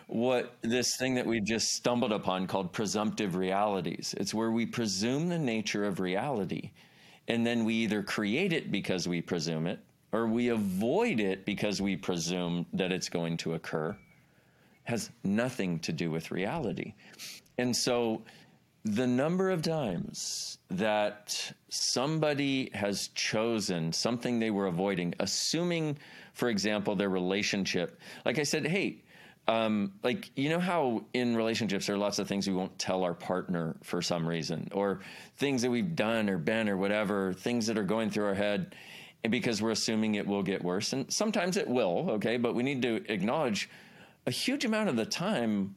what 0.10 0.57
this 0.64 0.97
thing 0.97 1.14
that 1.16 1.26
we've 1.26 1.45
just 1.45 1.68
stumbled 1.74 2.12
upon 2.12 2.47
called 2.47 2.74
presumptive 2.74 3.36
realities. 3.36 4.16
It's 4.18 4.34
where 4.34 4.49
we 4.49 4.66
presume 4.66 5.30
the 5.30 5.38
nature 5.38 5.86
of 5.86 5.99
reality, 5.99 6.72
and 7.28 7.45
then 7.45 7.64
we 7.64 7.76
either 7.76 8.01
create 8.01 8.51
it 8.51 8.72
because 8.72 9.07
we 9.07 9.22
presume 9.22 9.68
it, 9.68 9.80
or 10.12 10.26
we 10.26 10.49
avoid 10.49 11.20
it 11.20 11.45
because 11.45 11.80
we 11.80 11.95
presume 11.95 12.66
that 12.74 12.91
it's 12.91 13.07
going 13.07 13.38
to 13.38 13.53
occur. 13.53 13.95
Has 14.86 15.12
nothing 15.24 15.78
to 15.82 15.93
do 15.93 16.10
with 16.10 16.32
reality. 16.32 16.95
And 17.60 17.76
so 17.76 18.24
the 18.86 19.05
number 19.05 19.51
of 19.51 19.62
times 19.62 20.57
that 20.72 21.53
somebody 21.70 22.72
has 22.74 23.10
chosen 23.10 23.93
something 23.93 24.39
they 24.39 24.49
were 24.49 24.66
avoiding, 24.66 25.14
assuming, 25.20 25.99
for 26.34 26.49
example, 26.49 26.95
their 26.95 27.10
relationship, 27.10 27.99
like 28.26 28.39
I 28.39 28.43
said, 28.43 28.66
hey, 28.66 29.03
um, 29.49 29.93
like 30.03 30.29
you 30.35 30.47
know 30.47 30.59
how 30.59 31.03
in 31.13 31.35
relationships 31.35 31.87
there 31.87 31.95
are 31.95 31.99
lots 31.99 32.19
of 32.19 32.27
things 32.27 32.47
we 32.47 32.53
won't 32.53 32.77
tell 32.77 33.03
our 33.03 33.15
partner 33.15 33.75
for 33.81 33.99
some 33.99 34.27
reason, 34.27 34.69
or 34.73 34.99
things 35.37 35.63
that 35.63 35.71
we've 35.71 35.95
done 35.95 36.29
or 36.29 36.37
been 36.37 36.69
or 36.69 36.77
whatever, 36.77 37.33
things 37.33 37.65
that 37.65 37.75
are 37.75 37.83
going 37.83 38.11
through 38.11 38.25
our 38.25 38.35
head, 38.35 38.75
and 39.23 39.31
because 39.31 39.59
we're 39.59 39.71
assuming 39.71 40.15
it 40.15 40.27
will 40.27 40.43
get 40.43 40.63
worse, 40.63 40.93
and 40.93 41.11
sometimes 41.11 41.57
it 41.57 41.67
will, 41.67 42.11
okay, 42.11 42.37
but 42.37 42.53
we 42.53 42.61
need 42.61 42.83
to 42.83 43.03
acknowledge 43.11 43.71
a 44.27 44.31
huge 44.31 44.65
amount 44.65 44.87
of 44.87 44.95
the 44.95 45.05
time 45.05 45.75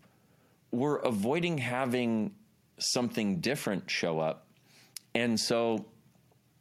we're 0.71 0.99
avoiding 0.99 1.57
having 1.57 2.35
something 2.79 3.41
different 3.41 3.91
show 3.91 4.21
up. 4.21 4.47
And 5.15 5.41
so 5.41 5.87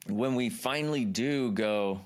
when 0.07 0.35
we 0.35 0.49
finally 0.49 1.03
do 1.03 1.51
go, 1.51 2.01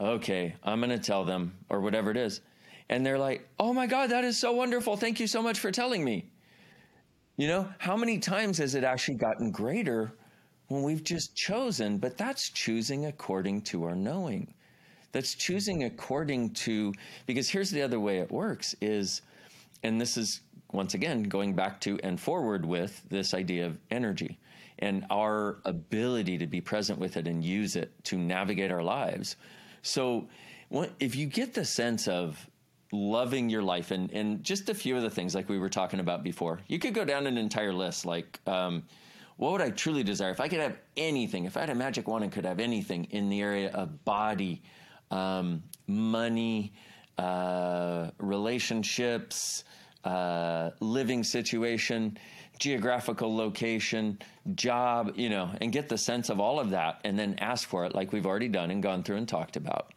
okay, 0.00 0.56
I'm 0.64 0.80
going 0.80 0.90
to 0.90 0.98
tell 0.98 1.24
them, 1.24 1.56
or 1.68 1.80
whatever 1.80 2.10
it 2.10 2.16
is, 2.16 2.40
and 2.88 3.04
they're 3.04 3.18
like, 3.18 3.48
oh 3.58 3.72
my 3.72 3.86
God, 3.86 4.10
that 4.10 4.24
is 4.24 4.38
so 4.38 4.52
wonderful. 4.52 4.96
Thank 4.96 5.20
you 5.20 5.26
so 5.26 5.42
much 5.42 5.58
for 5.58 5.70
telling 5.70 6.04
me. 6.04 6.30
You 7.36 7.48
know, 7.48 7.68
how 7.78 7.96
many 7.96 8.18
times 8.18 8.58
has 8.58 8.74
it 8.74 8.84
actually 8.84 9.16
gotten 9.16 9.50
greater 9.50 10.12
when 10.68 10.82
we've 10.82 11.02
just 11.02 11.34
chosen? 11.34 11.98
But 11.98 12.16
that's 12.16 12.50
choosing 12.50 13.06
according 13.06 13.62
to 13.62 13.84
our 13.84 13.96
knowing. 13.96 14.54
That's 15.12 15.34
choosing 15.34 15.84
according 15.84 16.50
to, 16.50 16.92
because 17.26 17.48
here's 17.48 17.70
the 17.70 17.82
other 17.82 18.00
way 18.00 18.18
it 18.18 18.30
works 18.30 18.74
is, 18.80 19.22
and 19.82 20.00
this 20.00 20.16
is 20.16 20.40
once 20.72 20.94
again 20.94 21.22
going 21.24 21.54
back 21.54 21.80
to 21.82 21.98
and 22.02 22.20
forward 22.20 22.66
with 22.66 23.02
this 23.08 23.32
idea 23.32 23.66
of 23.66 23.78
energy 23.90 24.38
and 24.80 25.06
our 25.10 25.58
ability 25.64 26.36
to 26.38 26.46
be 26.46 26.60
present 26.60 26.98
with 26.98 27.16
it 27.16 27.28
and 27.28 27.44
use 27.44 27.76
it 27.76 27.92
to 28.04 28.18
navigate 28.18 28.72
our 28.72 28.82
lives. 28.82 29.36
So, 29.82 30.28
if 30.98 31.14
you 31.14 31.26
get 31.26 31.54
the 31.54 31.64
sense 31.64 32.08
of 32.08 32.48
loving 32.94 33.50
your 33.50 33.62
life 33.62 33.90
and, 33.90 34.10
and 34.12 34.42
just 34.44 34.68
a 34.68 34.74
few 34.74 34.96
of 34.96 35.02
the 35.02 35.10
things 35.10 35.34
like 35.34 35.48
we 35.48 35.58
were 35.58 35.68
talking 35.68 36.00
about 36.00 36.22
before, 36.22 36.60
you 36.68 36.78
could 36.78 36.94
go 36.94 37.04
down 37.04 37.26
an 37.26 37.36
entire 37.36 37.72
list 37.72 38.06
like, 38.06 38.40
um, 38.46 38.84
what 39.36 39.52
would 39.52 39.60
I 39.60 39.70
truly 39.70 40.04
desire? 40.04 40.30
If 40.30 40.40
I 40.40 40.48
could 40.48 40.60
have 40.60 40.78
anything, 40.96 41.44
if 41.44 41.56
I 41.56 41.60
had 41.60 41.70
a 41.70 41.74
magic 41.74 42.06
wand 42.06 42.24
and 42.24 42.32
could 42.32 42.44
have 42.44 42.60
anything 42.60 43.04
in 43.10 43.28
the 43.28 43.40
area 43.40 43.70
of 43.72 44.04
body, 44.04 44.62
um, 45.10 45.62
money, 45.86 46.72
uh, 47.18 48.10
relationships, 48.18 49.64
uh, 50.04 50.70
living 50.80 51.24
situation, 51.24 52.16
geographical 52.58 53.34
location, 53.34 54.18
job, 54.54 55.12
you 55.16 55.28
know, 55.28 55.50
and 55.60 55.72
get 55.72 55.88
the 55.88 55.98
sense 55.98 56.28
of 56.28 56.38
all 56.38 56.60
of 56.60 56.70
that 56.70 57.00
and 57.04 57.18
then 57.18 57.34
ask 57.38 57.68
for 57.68 57.84
it 57.84 57.94
like 57.94 58.12
we've 58.12 58.26
already 58.26 58.48
done 58.48 58.70
and 58.70 58.82
gone 58.82 59.02
through 59.02 59.16
and 59.16 59.28
talked 59.28 59.56
about. 59.56 59.94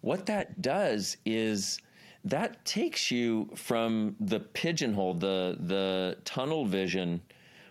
What 0.00 0.26
that 0.26 0.60
does 0.62 1.16
is 1.24 1.78
that 2.24 2.64
takes 2.64 3.10
you 3.10 3.48
from 3.54 4.16
the 4.20 4.40
pigeonhole, 4.40 5.14
the 5.14 5.56
the 5.60 6.16
tunnel 6.24 6.64
vision 6.64 7.20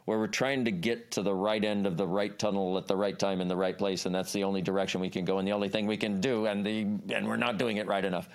where 0.06 0.18
we're 0.18 0.28
trying 0.28 0.66
to 0.66 0.72
get 0.72 1.12
to 1.12 1.22
the 1.22 1.34
right 1.34 1.64
end 1.64 1.86
of 1.86 1.95
the 1.95 2.08
right 2.08 2.39
tunnel 2.39 2.80
at 2.80 2.88
the 2.88 2.95
right 2.95 3.20
time 3.20 3.41
in 3.41 3.47
the 3.47 3.56
right 3.56 3.78
place 3.78 4.08
and 4.08 4.16
that's 4.16 4.34
the 4.34 4.43
only 4.43 4.60
direction 4.60 5.00
we 5.00 5.10
can 5.10 5.24
go 5.24 5.38
and 5.38 5.47
the 5.47 5.52
only 5.52 5.70
thing 5.70 5.86
we 5.86 5.97
can 5.97 6.20
do 6.20 6.47
and 6.47 6.66
the 6.66 6.82
and 7.14 7.28
we're 7.28 7.38
not 7.38 7.60
doing 7.60 7.78
it 7.78 7.86
right 7.86 8.04
enough. 8.04 8.28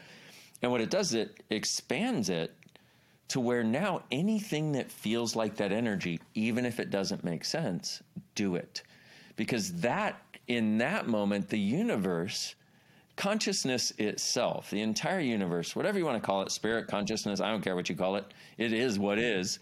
And 0.62 0.70
what 0.70 0.80
it 0.80 0.88
does 0.88 1.14
it 1.14 1.42
expands 1.50 2.30
it 2.30 2.54
to 3.28 3.40
where 3.40 3.64
now 3.64 4.02
anything 4.12 4.72
that 4.72 4.90
feels 4.90 5.34
like 5.34 5.56
that 5.56 5.72
energy, 5.72 6.20
even 6.34 6.64
if 6.64 6.78
it 6.78 6.90
doesn't 6.90 7.24
make 7.24 7.44
sense, 7.44 8.02
do 8.34 8.54
it. 8.54 8.82
Because 9.36 9.72
that, 9.80 10.20
in 10.46 10.78
that 10.78 11.08
moment, 11.08 11.48
the 11.48 11.58
universe, 11.58 12.54
consciousness 13.16 13.92
itself, 13.98 14.70
the 14.70 14.80
entire 14.80 15.20
universe, 15.20 15.76
whatever 15.76 15.98
you 15.98 16.04
want 16.04 16.20
to 16.20 16.26
call 16.26 16.42
it, 16.42 16.50
spirit, 16.50 16.88
consciousness, 16.88 17.40
I 17.40 17.50
don't 17.50 17.62
care 17.62 17.76
what 17.76 17.88
you 17.88 17.96
call 17.96 18.16
it, 18.16 18.24
it 18.58 18.72
is 18.72 18.98
what 18.98 19.18
is, 19.18 19.58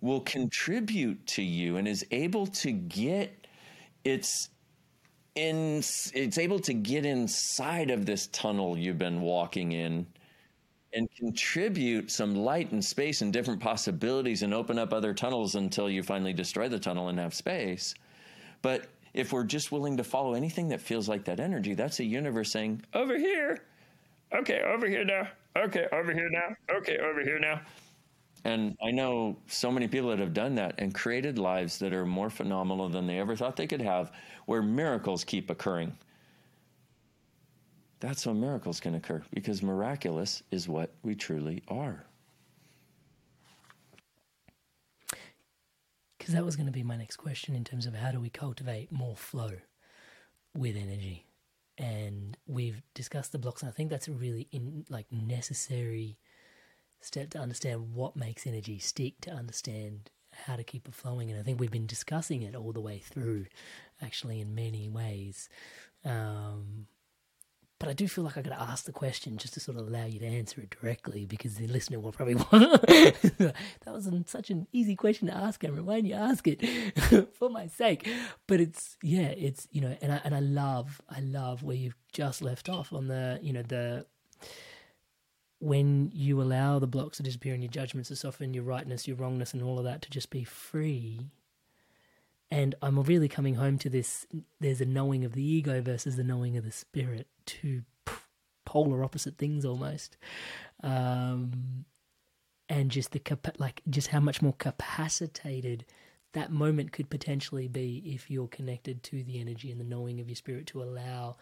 will 0.00 0.20
contribute 0.20 1.26
to 1.26 1.42
you 1.42 1.76
and 1.76 1.88
is 1.88 2.04
able 2.10 2.46
to 2.46 2.72
get 2.72 3.46
its 4.04 4.50
in 5.34 5.78
it's 5.78 6.38
able 6.38 6.60
to 6.60 6.72
get 6.72 7.04
inside 7.04 7.90
of 7.90 8.06
this 8.06 8.28
tunnel 8.28 8.78
you've 8.78 8.98
been 8.98 9.20
walking 9.20 9.72
in 9.72 10.06
and 10.92 11.08
contribute 11.18 12.10
some 12.10 12.34
light 12.36 12.70
and 12.70 12.84
space 12.84 13.20
and 13.20 13.32
different 13.32 13.60
possibilities 13.60 14.42
and 14.42 14.54
open 14.54 14.78
up 14.78 14.92
other 14.92 15.12
tunnels 15.12 15.56
until 15.56 15.90
you 15.90 16.02
finally 16.02 16.32
destroy 16.32 16.68
the 16.68 16.78
tunnel 16.78 17.08
and 17.08 17.18
have 17.18 17.34
space. 17.34 17.94
But 18.62 18.86
if 19.14 19.32
we're 19.32 19.44
just 19.44 19.72
willing 19.72 19.96
to 19.96 20.04
follow 20.04 20.34
anything 20.34 20.68
that 20.68 20.80
feels 20.80 21.08
like 21.08 21.24
that 21.24 21.40
energy, 21.40 21.74
that's 21.74 21.96
the 21.96 22.04
universe 22.04 22.52
saying, 22.52 22.82
over 22.92 23.16
here. 23.16 23.62
Okay, 24.34 24.60
over 24.62 24.86
here 24.88 25.04
now. 25.04 25.28
Okay, 25.56 25.86
over 25.92 26.12
here 26.12 26.28
now. 26.30 26.76
Okay, 26.76 26.98
over 26.98 27.22
here 27.22 27.38
now. 27.38 27.60
And 28.44 28.76
I 28.86 28.90
know 28.90 29.38
so 29.46 29.70
many 29.70 29.88
people 29.88 30.10
that 30.10 30.18
have 30.18 30.34
done 30.34 30.56
that 30.56 30.74
and 30.78 30.92
created 30.92 31.38
lives 31.38 31.78
that 31.78 31.94
are 31.94 32.04
more 32.04 32.28
phenomenal 32.28 32.88
than 32.90 33.06
they 33.06 33.18
ever 33.18 33.36
thought 33.36 33.56
they 33.56 33.66
could 33.66 33.80
have, 33.80 34.12
where 34.46 34.60
miracles 34.60 35.24
keep 35.24 35.48
occurring 35.48 35.96
that's 38.04 38.26
when 38.26 38.38
miracles 38.38 38.80
can 38.80 38.96
occur 38.96 39.22
because 39.32 39.62
miraculous 39.62 40.42
is 40.50 40.68
what 40.68 40.92
we 41.02 41.14
truly 41.14 41.62
are. 41.68 42.04
Because 46.24 46.36
that 46.36 46.44
was 46.46 46.56
going 46.56 46.64
to 46.64 46.72
be 46.72 46.82
my 46.82 46.96
next 46.96 47.18
question 47.18 47.54
in 47.54 47.64
terms 47.64 47.84
of 47.84 47.94
how 47.94 48.10
do 48.10 48.18
we 48.18 48.30
cultivate 48.30 48.90
more 48.90 49.14
flow 49.14 49.50
with 50.56 50.74
energy, 50.74 51.26
and 51.76 52.38
we've 52.46 52.80
discussed 52.94 53.32
the 53.32 53.38
blocks, 53.38 53.60
and 53.60 53.68
I 53.68 53.74
think 53.74 53.90
that's 53.90 54.08
a 54.08 54.12
really 54.12 54.48
in 54.50 54.86
like 54.88 55.04
necessary 55.12 56.16
step 57.02 57.28
to 57.32 57.38
understand 57.38 57.92
what 57.92 58.16
makes 58.16 58.46
energy 58.46 58.78
stick, 58.78 59.20
to 59.20 59.32
understand 59.32 60.08
how 60.46 60.56
to 60.56 60.64
keep 60.64 60.88
it 60.88 60.94
flowing, 60.94 61.30
and 61.30 61.38
I 61.38 61.42
think 61.42 61.60
we've 61.60 61.70
been 61.70 61.84
discussing 61.86 62.40
it 62.40 62.54
all 62.54 62.72
the 62.72 62.80
way 62.80 63.00
through, 63.00 63.44
actually 64.00 64.40
in 64.40 64.54
many 64.54 64.88
ways. 64.88 65.50
Um, 66.06 66.86
but 67.84 67.90
I 67.90 67.94
do 67.94 68.08
feel 68.08 68.24
like 68.24 68.38
I 68.38 68.40
got 68.40 68.56
to 68.56 68.62
ask 68.62 68.86
the 68.86 68.92
question 68.92 69.36
just 69.36 69.52
to 69.54 69.60
sort 69.60 69.76
of 69.76 69.86
allow 69.86 70.06
you 70.06 70.18
to 70.20 70.26
answer 70.26 70.62
it 70.62 70.74
directly 70.80 71.26
because 71.26 71.56
the 71.56 71.66
listener 71.66 72.00
will 72.00 72.12
probably 72.12 72.34
want. 72.50 72.80
that 72.80 73.54
was 73.86 74.08
such 74.24 74.48
an 74.48 74.66
easy 74.72 74.96
question 74.96 75.28
to 75.28 75.34
ask, 75.34 75.60
Cameron. 75.60 75.84
Why 75.84 75.96
didn't 75.96 76.08
you 76.08 76.14
ask 76.14 76.46
it 76.48 76.64
for 77.34 77.50
my 77.50 77.66
sake? 77.66 78.08
But 78.46 78.62
it's 78.62 78.96
yeah, 79.02 79.26
it's 79.28 79.68
you 79.70 79.82
know, 79.82 79.94
and 80.00 80.12
I 80.12 80.20
and 80.24 80.34
I 80.34 80.40
love 80.40 81.02
I 81.10 81.20
love 81.20 81.62
where 81.62 81.76
you've 81.76 81.96
just 82.10 82.40
left 82.40 82.70
off 82.70 82.90
on 82.90 83.08
the 83.08 83.38
you 83.42 83.52
know 83.52 83.62
the 83.62 84.06
when 85.58 86.10
you 86.14 86.40
allow 86.40 86.78
the 86.78 86.86
blocks 86.86 87.18
to 87.18 87.22
disappear 87.22 87.52
and 87.52 87.62
your 87.62 87.70
judgments 87.70 88.08
to 88.08 88.16
soften, 88.16 88.54
your 88.54 88.64
rightness, 88.64 89.06
your 89.06 89.18
wrongness, 89.18 89.52
and 89.52 89.62
all 89.62 89.78
of 89.78 89.84
that 89.84 90.00
to 90.00 90.10
just 90.10 90.30
be 90.30 90.42
free 90.42 91.28
and 92.50 92.74
I'm 92.82 93.02
really 93.02 93.28
coming 93.28 93.56
home 93.56 93.78
to 93.78 93.90
this 93.90 94.26
there's 94.60 94.80
a 94.80 94.84
knowing 94.84 95.24
of 95.24 95.32
the 95.32 95.42
ego 95.42 95.82
versus 95.82 96.16
the 96.16 96.22
knowing 96.22 96.56
of 96.56 96.64
the 96.64 96.70
spirit, 96.70 97.26
two 97.46 97.82
polar 98.64 99.04
opposite 99.04 99.38
things 99.38 99.64
almost. 99.64 100.16
Um, 100.82 101.84
and 102.68 102.90
just 102.90 103.12
the 103.12 103.20
like 103.58 103.82
just 103.88 104.08
how 104.08 104.20
much 104.20 104.40
more 104.40 104.54
capacitated 104.54 105.84
that 106.32 106.50
moment 106.50 106.92
could 106.92 107.08
potentially 107.08 107.68
be 107.68 108.02
if 108.06 108.30
you're 108.30 108.48
connected 108.48 109.02
to 109.04 109.22
the 109.22 109.40
energy 109.40 109.70
and 109.70 109.80
the 109.80 109.84
knowing 109.84 110.20
of 110.20 110.28
your 110.28 110.36
spirit 110.36 110.66
to 110.66 110.82
allow 110.82 111.36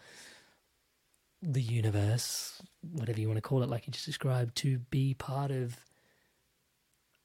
the 1.41 1.61
universe, 1.61 2.61
whatever 2.91 3.19
you 3.19 3.27
want 3.27 3.37
to 3.37 3.41
call 3.41 3.63
it, 3.63 3.69
like 3.69 3.85
you 3.85 3.91
just 3.91 4.05
described, 4.05 4.55
to 4.55 4.79
be 4.79 5.13
part 5.13 5.51
of 5.51 5.77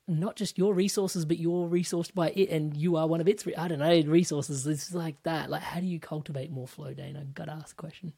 not 0.09 0.37
just 0.37 0.57
your 0.57 0.75
resources, 0.75 1.25
but 1.25 1.39
you're 1.39 1.69
resourced 1.69 2.15
by 2.15 2.31
it, 2.31 2.49
and 2.49 2.77
you 2.77 2.97
are 2.97 3.07
one 3.07 3.21
of 3.21 3.29
its. 3.29 3.47
I 3.57 3.69
don't 3.69 3.79
know 3.79 4.01
resources. 4.11 4.67
It's 4.67 4.95
like 4.95 5.23
that. 5.25 5.51
Like, 5.51 5.63
how 5.63 5.81
do 5.81 5.87
you 5.87 6.01
cultivate 6.01 6.51
more 6.51 6.67
flow, 6.67 6.95
Dain? 6.95 7.17
I 7.17 7.25
got 7.25 7.45
to 7.47 7.53
ask 7.53 7.77
the 7.77 7.81
question 7.81 8.13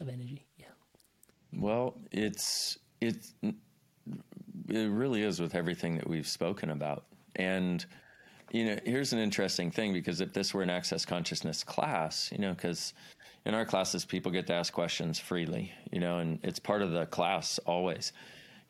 of 0.00 0.08
energy. 0.08 0.44
Yeah. 0.56 0.66
Well, 1.52 1.94
it's 2.12 2.78
it's 3.00 3.34
it 3.42 4.90
really 4.90 5.22
is 5.22 5.40
with 5.40 5.54
everything 5.54 5.96
that 5.96 6.08
we've 6.08 6.28
spoken 6.28 6.70
about, 6.70 7.04
and 7.36 7.84
you 8.52 8.66
know, 8.66 8.78
here's 8.84 9.12
an 9.12 9.18
interesting 9.18 9.70
thing 9.70 9.92
because 9.92 10.20
if 10.20 10.32
this 10.32 10.54
were 10.54 10.62
an 10.62 10.70
access 10.70 11.04
consciousness 11.04 11.64
class, 11.64 12.30
you 12.30 12.38
know, 12.38 12.52
because 12.52 12.92
in 13.46 13.54
our 13.54 13.64
classes 13.64 14.04
people 14.04 14.30
get 14.30 14.46
to 14.46 14.52
ask 14.52 14.72
questions 14.72 15.18
freely, 15.18 15.72
you 15.90 16.00
know, 16.00 16.18
and 16.18 16.38
it's 16.42 16.58
part 16.58 16.82
of 16.82 16.92
the 16.92 17.06
class 17.06 17.58
always 17.66 18.12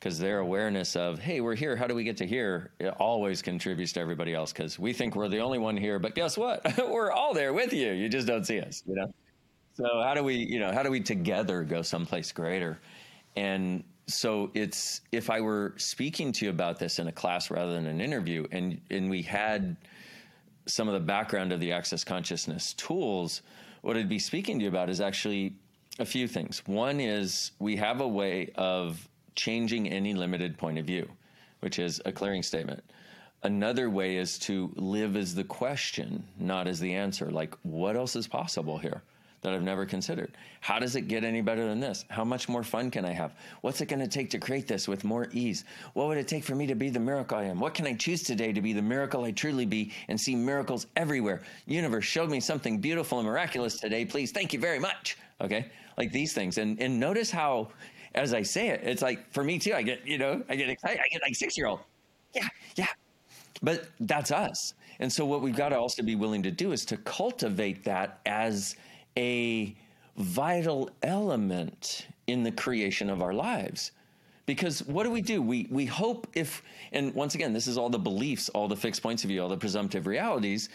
because 0.03 0.19
their 0.19 0.41
awareness 0.41 0.97
of 0.97 1.21
hey 1.21 1.41
we're 1.41 1.55
here. 1.55 1.77
How 1.77 1.87
do 1.87 1.95
we 1.95 2.03
get 2.03 2.17
to 2.17 2.27
here? 2.27 2.73
It 2.81 2.89
always 2.99 3.41
contributes 3.41 3.93
to 3.93 4.01
everybody 4.01 4.35
else 4.35 4.53
because 4.53 4.77
we 4.77 4.93
think 4.93 5.15
we're 5.15 5.29
the 5.29 5.39
only 5.39 5.61
one 5.61 5.77
here 5.77 6.01
but 6.01 6.17
guess 6.17 6.37
what? 6.37 6.61
We're 6.91 7.13
all 7.13 7.33
there 7.33 7.53
with 7.53 7.73
you. 7.73 7.93
You 7.93 8.09
just 8.09 8.27
don't 8.27 8.45
see 8.45 8.61
us 8.61 8.83
you 8.85 8.97
know? 8.97 9.15
So 9.75 9.85
how 10.03 10.15
do 10.15 10.25
we 10.25 10.35
you 10.35 10.59
know 10.59 10.73
how 10.73 10.83
do 10.83 10.91
we 10.91 11.01
together 11.01 11.63
go 11.63 11.83
someplace 11.83 12.33
greater? 12.33 12.81
And 13.37 13.85
so 14.09 14.51
it's 14.53 15.03
if 15.13 15.31
i 15.31 15.41
were 15.41 15.75
speaking 15.77 16.33
to 16.33 16.45
you 16.45 16.51
about 16.51 16.77
this 16.77 16.99
in 16.99 17.07
a 17.07 17.13
class 17.13 17.53
rather 17.53 17.73
than 17.73 17.87
an 17.87 18.01
interview 18.01 18.45
and 18.51 18.81
and 18.91 19.09
we 19.09 19.23
had 19.23 19.77
some 20.67 20.89
of 20.89 20.95
the 20.95 21.01
background 21.01 21.53
of 21.53 21.61
the 21.61 21.71
access 21.71 22.03
consciousness 22.03 22.73
tools 22.75 23.43
what 23.83 23.97
i'd 23.97 24.09
be 24.09 24.19
speaking 24.19 24.59
to 24.59 24.65
you 24.65 24.69
about 24.69 24.91
is 24.91 25.01
actually 25.01 25.55
a 25.99 26.05
few 26.05 26.27
things. 26.27 26.63
One 26.67 27.01
is 27.01 27.53
we 27.59 27.77
have 27.77 28.01
a 28.01 28.09
way 28.09 28.51
of 28.55 29.09
changing 29.35 29.89
any 29.89 30.15
limited 30.15 30.59
point 30.59 30.79
of 30.79 30.87
view, 30.87 31.09
which 31.61 31.79
is 31.79 32.01
a 32.05 32.13
clearing 32.13 32.43
statement. 32.43 32.83
Another 33.43 33.91
way 33.91 34.17
is 34.17 34.39
to 34.41 34.73
live 34.77 35.17
as 35.17 35.35
the 35.35 35.45
question, 35.45 36.25
not 36.39 36.69
as 36.69 36.79
the 36.79 36.95
answer. 36.95 37.31
Like, 37.31 37.55
what 37.63 37.97
else 37.97 38.15
is 38.15 38.29
possible 38.29 38.79
here? 38.79 39.03
that 39.43 39.53
I've 39.53 39.63
never 39.63 39.85
considered. 39.85 40.37
How 40.61 40.79
does 40.79 40.95
it 40.95 41.03
get 41.03 41.25
any 41.25 41.41
better 41.41 41.67
than 41.67 41.81
this? 41.81 42.05
How 42.09 42.25
much 42.25 42.49
more 42.49 42.63
fun 42.63 42.91
can 42.91 43.05
I 43.05 43.11
have? 43.11 43.35
What's 43.61 43.81
it 43.81 43.87
going 43.87 44.01
to 44.01 44.07
take 44.07 44.31
to 44.31 44.39
create 44.39 44.69
this 44.69 44.87
with 44.87 45.03
more 45.03 45.29
ease? 45.33 45.65
What 45.95 46.07
would 46.07 46.17
it 46.17 46.29
take 46.29 46.45
for 46.45 46.55
me 46.55 46.67
to 46.69 46.77
be 46.77 46.91
the 46.91 47.01
miracle 47.01 47.39
I 47.39 47.45
am? 47.45 47.59
What 47.59 47.75
can 47.75 47.87
I 47.87 47.95
choose 47.95 48.23
today 48.23 48.53
to 48.53 48.63
be 48.63 48.73
the 48.73 48.83
miracle 48.83 49.25
I 49.25 49.33
truly 49.33 49.67
be 49.67 49.93
and 50.07 50.19
see 50.19 50.37
miracles 50.37 50.87
everywhere? 50.95 51.43
Universe 51.67 52.05
showed 52.05 52.31
me 52.31 52.39
something 52.39 52.79
beautiful 52.79 53.19
and 53.19 53.27
miraculous 53.27 53.81
today. 53.81 54.05
Please, 54.05 54.31
thank 54.31 54.53
you 54.53 54.61
very 54.61 54.79
much. 54.79 55.19
Okay? 55.41 55.67
Like 55.99 56.13
these 56.13 56.33
things. 56.33 56.59
And 56.59 56.81
and 56.81 56.99
notice 56.99 57.31
how 57.31 57.69
as 58.15 58.35
I 58.35 58.43
say 58.43 58.69
it, 58.69 58.81
it's 58.85 59.03
like 59.03 59.33
for 59.33 59.45
me 59.45 59.59
too, 59.59 59.75
I 59.75 59.83
get, 59.83 60.07
you 60.07 60.19
know, 60.19 60.43
I 60.49 60.57
get 60.57 60.69
excited. 60.69 61.01
I 61.01 61.09
get 61.09 61.23
like 61.23 61.33
6-year-old. 61.33 61.81
Yeah, 62.35 62.49
yeah. 62.77 62.87
But 63.63 63.89
that's 64.01 64.31
us. 64.31 64.75
And 64.99 65.13
so, 65.13 65.25
what 65.25 65.43
we've 65.43 65.57
got 65.57 65.71
to 65.71 65.79
also 65.79 66.03
be 66.03 66.15
willing 66.15 66.43
to 66.43 66.51
do 66.51 66.73
is 66.73 66.85
to 66.87 66.97
cultivate 66.99 67.85
that 67.85 68.21
as 68.27 68.77
a 69.17 69.75
vital 70.17 70.91
element 71.03 72.07
in 72.27 72.43
the 72.43 72.53
creation 72.53 73.09
of 73.11 73.23
our 73.23 73.33
lives. 73.33 73.93
Because 74.45 74.83
what 74.85 75.05
do 75.05 75.11
we 75.11 75.23
do? 75.23 75.41
We, 75.41 75.69
we 75.71 75.87
hope 75.87 76.27
if, 76.35 76.63
and 76.93 77.15
once 77.15 77.35
again, 77.35 77.53
this 77.53 77.67
is 77.67 77.79
all 77.79 77.89
the 77.89 77.99
beliefs, 77.99 78.49
all 78.51 78.69
the 78.69 78.77
fixed 78.77 79.03
points 79.03 79.25
of 79.25 79.29
view, 79.29 79.41
all 79.41 79.49
the 79.49 79.57
presumptive 79.57 80.07
realities 80.07 80.69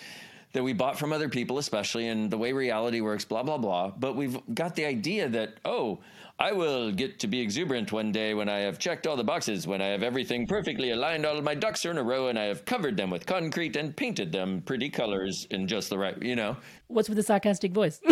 that 0.54 0.64
we 0.64 0.72
bought 0.74 0.98
from 0.98 1.12
other 1.12 1.28
people, 1.28 1.58
especially, 1.58 2.08
and 2.08 2.32
the 2.32 2.38
way 2.38 2.54
reality 2.54 3.02
works, 3.02 3.26
blah, 3.26 3.44
blah, 3.44 3.58
blah. 3.58 3.90
But 3.90 4.16
we've 4.16 4.40
got 4.54 4.76
the 4.76 4.86
idea 4.86 5.28
that, 5.30 5.56
oh, 5.66 6.00
I 6.40 6.52
will 6.52 6.92
get 6.92 7.20
to 7.22 7.28
be 7.28 7.40
exuberant 7.40 7.92
one 7.92 8.12
day 8.12 8.36
when 8.36 8.48
I 8.48 8.60
have 8.60 8.78
checked 8.78 9.08
all 9.08 9.18
the 9.18 9.24
boxes, 9.24 9.66
when 9.66 9.82
I 9.82 9.88
have 9.88 10.04
everything 10.04 10.46
perfectly 10.46 10.92
aligned, 10.92 11.26
all 11.26 11.36
of 11.36 11.44
my 11.44 11.56
ducks 11.56 11.84
are 11.84 11.90
in 11.90 11.98
a 11.98 12.04
row, 12.04 12.28
and 12.28 12.38
I 12.38 12.44
have 12.44 12.64
covered 12.64 12.96
them 12.96 13.10
with 13.10 13.26
concrete 13.26 13.76
and 13.76 13.96
painted 13.96 14.32
them 14.32 14.62
pretty 14.62 14.88
colors 14.92 15.48
in 15.50 15.68
just 15.68 15.90
the 15.90 15.98
right, 15.98 16.22
you 16.22 16.36
know. 16.36 16.56
What's 16.90 17.10
with 17.10 17.16
the 17.16 17.24
sarcastic 17.24 17.72
voice? 17.72 18.00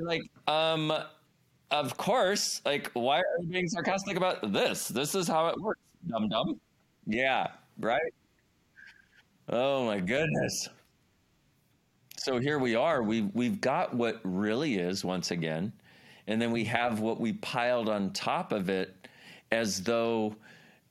like, 0.00 0.22
um, 0.48 0.92
of 1.70 1.96
course, 1.96 2.62
like, 2.64 2.90
why 2.94 3.18
are 3.18 3.38
you 3.40 3.46
being 3.50 3.68
sarcastic 3.68 4.16
about 4.16 4.52
this? 4.52 4.88
This 4.88 5.14
is 5.14 5.28
how 5.28 5.46
it 5.46 5.60
works, 5.60 5.80
dum 6.08 6.28
dum. 6.28 6.60
Yeah, 7.06 7.46
right? 7.78 8.12
Oh 9.48 9.84
my 9.86 10.00
goodness 10.00 10.68
so 12.20 12.38
here 12.38 12.58
we 12.58 12.74
are. 12.74 13.02
We've 13.02 13.30
we've 13.32 13.62
got 13.62 13.94
what 13.94 14.20
really 14.24 14.76
is 14.76 15.06
once 15.06 15.30
again, 15.30 15.72
and 16.26 16.40
then 16.40 16.50
we 16.50 16.64
have 16.64 17.00
what 17.00 17.18
we 17.18 17.32
piled 17.32 17.88
on 17.88 18.12
top 18.12 18.52
of 18.52 18.68
it, 18.68 19.08
as 19.52 19.82
though 19.82 20.36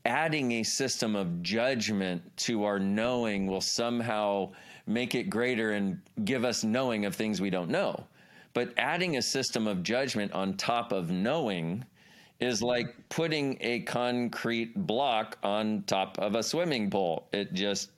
adding 0.05 0.53
a 0.53 0.63
system 0.63 1.15
of 1.15 1.43
judgment 1.43 2.23
to 2.37 2.63
our 2.63 2.79
knowing 2.79 3.45
will 3.45 3.61
somehow 3.61 4.49
make 4.87 5.13
it 5.13 5.29
greater 5.29 5.73
and 5.73 6.01
give 6.25 6.43
us 6.43 6.63
knowing 6.63 7.05
of 7.05 7.15
things 7.15 7.39
we 7.39 7.51
don't 7.51 7.69
know. 7.69 8.07
But 8.55 8.73
adding 8.77 9.17
a 9.17 9.21
system 9.21 9.67
of 9.67 9.83
judgment 9.83 10.31
on 10.33 10.57
top 10.57 10.91
of 10.91 11.11
knowing 11.11 11.85
is 12.39 12.63
like 12.63 12.95
putting 13.09 13.55
a 13.61 13.81
concrete 13.81 14.73
block 14.87 15.37
on 15.43 15.83
top 15.85 16.17
of 16.17 16.33
a 16.33 16.41
swimming 16.41 16.89
pool. 16.89 17.27
It 17.33 17.53
just 17.53 17.91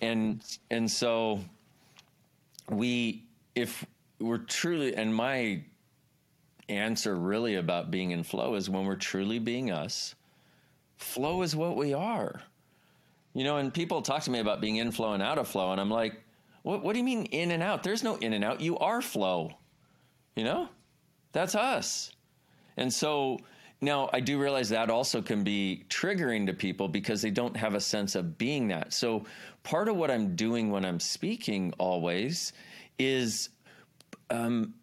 and 0.00 0.42
and 0.70 0.90
so 0.90 1.40
we 2.70 3.26
if 3.54 3.84
we're 4.18 4.38
truly 4.38 4.94
and 4.94 5.14
my 5.14 5.62
answer 6.68 7.16
really 7.16 7.56
about 7.56 7.90
being 7.90 8.12
in 8.12 8.22
flow 8.22 8.54
is 8.54 8.70
when 8.70 8.84
we're 8.84 8.96
truly 8.96 9.38
being 9.38 9.70
us 9.70 10.14
flow 10.96 11.42
is 11.42 11.56
what 11.56 11.76
we 11.76 11.94
are. 11.94 12.40
You 13.34 13.44
know 13.44 13.56
and 13.56 13.72
people 13.72 14.02
talk 14.02 14.22
to 14.22 14.30
me 14.30 14.38
about 14.38 14.60
being 14.60 14.76
in 14.76 14.90
flow 14.90 15.12
and 15.12 15.22
out 15.22 15.38
of 15.38 15.48
flow 15.48 15.72
and 15.72 15.80
i'm 15.80 15.90
like 15.90 16.24
what, 16.62 16.82
what 16.82 16.92
do 16.92 16.98
you 16.98 17.04
mean 17.04 17.24
in 17.26 17.50
and 17.50 17.62
out? 17.62 17.82
There's 17.82 18.02
no 18.02 18.16
in 18.16 18.32
and 18.32 18.44
out. 18.44 18.60
You 18.60 18.78
are 18.78 19.00
flow. 19.00 19.52
You 20.36 20.44
know? 20.44 20.68
That's 21.32 21.54
us. 21.54 22.12
And 22.76 22.92
so 22.92 23.38
now 23.80 24.08
i 24.12 24.20
do 24.20 24.38
realize 24.38 24.68
that 24.68 24.90
also 24.90 25.22
can 25.22 25.42
be 25.42 25.84
triggering 25.88 26.46
to 26.46 26.52
people 26.52 26.88
because 26.88 27.22
they 27.22 27.30
don't 27.30 27.56
have 27.56 27.74
a 27.74 27.80
sense 27.80 28.14
of 28.14 28.36
being 28.38 28.68
that 28.68 28.92
so 28.92 29.24
part 29.62 29.88
of 29.88 29.96
what 29.96 30.10
I'm 30.10 30.36
doing 30.36 30.70
when 30.70 30.84
I'm 30.84 31.00
speaking 31.00 31.72
always 31.78 32.52
is 32.98 33.50
um, 34.30 34.74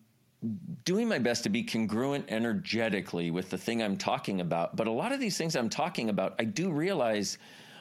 doing 0.85 1.07
my 1.07 1.19
best 1.19 1.43
to 1.43 1.49
be 1.49 1.63
congruent 1.63 2.25
energetically 2.29 3.31
with 3.31 3.49
the 3.49 3.57
thing 3.57 3.81
I'm 3.81 3.97
talking 3.97 4.41
about. 4.41 4.75
But 4.75 4.87
a 4.87 4.91
lot 4.91 5.11
of 5.11 5.19
these 5.19 5.37
things 5.37 5.55
I'm 5.55 5.69
talking 5.69 6.09
about, 6.09 6.35
I 6.39 6.43
do 6.43 6.71
realize 6.71 7.37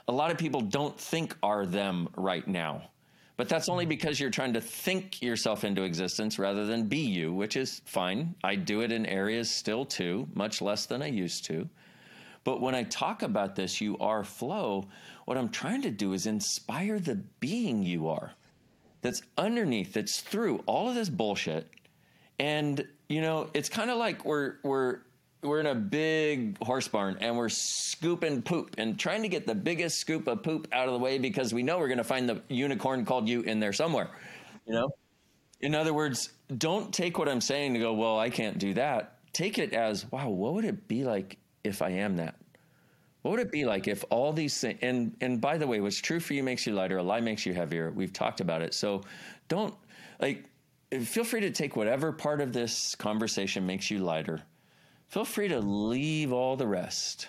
a 0.09 0.13
lot 0.13 0.31
of 0.31 0.39
people 0.39 0.61
don't 0.61 0.99
think 0.99 1.37
are 1.43 1.67
them 1.67 2.09
right 2.17 2.47
now. 2.47 2.91
But 3.37 3.49
that's 3.51 3.69
only 3.69 3.85
because 3.85 4.19
you're 4.19 4.31
trying 4.31 4.55
to 4.55 4.61
think 4.61 5.21
yourself 5.21 5.65
into 5.65 5.83
existence 5.83 6.39
rather 6.39 6.65
than 6.65 6.89
be 6.89 7.01
you, 7.01 7.35
which 7.35 7.57
is 7.57 7.83
fine. 7.85 8.35
I 8.43 8.57
do 8.57 8.81
it 8.81 8.91
in 8.91 9.05
areas 9.05 9.51
still 9.51 9.85
too, 9.85 10.27
much 10.35 10.63
less 10.63 10.87
than 10.87 11.03
I 11.03 11.09
used 11.09 11.45
to. 11.47 11.69
But 12.45 12.61
when 12.61 12.75
I 12.75 12.85
talk 12.85 13.23
about 13.23 13.57
this, 13.57 13.81
you 13.81 13.99
are 13.99 14.25
flow, 14.25 14.87
what 15.27 15.37
I'm 15.37 15.51
trying 15.51 15.83
to 15.83 15.91
do 15.91 16.13
is 16.13 16.27
inspire 16.27 16.99
the 16.99 17.17
being 17.41 17.83
you 17.83 18.09
are 18.09 18.33
that's 19.03 19.21
underneath, 19.37 19.93
that's 19.93 20.21
through 20.21 20.63
all 20.67 20.89
of 20.89 20.95
this 20.95 21.11
bullshit. 21.11 21.69
And, 22.39 22.87
you 23.09 23.21
know, 23.21 23.51
it's 23.53 23.69
kind 23.69 23.91
of 23.91 23.99
like 23.99 24.25
we're, 24.25 24.55
we're, 24.63 25.01
we're 25.43 25.61
in 25.61 25.67
a 25.67 25.75
big 25.75 26.63
horse 26.63 26.89
barn 26.89 27.19
and 27.21 27.37
we're 27.37 27.49
scooping 27.49 28.43
poop 28.43 28.75
and 28.79 28.99
trying 28.99 29.23
to 29.23 29.29
get 29.29 29.47
the 29.47 29.55
biggest 29.55 29.99
scoop 29.99 30.27
of 30.27 30.43
poop 30.43 30.69
out 30.73 30.89
of 30.89 30.93
the 30.93 30.99
way 30.99 31.19
because 31.19 31.53
we 31.55 31.63
know 31.63 31.79
we're 31.79 31.89
going 31.89 31.99
to 31.99 32.05
find 32.05 32.29
the 32.29 32.43
unicorn 32.49 33.05
called 33.05 33.29
you 33.29 33.43
in 33.43 33.61
there 33.61 33.73
somewhere. 33.73 34.11
You 34.67 34.75
know? 34.75 34.89
In 35.61 35.75
other 35.75 35.95
words, 35.95 36.31
don't 36.57 36.93
take 36.93 37.19
what 37.19 37.29
I'm 37.29 37.41
saying 37.41 37.75
to 37.75 37.81
go, 37.81 37.95
well, 37.95 38.19
I 38.19 38.31
can't 38.31 38.59
do 38.59 38.75
that. 38.75 39.19
Take 39.33 39.59
it 39.59 39.73
as, 39.73 40.11
wow, 40.11 40.29
what 40.29 40.55
would 40.55 40.65
it 40.65 40.89
be 40.89 41.05
like 41.05 41.39
if 41.65 41.83
I 41.83 41.91
am 41.91 42.17
that? 42.17 42.37
What 43.23 43.33
would 43.33 43.41
it 43.41 43.51
be 43.51 43.65
like 43.65 43.89
if 43.89 44.05
all 44.11 44.33
these 44.33 44.59
things, 44.61 44.79
and, 44.83 45.17
and 45.21 45.41
by 45.41 45.59
the 45.59 45.67
way, 45.67 45.81
what's 45.81 45.99
true 45.99 46.21
for 46.21 46.35
you 46.35 46.43
makes 46.43 46.67
you 46.67 46.75
lighter, 46.75 46.99
a 46.99 47.03
lie 47.03 47.21
makes 47.21 47.45
you 47.45 47.53
heavier. 47.53 47.91
We've 47.91 48.13
talked 48.13 48.41
about 48.41 48.63
it. 48.63 48.73
So 48.73 49.03
don't, 49.49 49.75
like, 50.21 50.45
feel 51.01 51.25
free 51.25 51.41
to 51.41 51.51
take 51.51 51.75
whatever 51.75 52.13
part 52.13 52.41
of 52.41 52.53
this 52.53 52.95
conversation 52.95 53.67
makes 53.67 53.91
you 53.91 53.99
lighter. 53.99 54.43
Feel 55.09 55.25
free 55.25 55.49
to 55.49 55.61
leave 55.61 56.33
all 56.33 56.57
the 56.57 56.67
rest, 56.67 57.29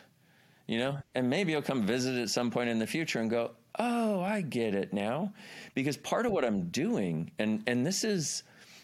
you 0.67 0.79
know, 0.79 0.97
and 1.15 1.29
maybe 1.29 1.51
you'll 1.51 1.61
come 1.61 1.85
visit 1.85 2.15
at 2.15 2.29
some 2.29 2.49
point 2.49 2.69
in 2.69 2.79
the 2.79 2.87
future 2.87 3.19
and 3.19 3.29
go, 3.29 3.51
oh, 3.79 4.21
I 4.21 4.41
get 4.41 4.73
it 4.73 4.93
now. 4.93 5.33
Because 5.75 5.97
part 5.97 6.25
of 6.25 6.31
what 6.31 6.43
I'm 6.43 6.69
doing, 6.69 7.31
and, 7.39 7.63
and 7.67 7.85
this 7.85 8.03
is, 8.03 8.43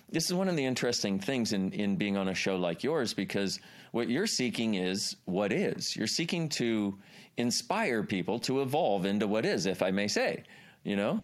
this 0.10 0.26
is 0.26 0.34
one 0.34 0.48
of 0.48 0.56
the 0.56 0.66
interesting 0.66 1.20
things 1.20 1.54
in, 1.54 1.72
in 1.72 1.96
being 1.96 2.18
on 2.18 2.28
a 2.30 2.36
show 2.36 2.56
like 2.56 2.84
yours 2.84 3.14
because 3.14 3.60
what 3.92 4.10
you're 4.10 4.28
seeking 4.28 4.76
is 4.76 5.16
what 5.26 5.52
is. 5.52 5.96
You're 5.96 6.08
seeking 6.08 6.48
to 6.50 6.98
inspire 7.38 8.04
people 8.04 8.40
to 8.42 8.62
evolve 8.62 9.06
into 9.06 9.28
what 9.28 9.46
is, 9.46 9.66
if 9.66 9.82
I 9.82 9.90
may 9.90 10.08
say, 10.08 10.44
you 10.84 10.96
know? 10.96 11.24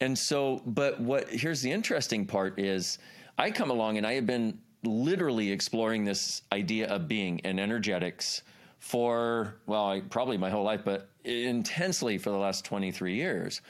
And 0.00 0.18
so, 0.18 0.60
but 0.66 1.00
what 1.00 1.28
here's 1.30 1.62
the 1.62 1.70
interesting 1.70 2.26
part 2.26 2.58
is 2.58 2.98
I 3.38 3.50
come 3.50 3.70
along 3.70 3.98
and 3.98 4.06
I 4.06 4.14
have 4.14 4.26
been 4.26 4.58
literally 4.86 5.50
exploring 5.50 6.04
this 6.04 6.42
idea 6.52 6.88
of 6.88 7.08
being 7.08 7.40
and 7.44 7.58
energetics 7.58 8.42
for, 8.78 9.56
well, 9.66 9.86
I, 9.86 10.00
probably 10.00 10.36
my 10.36 10.50
whole 10.50 10.64
life, 10.64 10.82
but 10.84 11.08
intensely 11.24 12.18
for 12.18 12.30
the 12.30 12.36
last 12.36 12.66
23 12.66 13.14
years. 13.14 13.62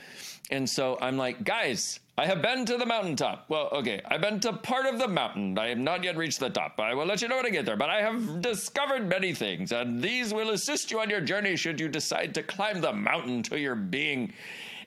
And 0.51 0.69
so 0.69 0.99
I'm 1.01 1.17
like, 1.17 1.45
guys, 1.45 2.01
I 2.19 2.27
have 2.27 2.43
been 2.43 2.67
to 2.67 2.77
the 2.77 2.85
mountaintop. 2.85 3.47
Well, 3.49 3.69
okay, 3.73 4.01
I've 4.05 4.21
been 4.21 4.41
to 4.41 4.53
part 4.53 4.87
of 4.87 4.99
the 4.99 5.09
mountain. 5.09 5.57
I 5.59 5.69
have 5.69 5.79
not 5.79 6.03
yet 6.05 6.17
reached 6.17 6.41
the 6.41 6.51
top. 6.51 6.79
I 6.79 6.95
will 6.95 7.07
let 7.07 7.23
you 7.23 7.29
know 7.29 7.37
when 7.37 7.47
I 7.47 7.51
get 7.51 7.65
there, 7.65 7.77
but 7.77 7.91
I 7.91 8.03
have 8.03 8.43
discovered 8.43 9.09
many 9.09 9.33
things, 9.35 9.73
and 9.73 10.03
these 10.03 10.35
will 10.35 10.51
assist 10.51 10.91
you 10.91 11.01
on 11.01 11.11
your 11.11 11.21
journey 11.21 11.57
should 11.57 11.81
you 11.81 11.89
decide 11.89 12.35
to 12.35 12.43
climb 12.43 12.81
the 12.81 12.93
mountain 12.93 13.43
to 13.45 13.59
your 13.59 13.77
being. 13.77 14.33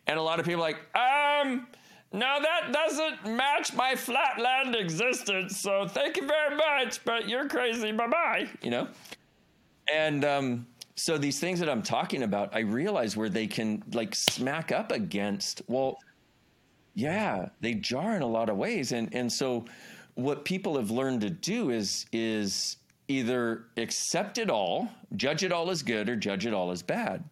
And 0.07 0.19
a 0.19 0.21
lot 0.21 0.39
of 0.39 0.45
people 0.45 0.61
like, 0.61 0.79
um, 0.95 1.67
now 2.13 2.39
that 2.39 2.71
doesn't 2.71 3.35
match 3.35 3.73
my 3.73 3.95
flatland 3.95 4.75
existence, 4.75 5.59
so 5.59 5.87
thank 5.87 6.17
you 6.17 6.25
very 6.25 6.55
much, 6.55 7.03
but 7.03 7.27
you're 7.27 7.47
crazy. 7.47 7.91
Bye 7.91 8.07
bye. 8.07 8.47
You 8.61 8.71
know? 8.71 8.87
And 9.93 10.23
um, 10.25 10.67
so 10.95 11.17
these 11.17 11.39
things 11.39 11.59
that 11.59 11.69
I'm 11.69 11.83
talking 11.83 12.23
about, 12.23 12.53
I 12.55 12.59
realize 12.59 13.15
where 13.15 13.29
they 13.29 13.47
can 13.47 13.83
like 13.93 14.15
smack 14.15 14.71
up 14.71 14.91
against, 14.91 15.61
well, 15.67 15.97
yeah, 16.95 17.49
they 17.61 17.75
jar 17.75 18.15
in 18.15 18.21
a 18.21 18.27
lot 18.27 18.49
of 18.49 18.57
ways, 18.57 18.91
and 18.91 19.13
and 19.13 19.31
so 19.31 19.65
what 20.15 20.43
people 20.43 20.75
have 20.75 20.89
learned 20.89 21.21
to 21.21 21.29
do 21.29 21.69
is 21.69 22.07
is 22.11 22.77
either 23.07 23.65
accept 23.77 24.37
it 24.39 24.49
all, 24.49 24.89
judge 25.15 25.43
it 25.43 25.51
all 25.51 25.69
as 25.69 25.83
good, 25.83 26.09
or 26.09 26.15
judge 26.15 26.45
it 26.45 26.53
all 26.53 26.71
as 26.71 26.81
bad. 26.81 27.23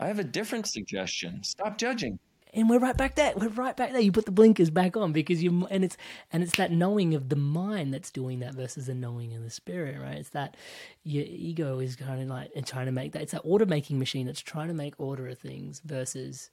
I 0.00 0.06
have 0.06 0.18
a 0.18 0.24
different 0.24 0.66
suggestion. 0.66 1.42
Stop 1.42 1.76
judging. 1.78 2.18
And 2.54 2.70
we're 2.70 2.78
right 2.78 2.96
back 2.96 3.16
there. 3.16 3.32
We're 3.36 3.48
right 3.48 3.76
back 3.76 3.92
there. 3.92 4.00
You 4.00 4.12
put 4.12 4.26
the 4.26 4.32
blinkers 4.32 4.70
back 4.70 4.96
on 4.96 5.12
because 5.12 5.42
you 5.42 5.66
and 5.70 5.84
it's 5.84 5.96
and 6.32 6.42
it's 6.42 6.56
that 6.56 6.70
knowing 6.70 7.14
of 7.14 7.28
the 7.28 7.36
mind 7.36 7.92
that's 7.92 8.10
doing 8.10 8.38
that 8.40 8.54
versus 8.54 8.86
the 8.86 8.94
knowing 8.94 9.34
of 9.34 9.42
the 9.42 9.50
spirit, 9.50 10.00
right? 10.00 10.18
It's 10.18 10.30
that 10.30 10.56
your 11.02 11.24
ego 11.26 11.80
is 11.80 11.96
kind 11.96 12.22
of 12.22 12.28
like 12.28 12.52
and 12.54 12.66
trying 12.66 12.86
to 12.86 12.92
make 12.92 13.12
that. 13.12 13.22
It's 13.22 13.32
that 13.32 13.42
order 13.44 13.66
making 13.66 13.98
machine 13.98 14.26
that's 14.26 14.40
trying 14.40 14.68
to 14.68 14.74
make 14.74 14.94
order 14.98 15.26
of 15.28 15.38
things 15.38 15.80
versus 15.84 16.50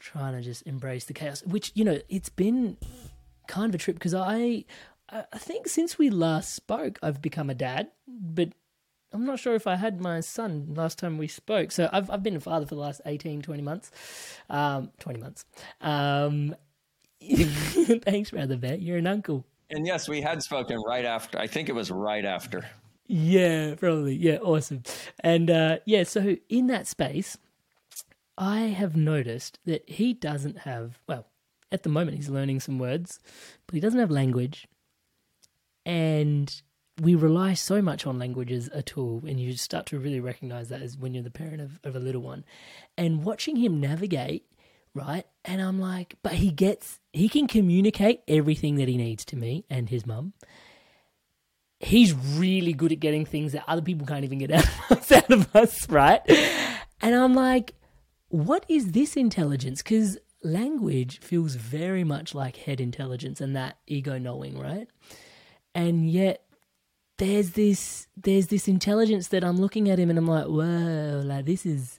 trying 0.00 0.34
to 0.34 0.42
just 0.42 0.66
embrace 0.66 1.04
the 1.04 1.12
chaos, 1.12 1.42
which, 1.44 1.70
you 1.74 1.84
know, 1.84 1.98
it's 2.08 2.30
been 2.30 2.76
kind 3.46 3.68
of 3.68 3.74
a 3.74 3.78
trip 3.78 3.96
because 3.96 4.14
I, 4.14 4.64
I 5.08 5.38
think 5.38 5.68
since 5.68 5.98
we 5.98 6.10
last 6.10 6.54
spoke, 6.54 6.98
I've 7.02 7.22
become 7.22 7.50
a 7.50 7.54
dad, 7.54 7.88
but 8.08 8.50
I'm 9.12 9.26
not 9.26 9.38
sure 9.38 9.54
if 9.54 9.66
I 9.66 9.76
had 9.76 10.00
my 10.00 10.20
son 10.20 10.74
last 10.76 10.98
time 10.98 11.18
we 11.18 11.26
spoke. 11.26 11.72
So 11.72 11.88
I've, 11.92 12.10
I've 12.10 12.22
been 12.22 12.36
a 12.36 12.40
father 12.40 12.66
for 12.66 12.74
the 12.74 12.80
last 12.80 13.00
18, 13.06 13.42
20 13.42 13.62
months. 13.62 13.90
Um, 14.48 14.90
20 15.00 15.20
months. 15.20 15.44
Um, 15.80 16.54
thanks, 18.02 18.32
Rather 18.32 18.56
Bet. 18.56 18.80
You're 18.80 18.98
an 18.98 19.06
uncle. 19.06 19.44
And 19.70 19.86
yes, 19.86 20.08
we 20.08 20.20
had 20.20 20.42
spoken 20.42 20.80
right 20.86 21.04
after. 21.04 21.38
I 21.38 21.46
think 21.46 21.68
it 21.68 21.74
was 21.74 21.90
right 21.90 22.24
after. 22.24 22.68
Yeah, 23.06 23.74
probably. 23.74 24.14
Yeah, 24.14 24.36
awesome. 24.36 24.84
And 25.20 25.50
uh, 25.50 25.78
yeah, 25.84 26.04
so 26.04 26.36
in 26.48 26.68
that 26.68 26.86
space, 26.86 27.36
I 28.38 28.60
have 28.60 28.96
noticed 28.96 29.58
that 29.66 29.88
he 29.88 30.14
doesn't 30.14 30.58
have, 30.60 30.98
well, 31.08 31.26
at 31.72 31.82
the 31.82 31.88
moment 31.88 32.16
he's 32.16 32.30
learning 32.30 32.60
some 32.60 32.78
words, 32.78 33.20
but 33.66 33.74
he 33.74 33.80
doesn't 33.80 33.98
have 33.98 34.10
language. 34.10 34.66
And 35.84 36.62
we 37.00 37.14
rely 37.14 37.54
so 37.54 37.80
much 37.80 38.06
on 38.06 38.18
language 38.18 38.52
as 38.52 38.68
a 38.72 38.82
tool, 38.82 39.22
and 39.26 39.40
you 39.40 39.52
start 39.54 39.86
to 39.86 39.98
really 39.98 40.20
recognize 40.20 40.68
that 40.68 40.82
as 40.82 40.96
when 40.96 41.14
you're 41.14 41.22
the 41.22 41.30
parent 41.30 41.60
of, 41.60 41.80
of 41.84 41.96
a 41.96 42.00
little 42.00 42.22
one. 42.22 42.44
And 42.98 43.24
watching 43.24 43.56
him 43.56 43.80
navigate, 43.80 44.44
right? 44.94 45.24
And 45.44 45.62
I'm 45.62 45.80
like, 45.80 46.16
but 46.22 46.32
he 46.32 46.50
gets, 46.50 47.00
he 47.12 47.28
can 47.28 47.46
communicate 47.46 48.20
everything 48.28 48.76
that 48.76 48.88
he 48.88 48.96
needs 48.96 49.24
to 49.26 49.36
me 49.36 49.64
and 49.70 49.88
his 49.88 50.06
mum 50.06 50.34
he's 51.80 52.12
really 52.12 52.74
good 52.74 52.92
at 52.92 53.00
getting 53.00 53.24
things 53.24 53.52
that 53.52 53.64
other 53.66 53.80
people 53.80 54.06
can't 54.06 54.22
even 54.24 54.38
get 54.38 54.50
out 54.50 54.64
of 54.64 54.90
us, 54.98 55.12
out 55.12 55.30
of 55.30 55.56
us 55.56 55.88
right? 55.88 56.20
And 57.00 57.14
I'm 57.14 57.34
like, 57.34 57.74
what 58.28 58.64
is 58.68 58.92
this 58.92 59.16
intelligence? 59.16 59.82
Because 59.82 60.18
language 60.42 61.18
feels 61.20 61.54
very 61.54 62.04
much 62.04 62.34
like 62.34 62.56
head 62.56 62.80
intelligence 62.80 63.40
and 63.40 63.56
that 63.56 63.78
ego 63.86 64.18
knowing, 64.18 64.58
right? 64.58 64.88
And 65.74 66.08
yet 66.08 66.44
there's 67.20 67.50
this 67.50 68.08
there's 68.16 68.46
this 68.46 68.66
intelligence 68.66 69.28
that 69.28 69.44
I'm 69.44 69.58
looking 69.58 69.90
at 69.90 69.98
him 69.98 70.08
and 70.08 70.18
I'm 70.18 70.26
like, 70.26 70.46
whoa, 70.46 71.22
like 71.24 71.44
this 71.44 71.66
is 71.66 71.98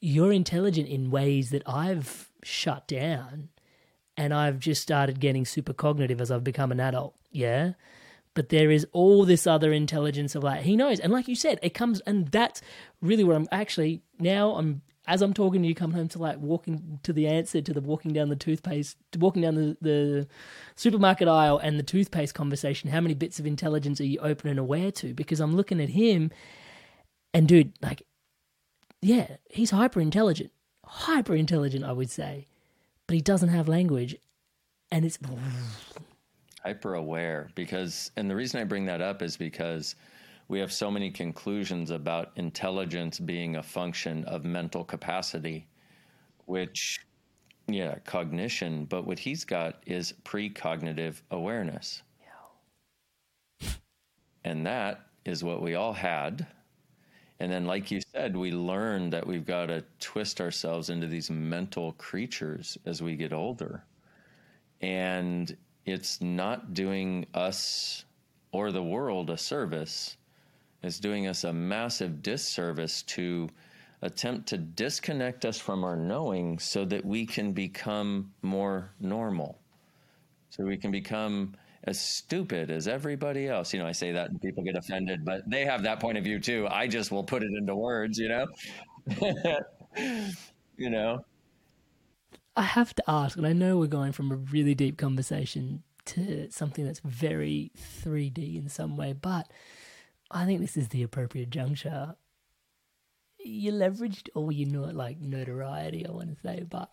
you're 0.00 0.32
intelligent 0.32 0.88
in 0.88 1.10
ways 1.10 1.50
that 1.50 1.62
I've 1.66 2.30
shut 2.42 2.88
down 2.88 3.50
and 4.16 4.32
I've 4.32 4.58
just 4.58 4.82
started 4.82 5.20
getting 5.20 5.44
super 5.44 5.74
cognitive 5.74 6.20
as 6.20 6.30
I've 6.30 6.44
become 6.44 6.72
an 6.72 6.80
adult. 6.80 7.14
Yeah 7.30 7.72
but 8.36 8.50
there 8.50 8.70
is 8.70 8.86
all 8.92 9.24
this 9.24 9.46
other 9.46 9.72
intelligence 9.72 10.34
of 10.36 10.44
like 10.44 10.62
he 10.62 10.76
knows 10.76 11.00
and 11.00 11.12
like 11.12 11.26
you 11.26 11.34
said 11.34 11.58
it 11.62 11.74
comes 11.74 12.00
and 12.00 12.28
that's 12.28 12.60
really 13.00 13.24
what 13.24 13.34
i'm 13.34 13.48
actually 13.50 14.02
now 14.20 14.50
i'm 14.56 14.82
as 15.06 15.22
i'm 15.22 15.32
talking 15.32 15.62
to 15.62 15.68
you 15.68 15.74
come 15.74 15.92
home 15.92 16.08
to 16.08 16.18
like 16.18 16.38
walking 16.38 16.98
to 17.02 17.12
the 17.12 17.26
answer 17.26 17.60
to 17.60 17.72
the 17.72 17.80
walking 17.80 18.12
down 18.12 18.28
the 18.28 18.36
toothpaste 18.36 18.96
to 19.12 19.18
walking 19.18 19.42
down 19.42 19.54
the, 19.54 19.76
the 19.80 20.28
supermarket 20.74 21.28
aisle 21.28 21.58
and 21.58 21.78
the 21.78 21.82
toothpaste 21.82 22.34
conversation 22.34 22.90
how 22.90 23.00
many 23.00 23.14
bits 23.14 23.38
of 23.38 23.46
intelligence 23.46 24.00
are 24.00 24.06
you 24.06 24.18
open 24.20 24.50
and 24.50 24.58
aware 24.58 24.90
to? 24.90 25.14
Because 25.14 25.40
i'm 25.40 25.56
looking 25.56 25.80
at 25.80 25.90
him 25.90 26.30
and 27.32 27.48
dude 27.48 27.72
like 27.82 28.02
yeah 29.02 29.36
he's 29.50 29.70
hyper 29.70 30.00
intelligent 30.00 30.50
hyper 30.84 31.34
intelligent 31.34 31.84
i 31.84 31.92
would 31.92 32.10
say. 32.10 32.46
But 33.06 33.14
he 33.14 33.20
doesn't 33.20 33.50
have 33.50 33.68
language 33.68 34.16
and 34.90 35.04
it's 35.04 35.18
hyper 36.62 36.94
aware 36.94 37.48
because, 37.54 38.10
and 38.16 38.28
the 38.28 38.36
reason 38.36 38.60
I 38.60 38.64
bring 38.64 38.86
that 38.86 39.00
up 39.00 39.22
is 39.22 39.36
because 39.36 39.94
we 40.48 40.60
have 40.60 40.72
so 40.72 40.90
many 40.90 41.10
conclusions 41.10 41.90
about 41.90 42.32
intelligence 42.36 43.18
being 43.18 43.56
a 43.56 43.62
function 43.62 44.24
of 44.24 44.44
mental 44.44 44.84
capacity, 44.84 45.66
which, 46.44 47.00
yeah, 47.66 47.96
cognition, 48.04 48.84
but 48.84 49.06
what 49.06 49.18
he's 49.18 49.44
got 49.44 49.82
is 49.86 50.14
precognitive 50.24 51.20
awareness. 51.30 52.02
Yeah. 53.60 53.70
and 54.44 54.66
that 54.66 55.06
is 55.24 55.42
what 55.42 55.62
we 55.62 55.74
all 55.74 55.92
had. 55.92 56.46
And 57.38 57.52
then, 57.52 57.66
like 57.66 57.90
you 57.90 58.00
said, 58.00 58.34
we 58.34 58.50
learned 58.52 59.12
that 59.12 59.26
we've 59.26 59.44
got 59.44 59.66
to 59.66 59.84
twist 60.00 60.40
ourselves 60.40 60.88
into 60.88 61.06
these 61.06 61.30
mental 61.30 61.92
creatures 61.92 62.78
as 62.86 63.02
we 63.02 63.14
get 63.14 63.32
older. 63.32 63.84
And 64.80 65.54
it's 65.84 66.20
not 66.22 66.72
doing 66.72 67.26
us 67.34 68.04
or 68.52 68.72
the 68.72 68.82
world 68.82 69.28
a 69.28 69.36
service. 69.36 70.16
It's 70.86 71.00
doing 71.00 71.26
us 71.26 71.44
a 71.44 71.52
massive 71.52 72.22
disservice 72.22 73.02
to 73.02 73.48
attempt 74.02 74.48
to 74.48 74.58
disconnect 74.58 75.44
us 75.44 75.58
from 75.58 75.84
our 75.84 75.96
knowing 75.96 76.58
so 76.58 76.84
that 76.84 77.04
we 77.04 77.26
can 77.26 77.52
become 77.52 78.32
more 78.42 78.92
normal. 79.00 79.58
So 80.50 80.64
we 80.64 80.76
can 80.76 80.90
become 80.90 81.56
as 81.84 82.00
stupid 82.00 82.70
as 82.70 82.88
everybody 82.88 83.48
else. 83.48 83.72
You 83.72 83.80
know, 83.80 83.86
I 83.86 83.92
say 83.92 84.12
that 84.12 84.30
and 84.30 84.40
people 84.40 84.62
get 84.64 84.76
offended, 84.76 85.24
but 85.24 85.48
they 85.48 85.64
have 85.64 85.82
that 85.84 86.00
point 86.00 86.18
of 86.18 86.24
view 86.24 86.40
too. 86.40 86.66
I 86.70 86.88
just 86.88 87.10
will 87.10 87.24
put 87.24 87.42
it 87.42 87.50
into 87.52 87.74
words, 87.74 88.18
you 88.18 88.28
know? 88.28 88.46
you 90.76 90.90
know? 90.90 91.24
I 92.56 92.62
have 92.62 92.94
to 92.94 93.04
ask, 93.06 93.36
and 93.36 93.46
I 93.46 93.52
know 93.52 93.78
we're 93.78 93.86
going 93.86 94.12
from 94.12 94.32
a 94.32 94.36
really 94.36 94.74
deep 94.74 94.96
conversation 94.96 95.82
to 96.06 96.50
something 96.50 96.84
that's 96.84 97.00
very 97.00 97.70
3D 98.04 98.56
in 98.56 98.68
some 98.68 98.96
way, 98.96 99.12
but 99.12 99.50
I 100.30 100.44
think 100.44 100.60
this 100.60 100.76
is 100.76 100.88
the 100.88 101.02
appropriate 101.02 101.50
juncture. 101.50 102.16
You 103.38 103.72
leveraged 103.72 104.28
all 104.34 104.50
your 104.50 104.68
know, 104.68 104.84
like 104.84 105.20
notoriety, 105.20 106.06
I 106.06 106.10
want 106.10 106.34
to 106.34 106.42
say, 106.42 106.64
but 106.68 106.90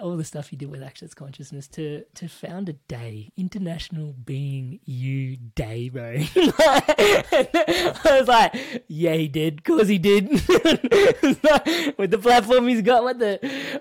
all 0.00 0.16
the 0.16 0.24
stuff 0.24 0.52
you 0.52 0.58
did 0.58 0.70
with 0.70 0.82
Access 0.82 1.14
Consciousness 1.14 1.68
to 1.68 2.04
to 2.14 2.28
found 2.28 2.68
a 2.68 2.72
day, 2.72 3.30
International 3.36 4.12
Being 4.12 4.80
You 4.84 5.36
Day, 5.36 5.88
bro. 5.88 6.16
I 6.36 8.16
was 8.18 8.28
like, 8.28 8.84
yeah, 8.88 9.14
he 9.14 9.28
did. 9.28 9.64
Cause 9.64 9.88
he 9.88 9.98
did. 9.98 10.30
with 10.30 12.10
the 12.10 12.18
platform 12.20 12.68
he's 12.68 12.82
got, 12.82 13.02
what 13.02 13.18
the 13.18 13.38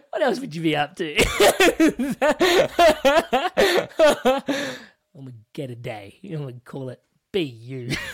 what 0.10 0.22
else 0.22 0.40
would 0.40 0.56
you 0.56 0.62
be 0.62 0.76
up 0.76 0.96
to? 0.98 1.16
I'm 5.16 5.26
gonna 5.26 5.32
get 5.54 5.72
a 5.72 5.76
day. 5.76 6.20
I'm 6.24 6.40
gonna 6.40 6.54
call 6.64 6.90
it 6.90 7.02
be 7.32 7.44
you. 7.44 7.96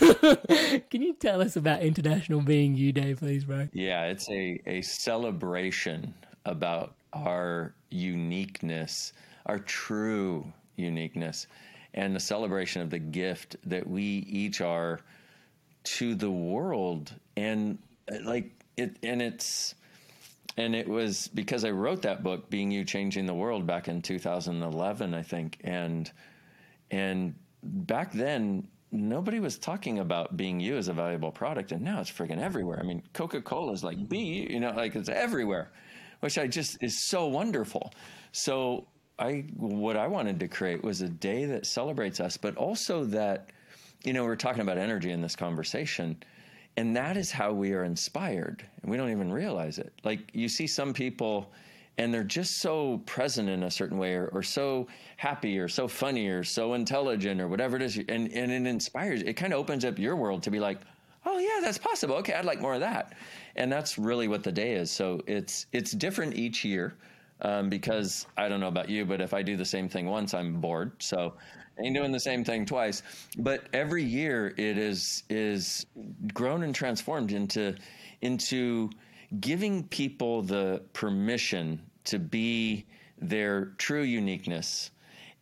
Can 0.90 1.02
you 1.02 1.14
tell 1.14 1.40
us 1.40 1.56
about 1.56 1.82
International 1.82 2.40
Being 2.40 2.74
You 2.74 2.92
Day, 2.92 3.14
please, 3.14 3.44
bro? 3.44 3.68
Yeah, 3.72 4.06
it's 4.06 4.28
a, 4.28 4.60
a 4.66 4.82
celebration 4.82 6.14
about 6.44 6.94
our 7.12 7.74
uniqueness, 7.90 9.12
our 9.46 9.58
true 9.58 10.44
uniqueness, 10.76 11.46
and 11.94 12.14
the 12.14 12.20
celebration 12.20 12.82
of 12.82 12.90
the 12.90 12.98
gift 12.98 13.56
that 13.64 13.86
we 13.88 14.02
each 14.02 14.60
are 14.60 15.00
to 15.84 16.14
the 16.14 16.30
world. 16.30 17.14
And 17.36 17.78
uh, 18.10 18.16
like 18.24 18.50
it, 18.76 18.96
and 19.02 19.22
it's, 19.22 19.74
and 20.56 20.74
it 20.74 20.88
was 20.88 21.28
because 21.28 21.64
I 21.64 21.70
wrote 21.70 22.02
that 22.02 22.22
book, 22.22 22.50
Being 22.50 22.70
You 22.70 22.84
Changing 22.84 23.26
the 23.26 23.34
World, 23.34 23.66
back 23.66 23.88
in 23.88 24.02
2011, 24.02 25.14
I 25.14 25.22
think. 25.22 25.58
And, 25.62 26.10
and 26.90 27.34
back 27.62 28.12
then, 28.12 28.68
nobody 28.94 29.40
was 29.40 29.58
talking 29.58 29.98
about 29.98 30.36
being 30.36 30.60
you 30.60 30.76
as 30.76 30.88
a 30.88 30.92
valuable 30.92 31.32
product. 31.32 31.72
And 31.72 31.82
now 31.82 32.00
it's 32.00 32.10
freaking 32.10 32.40
everywhere. 32.40 32.78
I 32.80 32.84
mean, 32.84 33.02
Coca 33.12 33.42
Cola 33.42 33.72
is 33.72 33.84
like, 33.84 34.08
be, 34.08 34.46
you 34.50 34.60
know, 34.60 34.70
like 34.70 34.94
it's 34.96 35.08
everywhere 35.08 35.70
which 36.24 36.38
I 36.38 36.46
just 36.46 36.78
is 36.80 37.04
so 37.04 37.26
wonderful. 37.26 37.92
So 38.32 38.86
I 39.18 39.44
what 39.56 39.98
I 39.98 40.06
wanted 40.06 40.40
to 40.40 40.48
create 40.48 40.82
was 40.82 41.02
a 41.02 41.08
day 41.08 41.44
that 41.44 41.66
celebrates 41.66 42.18
us, 42.18 42.38
but 42.38 42.56
also 42.56 43.04
that 43.04 43.50
you 44.04 44.14
know 44.14 44.24
we're 44.24 44.34
talking 44.34 44.62
about 44.62 44.78
energy 44.78 45.12
in 45.12 45.20
this 45.20 45.36
conversation. 45.36 46.16
And 46.78 46.96
that 46.96 47.18
is 47.18 47.30
how 47.30 47.52
we 47.52 47.74
are 47.74 47.84
inspired. 47.84 48.66
And 48.80 48.90
we 48.90 48.96
don't 48.96 49.10
even 49.10 49.30
realize 49.30 49.78
it. 49.78 49.92
Like 50.02 50.30
you 50.32 50.48
see 50.48 50.66
some 50.66 50.94
people 50.94 51.52
and 51.98 52.12
they're 52.12 52.24
just 52.24 52.58
so 52.58 52.98
present 53.06 53.48
in 53.48 53.62
a 53.62 53.70
certain 53.70 53.98
way 53.98 54.14
or, 54.14 54.26
or, 54.32 54.42
so 54.42 54.86
happy 55.16 55.58
or 55.58 55.68
so 55.68 55.86
funny 55.86 56.26
or 56.26 56.42
so 56.42 56.74
intelligent 56.74 57.40
or 57.40 57.48
whatever 57.48 57.76
it 57.76 57.82
is 57.82 57.96
and, 57.96 58.32
and 58.32 58.50
it 58.50 58.66
inspires 58.66 59.22
it 59.22 59.34
kind 59.34 59.52
of 59.52 59.58
opens 59.60 59.84
up 59.84 59.98
your 59.98 60.16
world 60.16 60.42
to 60.42 60.50
be 60.50 60.58
like 60.58 60.80
oh 61.24 61.38
yeah 61.38 61.60
that's 61.62 61.78
possible 61.78 62.16
okay 62.16 62.34
i'd 62.34 62.44
like 62.44 62.60
more 62.60 62.74
of 62.74 62.80
that 62.80 63.12
and 63.56 63.70
that's 63.70 63.98
really 63.98 64.28
what 64.28 64.42
the 64.42 64.52
day 64.52 64.74
is. 64.74 64.90
So 64.90 65.20
it's 65.26 65.66
it's 65.72 65.92
different 65.92 66.34
each 66.34 66.64
year 66.64 66.94
um, 67.40 67.68
because 67.68 68.26
I 68.36 68.48
don't 68.48 68.60
know 68.60 68.68
about 68.68 68.88
you, 68.88 69.04
but 69.04 69.20
if 69.20 69.34
I 69.34 69.42
do 69.42 69.56
the 69.56 69.64
same 69.64 69.88
thing 69.88 70.06
once, 70.06 70.34
I'm 70.34 70.60
bored. 70.60 70.92
So 70.98 71.34
ain't 71.82 71.94
doing 71.94 72.12
the 72.12 72.20
same 72.20 72.44
thing 72.44 72.64
twice. 72.66 73.02
But 73.38 73.64
every 73.72 74.02
year 74.02 74.54
it 74.56 74.78
is 74.78 75.24
is 75.30 75.86
grown 76.32 76.62
and 76.62 76.74
transformed 76.74 77.32
into 77.32 77.74
into 78.22 78.90
giving 79.40 79.84
people 79.84 80.42
the 80.42 80.82
permission 80.92 81.80
to 82.04 82.18
be 82.18 82.86
their 83.18 83.66
true 83.78 84.02
uniqueness 84.02 84.90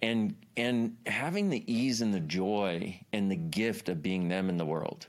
and 0.03 0.35
and 0.57 0.97
having 1.07 1.49
the 1.49 1.73
ease 1.73 2.03
and 2.03 2.13
the 2.13 2.21
joy 2.21 2.99
and 3.13 3.31
the 3.31 3.37
gift 3.37 3.89
of 3.89 4.03
being 4.03 4.29
them 4.29 4.49
in 4.51 4.57
the 4.57 4.67
world. 4.67 5.07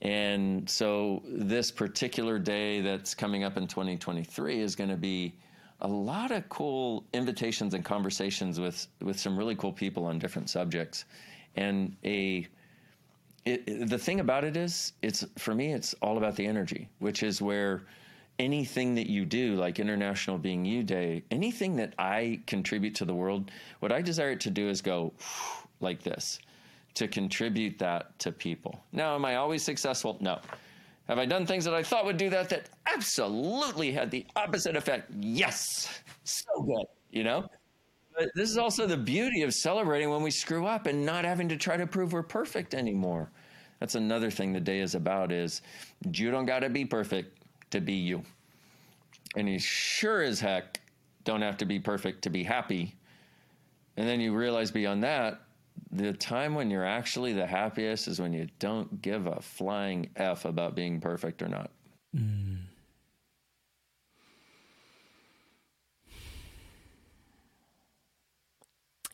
And 0.00 0.68
so 0.68 1.22
this 1.26 1.70
particular 1.70 2.38
day 2.38 2.80
that's 2.80 3.14
coming 3.14 3.44
up 3.44 3.56
in 3.56 3.66
2023 3.66 4.60
is 4.60 4.74
going 4.74 4.90
to 4.90 4.96
be 4.96 5.34
a 5.80 5.88
lot 5.88 6.30
of 6.30 6.48
cool 6.48 7.04
invitations 7.12 7.74
and 7.74 7.84
conversations 7.84 8.60
with 8.60 8.86
with 9.02 9.18
some 9.18 9.36
really 9.36 9.56
cool 9.56 9.72
people 9.72 10.06
on 10.06 10.18
different 10.18 10.48
subjects, 10.48 11.04
and 11.56 11.96
a 12.04 12.46
it, 13.44 13.62
it, 13.66 13.88
the 13.88 13.98
thing 13.98 14.20
about 14.20 14.44
it 14.44 14.56
is, 14.56 14.92
it's 15.02 15.24
for 15.38 15.54
me, 15.54 15.72
it's 15.72 15.94
all 16.02 16.18
about 16.18 16.36
the 16.36 16.46
energy, 16.46 16.88
which 16.98 17.22
is 17.22 17.42
where 17.42 17.82
anything 18.38 18.94
that 18.94 19.08
you 19.08 19.24
do, 19.24 19.54
like 19.54 19.78
International 19.78 20.38
Being 20.38 20.64
You 20.64 20.82
Day, 20.82 21.22
anything 21.30 21.76
that 21.76 21.94
I 21.98 22.40
contribute 22.46 22.94
to 22.96 23.04
the 23.04 23.14
world, 23.14 23.50
what 23.80 23.92
I 23.92 24.02
desire 24.02 24.30
it 24.30 24.40
to 24.40 24.50
do 24.50 24.68
is 24.68 24.80
go 24.80 25.12
like 25.80 26.02
this 26.02 26.38
to 26.94 27.08
contribute 27.08 27.78
that 27.78 28.16
to 28.20 28.32
people. 28.32 28.80
Now, 28.92 29.14
am 29.14 29.24
I 29.24 29.36
always 29.36 29.62
successful? 29.62 30.16
No. 30.20 30.38
Have 31.08 31.18
I 31.18 31.26
done 31.26 31.44
things 31.44 31.64
that 31.64 31.74
I 31.74 31.82
thought 31.82 32.04
would 32.06 32.16
do 32.16 32.30
that 32.30 32.48
that 32.48 32.70
absolutely 32.86 33.92
had 33.92 34.10
the 34.10 34.24
opposite 34.36 34.76
effect? 34.76 35.10
Yes. 35.20 36.00
So 36.22 36.62
good, 36.62 36.86
you 37.10 37.24
know? 37.24 37.46
But 38.16 38.30
this 38.34 38.50
is 38.50 38.58
also 38.58 38.86
the 38.86 38.96
beauty 38.96 39.42
of 39.42 39.52
celebrating 39.52 40.08
when 40.10 40.22
we 40.22 40.30
screw 40.30 40.66
up 40.66 40.86
and 40.86 41.04
not 41.04 41.24
having 41.24 41.48
to 41.48 41.56
try 41.56 41.76
to 41.76 41.86
prove 41.86 42.12
we're 42.12 42.22
perfect 42.22 42.74
anymore. 42.74 43.30
That's 43.80 43.96
another 43.96 44.30
thing 44.30 44.52
the 44.52 44.60
day 44.60 44.80
is 44.80 44.94
about 44.94 45.32
is 45.32 45.62
you 46.12 46.30
don't 46.30 46.46
got 46.46 46.60
to 46.60 46.70
be 46.70 46.84
perfect 46.84 47.42
to 47.72 47.80
be 47.80 47.94
you. 47.94 48.22
And 49.36 49.48
you 49.48 49.58
sure 49.58 50.22
as 50.22 50.38
heck 50.38 50.80
don't 51.24 51.42
have 51.42 51.56
to 51.58 51.64
be 51.64 51.80
perfect 51.80 52.22
to 52.22 52.30
be 52.30 52.44
happy. 52.44 52.94
And 53.96 54.08
then 54.08 54.20
you 54.20 54.34
realize 54.34 54.70
beyond 54.70 55.02
that, 55.02 55.40
the 55.90 56.12
time 56.12 56.54
when 56.54 56.70
you're 56.70 56.84
actually 56.84 57.32
the 57.32 57.46
happiest 57.46 58.06
is 58.06 58.20
when 58.20 58.32
you 58.32 58.48
don't 58.58 59.02
give 59.02 59.26
a 59.26 59.40
flying 59.40 60.08
F 60.16 60.44
about 60.44 60.76
being 60.76 61.00
perfect 61.00 61.42
or 61.42 61.48
not. 61.48 61.70
Mm. 62.16 62.58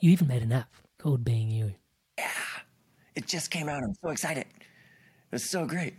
You 0.01 0.11
even 0.12 0.28
made 0.28 0.42
an 0.42 0.53
app 0.53 0.72
called 0.98 1.24
Being 1.24 1.51
You. 1.51 1.72
Yeah, 2.18 2.30
it 3.14 3.26
just 3.26 3.51
came 3.51 3.68
out. 3.68 3.82
I'm 3.82 3.94
so 4.03 4.11
excited. 4.11 4.46
It's 5.32 5.44
so 5.44 5.66
great, 5.66 5.94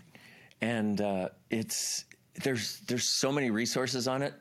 and 0.60 1.00
uh, 1.00 1.30
it's 1.50 2.06
there's 2.44 2.80
there's 2.88 3.08
so 3.08 3.32
many 3.32 3.52
resources 3.52 4.08
on 4.08 4.22
it 4.22 4.34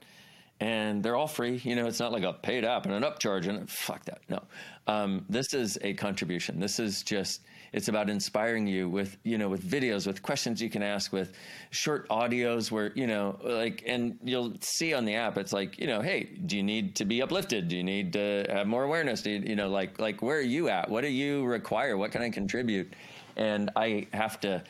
and 0.60 1.02
they're 1.02 1.16
all 1.16 1.26
free. 1.26 1.60
You 1.64 1.74
know, 1.74 1.86
it's 1.86 2.00
not 2.00 2.12
like 2.12 2.22
a 2.22 2.32
paid 2.32 2.64
app 2.64 2.84
and 2.84 2.94
an 2.94 3.02
upcharge 3.02 3.48
and 3.48 3.68
fuck 3.68 4.04
that. 4.04 4.20
No, 4.28 4.42
um, 4.86 5.24
this 5.28 5.54
is 5.54 5.78
a 5.82 5.94
contribution. 5.94 6.60
This 6.60 6.78
is 6.78 7.02
just 7.02 7.42
it's 7.72 7.88
about 7.88 8.10
inspiring 8.10 8.66
you 8.66 8.88
with 8.88 9.16
you 9.22 9.38
know 9.38 9.48
with 9.48 9.62
videos, 9.62 10.06
with 10.06 10.22
questions 10.22 10.60
you 10.60 10.70
can 10.70 10.82
ask, 10.82 11.12
with 11.12 11.32
short 11.70 12.08
audios 12.08 12.70
where 12.70 12.92
you 12.94 13.06
know 13.06 13.38
like 13.42 13.82
and 13.86 14.18
you'll 14.22 14.54
see 14.60 14.94
on 14.94 15.04
the 15.04 15.14
app 15.14 15.38
it's 15.38 15.52
like 15.52 15.78
you 15.78 15.86
know 15.86 16.00
hey 16.00 16.24
do 16.24 16.56
you 16.56 16.62
need 16.62 16.96
to 16.96 17.04
be 17.04 17.22
uplifted? 17.22 17.68
Do 17.68 17.76
you 17.76 17.84
need 17.84 18.12
to 18.14 18.46
have 18.48 18.66
more 18.66 18.84
awareness? 18.84 19.22
Do 19.22 19.30
you, 19.30 19.40
you 19.40 19.56
know 19.56 19.68
like 19.68 19.98
like 19.98 20.22
where 20.22 20.38
are 20.38 20.42
you 20.42 20.68
at? 20.68 20.90
What 20.90 21.02
do 21.02 21.08
you 21.08 21.44
require? 21.44 21.96
What 21.96 22.12
can 22.12 22.22
I 22.22 22.30
contribute? 22.30 22.92
And 23.36 23.70
I 23.76 24.06
have 24.12 24.40
to. 24.40 24.62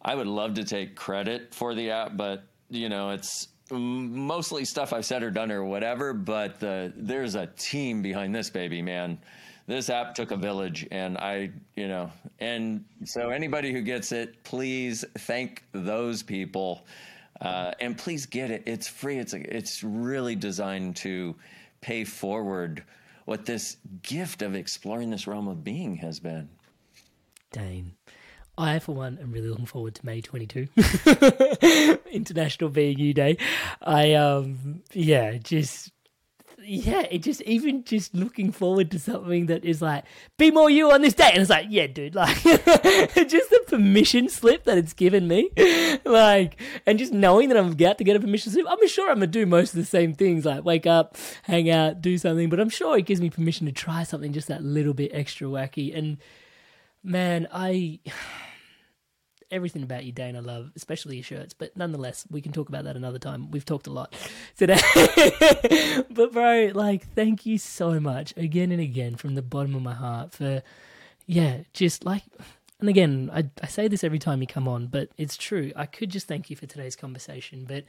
I 0.00 0.14
would 0.14 0.28
love 0.28 0.54
to 0.54 0.64
take 0.64 0.94
credit 0.94 1.54
for 1.54 1.74
the 1.74 1.90
app, 1.90 2.16
but 2.16 2.44
you 2.70 2.88
know 2.88 3.10
it's 3.10 3.48
mostly 3.70 4.64
stuff 4.64 4.92
I've 4.92 5.04
said 5.04 5.22
or 5.22 5.30
done 5.30 5.50
or 5.52 5.64
whatever, 5.64 6.12
but 6.12 6.60
the, 6.60 6.92
there's 6.96 7.34
a 7.34 7.46
team 7.46 8.02
behind 8.02 8.34
this 8.34 8.50
baby, 8.50 8.82
man. 8.82 9.18
This 9.68 9.90
app 9.90 10.14
took 10.14 10.30
a 10.30 10.36
village, 10.36 10.88
and 10.90 11.18
I, 11.18 11.50
you 11.76 11.88
know, 11.88 12.10
and 12.38 12.86
so 13.04 13.28
anybody 13.28 13.70
who 13.70 13.82
gets 13.82 14.12
it, 14.12 14.42
please 14.42 15.04
thank 15.18 15.62
those 15.72 16.22
people, 16.22 16.86
uh, 17.42 17.72
and 17.78 17.96
please 17.96 18.24
get 18.24 18.50
it. 18.50 18.62
It's 18.64 18.88
free. 18.88 19.18
It's 19.18 19.34
it's 19.34 19.84
really 19.84 20.34
designed 20.34 20.96
to 20.96 21.36
pay 21.82 22.04
forward 22.04 22.82
what 23.26 23.44
this 23.44 23.76
gift 24.00 24.40
of 24.40 24.54
exploring 24.54 25.10
this 25.10 25.26
realm 25.26 25.48
of 25.48 25.62
being 25.62 25.96
has 25.96 26.18
been. 26.18 26.48
Dain. 27.52 27.92
I, 28.56 28.78
for 28.78 28.94
one, 28.94 29.18
am 29.20 29.30
really 29.32 29.48
looking 29.48 29.66
forward 29.66 29.94
to 29.96 30.06
May 30.06 30.22
22, 30.22 30.66
International 32.10 32.70
Being 32.70 32.98
You 32.98 33.14
Day. 33.14 33.36
I, 33.82 34.14
um, 34.14 34.82
yeah, 34.92 35.36
just, 35.36 35.92
yeah, 36.68 37.06
it 37.10 37.22
just, 37.22 37.40
even 37.42 37.82
just 37.84 38.14
looking 38.14 38.52
forward 38.52 38.90
to 38.90 38.98
something 38.98 39.46
that 39.46 39.64
is 39.64 39.80
like, 39.80 40.04
be 40.36 40.50
more 40.50 40.68
you 40.68 40.90
on 40.92 41.02
this 41.02 41.14
day. 41.14 41.30
And 41.32 41.40
it's 41.40 41.50
like, 41.50 41.66
yeah, 41.70 41.86
dude, 41.86 42.14
like, 42.14 42.36
just 42.42 43.50
the 43.50 43.64
permission 43.66 44.28
slip 44.28 44.64
that 44.64 44.78
it's 44.78 44.92
given 44.92 45.26
me. 45.26 45.50
Like, 46.04 46.60
and 46.86 46.98
just 46.98 47.12
knowing 47.12 47.48
that 47.48 47.58
I'm 47.58 47.72
about 47.72 47.98
to 47.98 48.04
get 48.04 48.16
a 48.16 48.20
permission 48.20 48.52
slip, 48.52 48.66
I'm 48.68 48.86
sure 48.88 49.10
I'm 49.10 49.20
to 49.20 49.26
do 49.26 49.46
most 49.46 49.70
of 49.70 49.76
the 49.76 49.84
same 49.84 50.14
things, 50.14 50.44
like 50.44 50.64
wake 50.64 50.86
up, 50.86 51.16
hang 51.42 51.68
out, 51.70 52.00
do 52.00 52.16
something, 52.18 52.48
but 52.48 52.60
I'm 52.60 52.68
sure 52.68 52.96
it 52.96 53.04
gives 53.04 53.20
me 53.20 53.30
permission 53.30 53.66
to 53.66 53.72
try 53.72 54.04
something 54.04 54.32
just 54.32 54.48
that 54.48 54.62
little 54.62 54.94
bit 54.94 55.10
extra 55.12 55.48
wacky. 55.48 55.96
And, 55.96 56.18
man, 57.02 57.48
I 57.52 58.00
everything 59.50 59.82
about 59.82 60.04
you, 60.04 60.12
Dain, 60.12 60.36
I 60.36 60.40
love, 60.40 60.70
especially 60.76 61.16
your 61.16 61.24
shirts. 61.24 61.54
But 61.54 61.76
nonetheless, 61.76 62.26
we 62.30 62.40
can 62.40 62.52
talk 62.52 62.68
about 62.68 62.84
that 62.84 62.96
another 62.96 63.18
time. 63.18 63.50
We've 63.50 63.64
talked 63.64 63.86
a 63.86 63.92
lot 63.92 64.14
today. 64.56 64.80
but, 66.10 66.32
bro, 66.32 66.70
like, 66.74 67.06
thank 67.14 67.46
you 67.46 67.58
so 67.58 67.98
much 68.00 68.34
again 68.36 68.72
and 68.72 68.80
again 68.80 69.16
from 69.16 69.34
the 69.34 69.42
bottom 69.42 69.74
of 69.74 69.82
my 69.82 69.94
heart 69.94 70.32
for, 70.32 70.62
yeah, 71.26 71.58
just 71.72 72.04
like, 72.04 72.22
and 72.80 72.88
again, 72.88 73.30
I, 73.32 73.50
I 73.62 73.66
say 73.66 73.88
this 73.88 74.04
every 74.04 74.18
time 74.18 74.40
you 74.40 74.46
come 74.46 74.68
on, 74.68 74.86
but 74.86 75.10
it's 75.16 75.36
true. 75.36 75.72
I 75.74 75.86
could 75.86 76.10
just 76.10 76.28
thank 76.28 76.50
you 76.50 76.56
for 76.56 76.66
today's 76.66 76.96
conversation, 76.96 77.64
but 77.66 77.84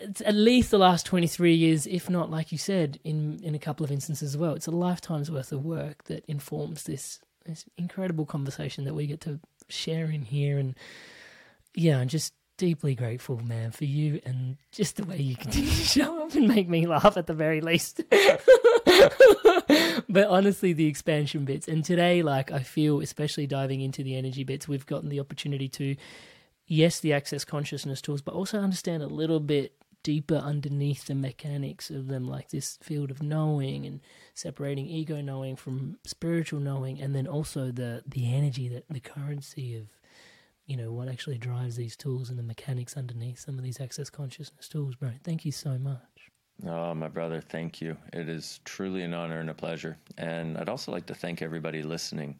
it's 0.00 0.20
at 0.22 0.34
least 0.34 0.70
the 0.70 0.78
last 0.78 1.04
23 1.06 1.54
years, 1.54 1.86
if 1.86 2.08
not, 2.08 2.30
like 2.30 2.52
you 2.52 2.58
said, 2.58 2.98
in, 3.04 3.40
in 3.42 3.54
a 3.54 3.58
couple 3.58 3.84
of 3.84 3.90
instances 3.90 4.34
as 4.34 4.36
well. 4.36 4.54
It's 4.54 4.68
a 4.68 4.72
lifetime's 4.72 5.30
worth 5.30 5.52
of 5.52 5.64
work 5.64 6.04
that 6.04 6.24
informs 6.26 6.84
this, 6.84 7.20
this 7.44 7.64
incredible 7.76 8.24
conversation 8.24 8.84
that 8.84 8.94
we 8.94 9.06
get 9.06 9.20
to 9.22 9.40
sharing 9.68 10.22
here. 10.22 10.58
And 10.58 10.74
yeah, 11.74 11.98
I'm 11.98 12.08
just 12.08 12.32
deeply 12.58 12.94
grateful, 12.94 13.38
man, 13.38 13.70
for 13.70 13.84
you 13.84 14.20
and 14.26 14.56
just 14.72 14.96
the 14.96 15.04
way 15.04 15.16
you 15.18 15.36
continue 15.36 15.70
to 15.70 15.76
show 15.76 16.24
up 16.24 16.34
and 16.34 16.48
make 16.48 16.68
me 16.68 16.86
laugh 16.86 17.16
at 17.16 17.26
the 17.26 17.34
very 17.34 17.60
least. 17.60 18.02
but 20.08 20.26
honestly, 20.28 20.72
the 20.72 20.86
expansion 20.86 21.44
bits. 21.44 21.68
And 21.68 21.84
today, 21.84 22.22
like, 22.22 22.50
I 22.50 22.58
feel, 22.60 23.00
especially 23.00 23.46
diving 23.46 23.80
into 23.80 24.02
the 24.02 24.16
energy 24.16 24.44
bits, 24.44 24.68
we've 24.68 24.86
gotten 24.86 25.08
the 25.08 25.20
opportunity 25.20 25.68
to, 25.68 25.96
yes, 26.66 27.00
the 27.00 27.12
access 27.12 27.44
consciousness 27.44 28.02
tools, 28.02 28.20
but 28.20 28.34
also 28.34 28.58
understand 28.58 29.02
a 29.02 29.06
little 29.08 29.40
bit 29.40 29.72
deeper 30.08 30.36
underneath 30.36 31.04
the 31.04 31.14
mechanics 31.14 31.90
of 31.90 32.08
them, 32.08 32.26
like 32.26 32.48
this 32.48 32.78
field 32.80 33.10
of 33.10 33.22
knowing 33.22 33.84
and 33.84 34.00
separating 34.32 34.86
ego 34.86 35.20
knowing 35.20 35.54
from 35.54 35.98
spiritual 36.02 36.58
knowing, 36.58 36.98
and 36.98 37.14
then 37.14 37.26
also 37.26 37.70
the 37.70 38.02
the 38.06 38.32
energy 38.32 38.68
that 38.70 38.88
the 38.88 39.00
currency 39.00 39.76
of 39.76 39.86
you 40.64 40.78
know 40.78 40.92
what 40.92 41.08
actually 41.10 41.36
drives 41.36 41.76
these 41.76 41.94
tools 41.94 42.30
and 42.30 42.38
the 42.38 42.42
mechanics 42.42 42.96
underneath 42.96 43.38
some 43.38 43.58
of 43.58 43.64
these 43.64 43.82
access 43.82 44.08
consciousness 44.08 44.66
tools, 44.66 44.94
bro. 44.94 45.10
Thank 45.24 45.44
you 45.44 45.52
so 45.52 45.76
much. 45.76 46.30
Oh, 46.66 46.94
my 46.94 47.08
brother, 47.08 47.42
thank 47.42 47.82
you. 47.82 47.94
It 48.14 48.30
is 48.30 48.60
truly 48.64 49.02
an 49.02 49.12
honor 49.12 49.40
and 49.40 49.50
a 49.50 49.54
pleasure. 49.54 49.98
And 50.16 50.56
I'd 50.56 50.70
also 50.70 50.90
like 50.90 51.04
to 51.06 51.14
thank 51.14 51.42
everybody 51.42 51.82
listening 51.82 52.34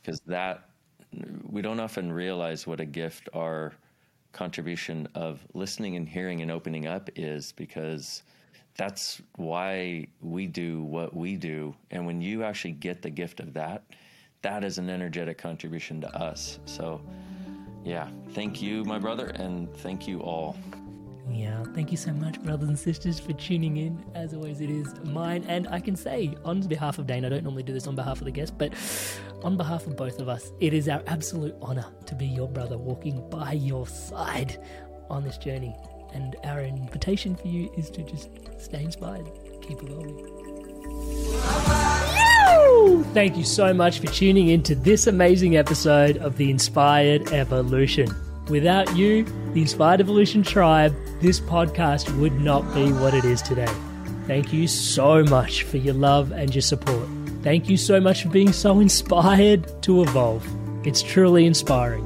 because 0.00 0.20
that 0.28 0.70
we 1.42 1.60
don't 1.60 1.80
often 1.80 2.12
realize 2.12 2.68
what 2.68 2.78
a 2.78 2.86
gift 2.86 3.28
our 3.34 3.72
contribution 4.32 5.08
of 5.14 5.44
listening 5.54 5.96
and 5.96 6.08
hearing 6.08 6.42
and 6.42 6.50
opening 6.50 6.86
up 6.86 7.10
is 7.16 7.52
because 7.52 8.22
that's 8.76 9.20
why 9.36 10.06
we 10.20 10.46
do 10.46 10.82
what 10.82 11.14
we 11.14 11.36
do. 11.36 11.74
And 11.90 12.06
when 12.06 12.20
you 12.20 12.44
actually 12.44 12.72
get 12.72 13.02
the 13.02 13.10
gift 13.10 13.40
of 13.40 13.52
that, 13.54 13.84
that 14.42 14.64
is 14.64 14.78
an 14.78 14.88
energetic 14.88 15.38
contribution 15.38 16.00
to 16.00 16.16
us. 16.16 16.58
So, 16.64 17.00
yeah, 17.84 18.08
thank 18.30 18.62
you, 18.62 18.84
my 18.84 18.98
brother, 18.98 19.26
and 19.26 19.74
thank 19.78 20.08
you 20.08 20.20
all. 20.20 20.56
Yeah, 21.30 21.62
thank 21.74 21.90
you 21.90 21.96
so 21.96 22.12
much, 22.12 22.42
brothers 22.42 22.68
and 22.68 22.78
sisters, 22.78 23.20
for 23.20 23.32
tuning 23.32 23.76
in. 23.76 24.04
As 24.14 24.34
always, 24.34 24.60
it 24.60 24.70
is 24.70 24.92
mine. 25.04 25.44
And 25.48 25.68
I 25.68 25.80
can 25.80 25.96
say, 25.96 26.34
on 26.44 26.60
behalf 26.60 26.98
of 26.98 27.06
Dain, 27.06 27.24
I 27.24 27.28
don't 27.28 27.44
normally 27.44 27.62
do 27.62 27.72
this 27.72 27.86
on 27.86 27.94
behalf 27.94 28.18
of 28.18 28.24
the 28.24 28.30
guest, 28.30 28.58
but 28.58 28.72
on 29.42 29.56
behalf 29.56 29.86
of 29.86 29.96
both 29.96 30.18
of 30.18 30.28
us, 30.28 30.52
it 30.60 30.74
is 30.74 30.88
our 30.88 31.02
absolute 31.06 31.54
honor 31.62 31.86
to 32.06 32.14
be 32.14 32.26
your 32.26 32.48
brother 32.48 32.76
walking 32.76 33.28
by 33.30 33.52
your 33.52 33.86
side 33.86 34.62
on 35.08 35.22
this 35.22 35.38
journey. 35.38 35.74
And 36.12 36.36
our 36.44 36.62
invitation 36.62 37.36
for 37.36 37.46
you 37.46 37.72
is 37.76 37.88
to 37.90 38.02
just 38.02 38.30
stay 38.58 38.82
inspired, 38.82 39.30
keep 39.62 39.82
evolving. 39.82 40.40
Thank 43.14 43.36
you 43.36 43.44
so 43.44 43.72
much 43.72 44.00
for 44.00 44.06
tuning 44.06 44.48
in 44.48 44.62
to 44.64 44.74
this 44.74 45.06
amazing 45.06 45.56
episode 45.56 46.16
of 46.18 46.36
The 46.36 46.50
Inspired 46.50 47.32
Evolution. 47.32 48.08
Without 48.48 48.96
you, 48.96 49.24
the 49.52 49.60
Inspired 49.60 50.00
Evolution 50.00 50.42
Tribe, 50.42 50.94
this 51.20 51.38
podcast 51.38 52.16
would 52.18 52.40
not 52.40 52.62
be 52.74 52.92
what 52.92 53.14
it 53.14 53.24
is 53.24 53.42
today. 53.42 53.72
Thank 54.26 54.52
you 54.52 54.66
so 54.66 55.22
much 55.24 55.62
for 55.64 55.76
your 55.76 55.94
love 55.94 56.32
and 56.32 56.54
your 56.54 56.62
support. 56.62 57.08
Thank 57.42 57.68
you 57.68 57.76
so 57.76 58.00
much 58.00 58.22
for 58.22 58.28
being 58.28 58.52
so 58.52 58.80
inspired 58.80 59.82
to 59.82 60.02
evolve. 60.02 60.46
It's 60.86 61.02
truly 61.02 61.46
inspiring. 61.46 62.04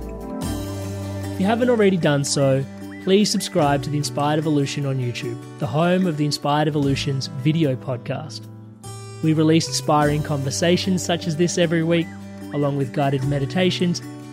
If 1.32 1.40
you 1.40 1.46
haven't 1.46 1.70
already 1.70 1.96
done 1.96 2.24
so, 2.24 2.64
please 3.04 3.30
subscribe 3.30 3.82
to 3.82 3.90
the 3.90 3.98
Inspired 3.98 4.38
Evolution 4.38 4.86
on 4.86 4.98
YouTube, 4.98 5.38
the 5.58 5.66
home 5.66 6.06
of 6.06 6.16
the 6.16 6.24
Inspired 6.24 6.68
Evolution's 6.68 7.26
video 7.26 7.74
podcast. 7.74 8.46
We 9.22 9.32
release 9.32 9.66
inspiring 9.66 10.22
conversations 10.22 11.02
such 11.04 11.26
as 11.26 11.36
this 11.36 11.58
every 11.58 11.82
week, 11.82 12.06
along 12.52 12.76
with 12.76 12.92
guided 12.92 13.24
meditations 13.24 14.00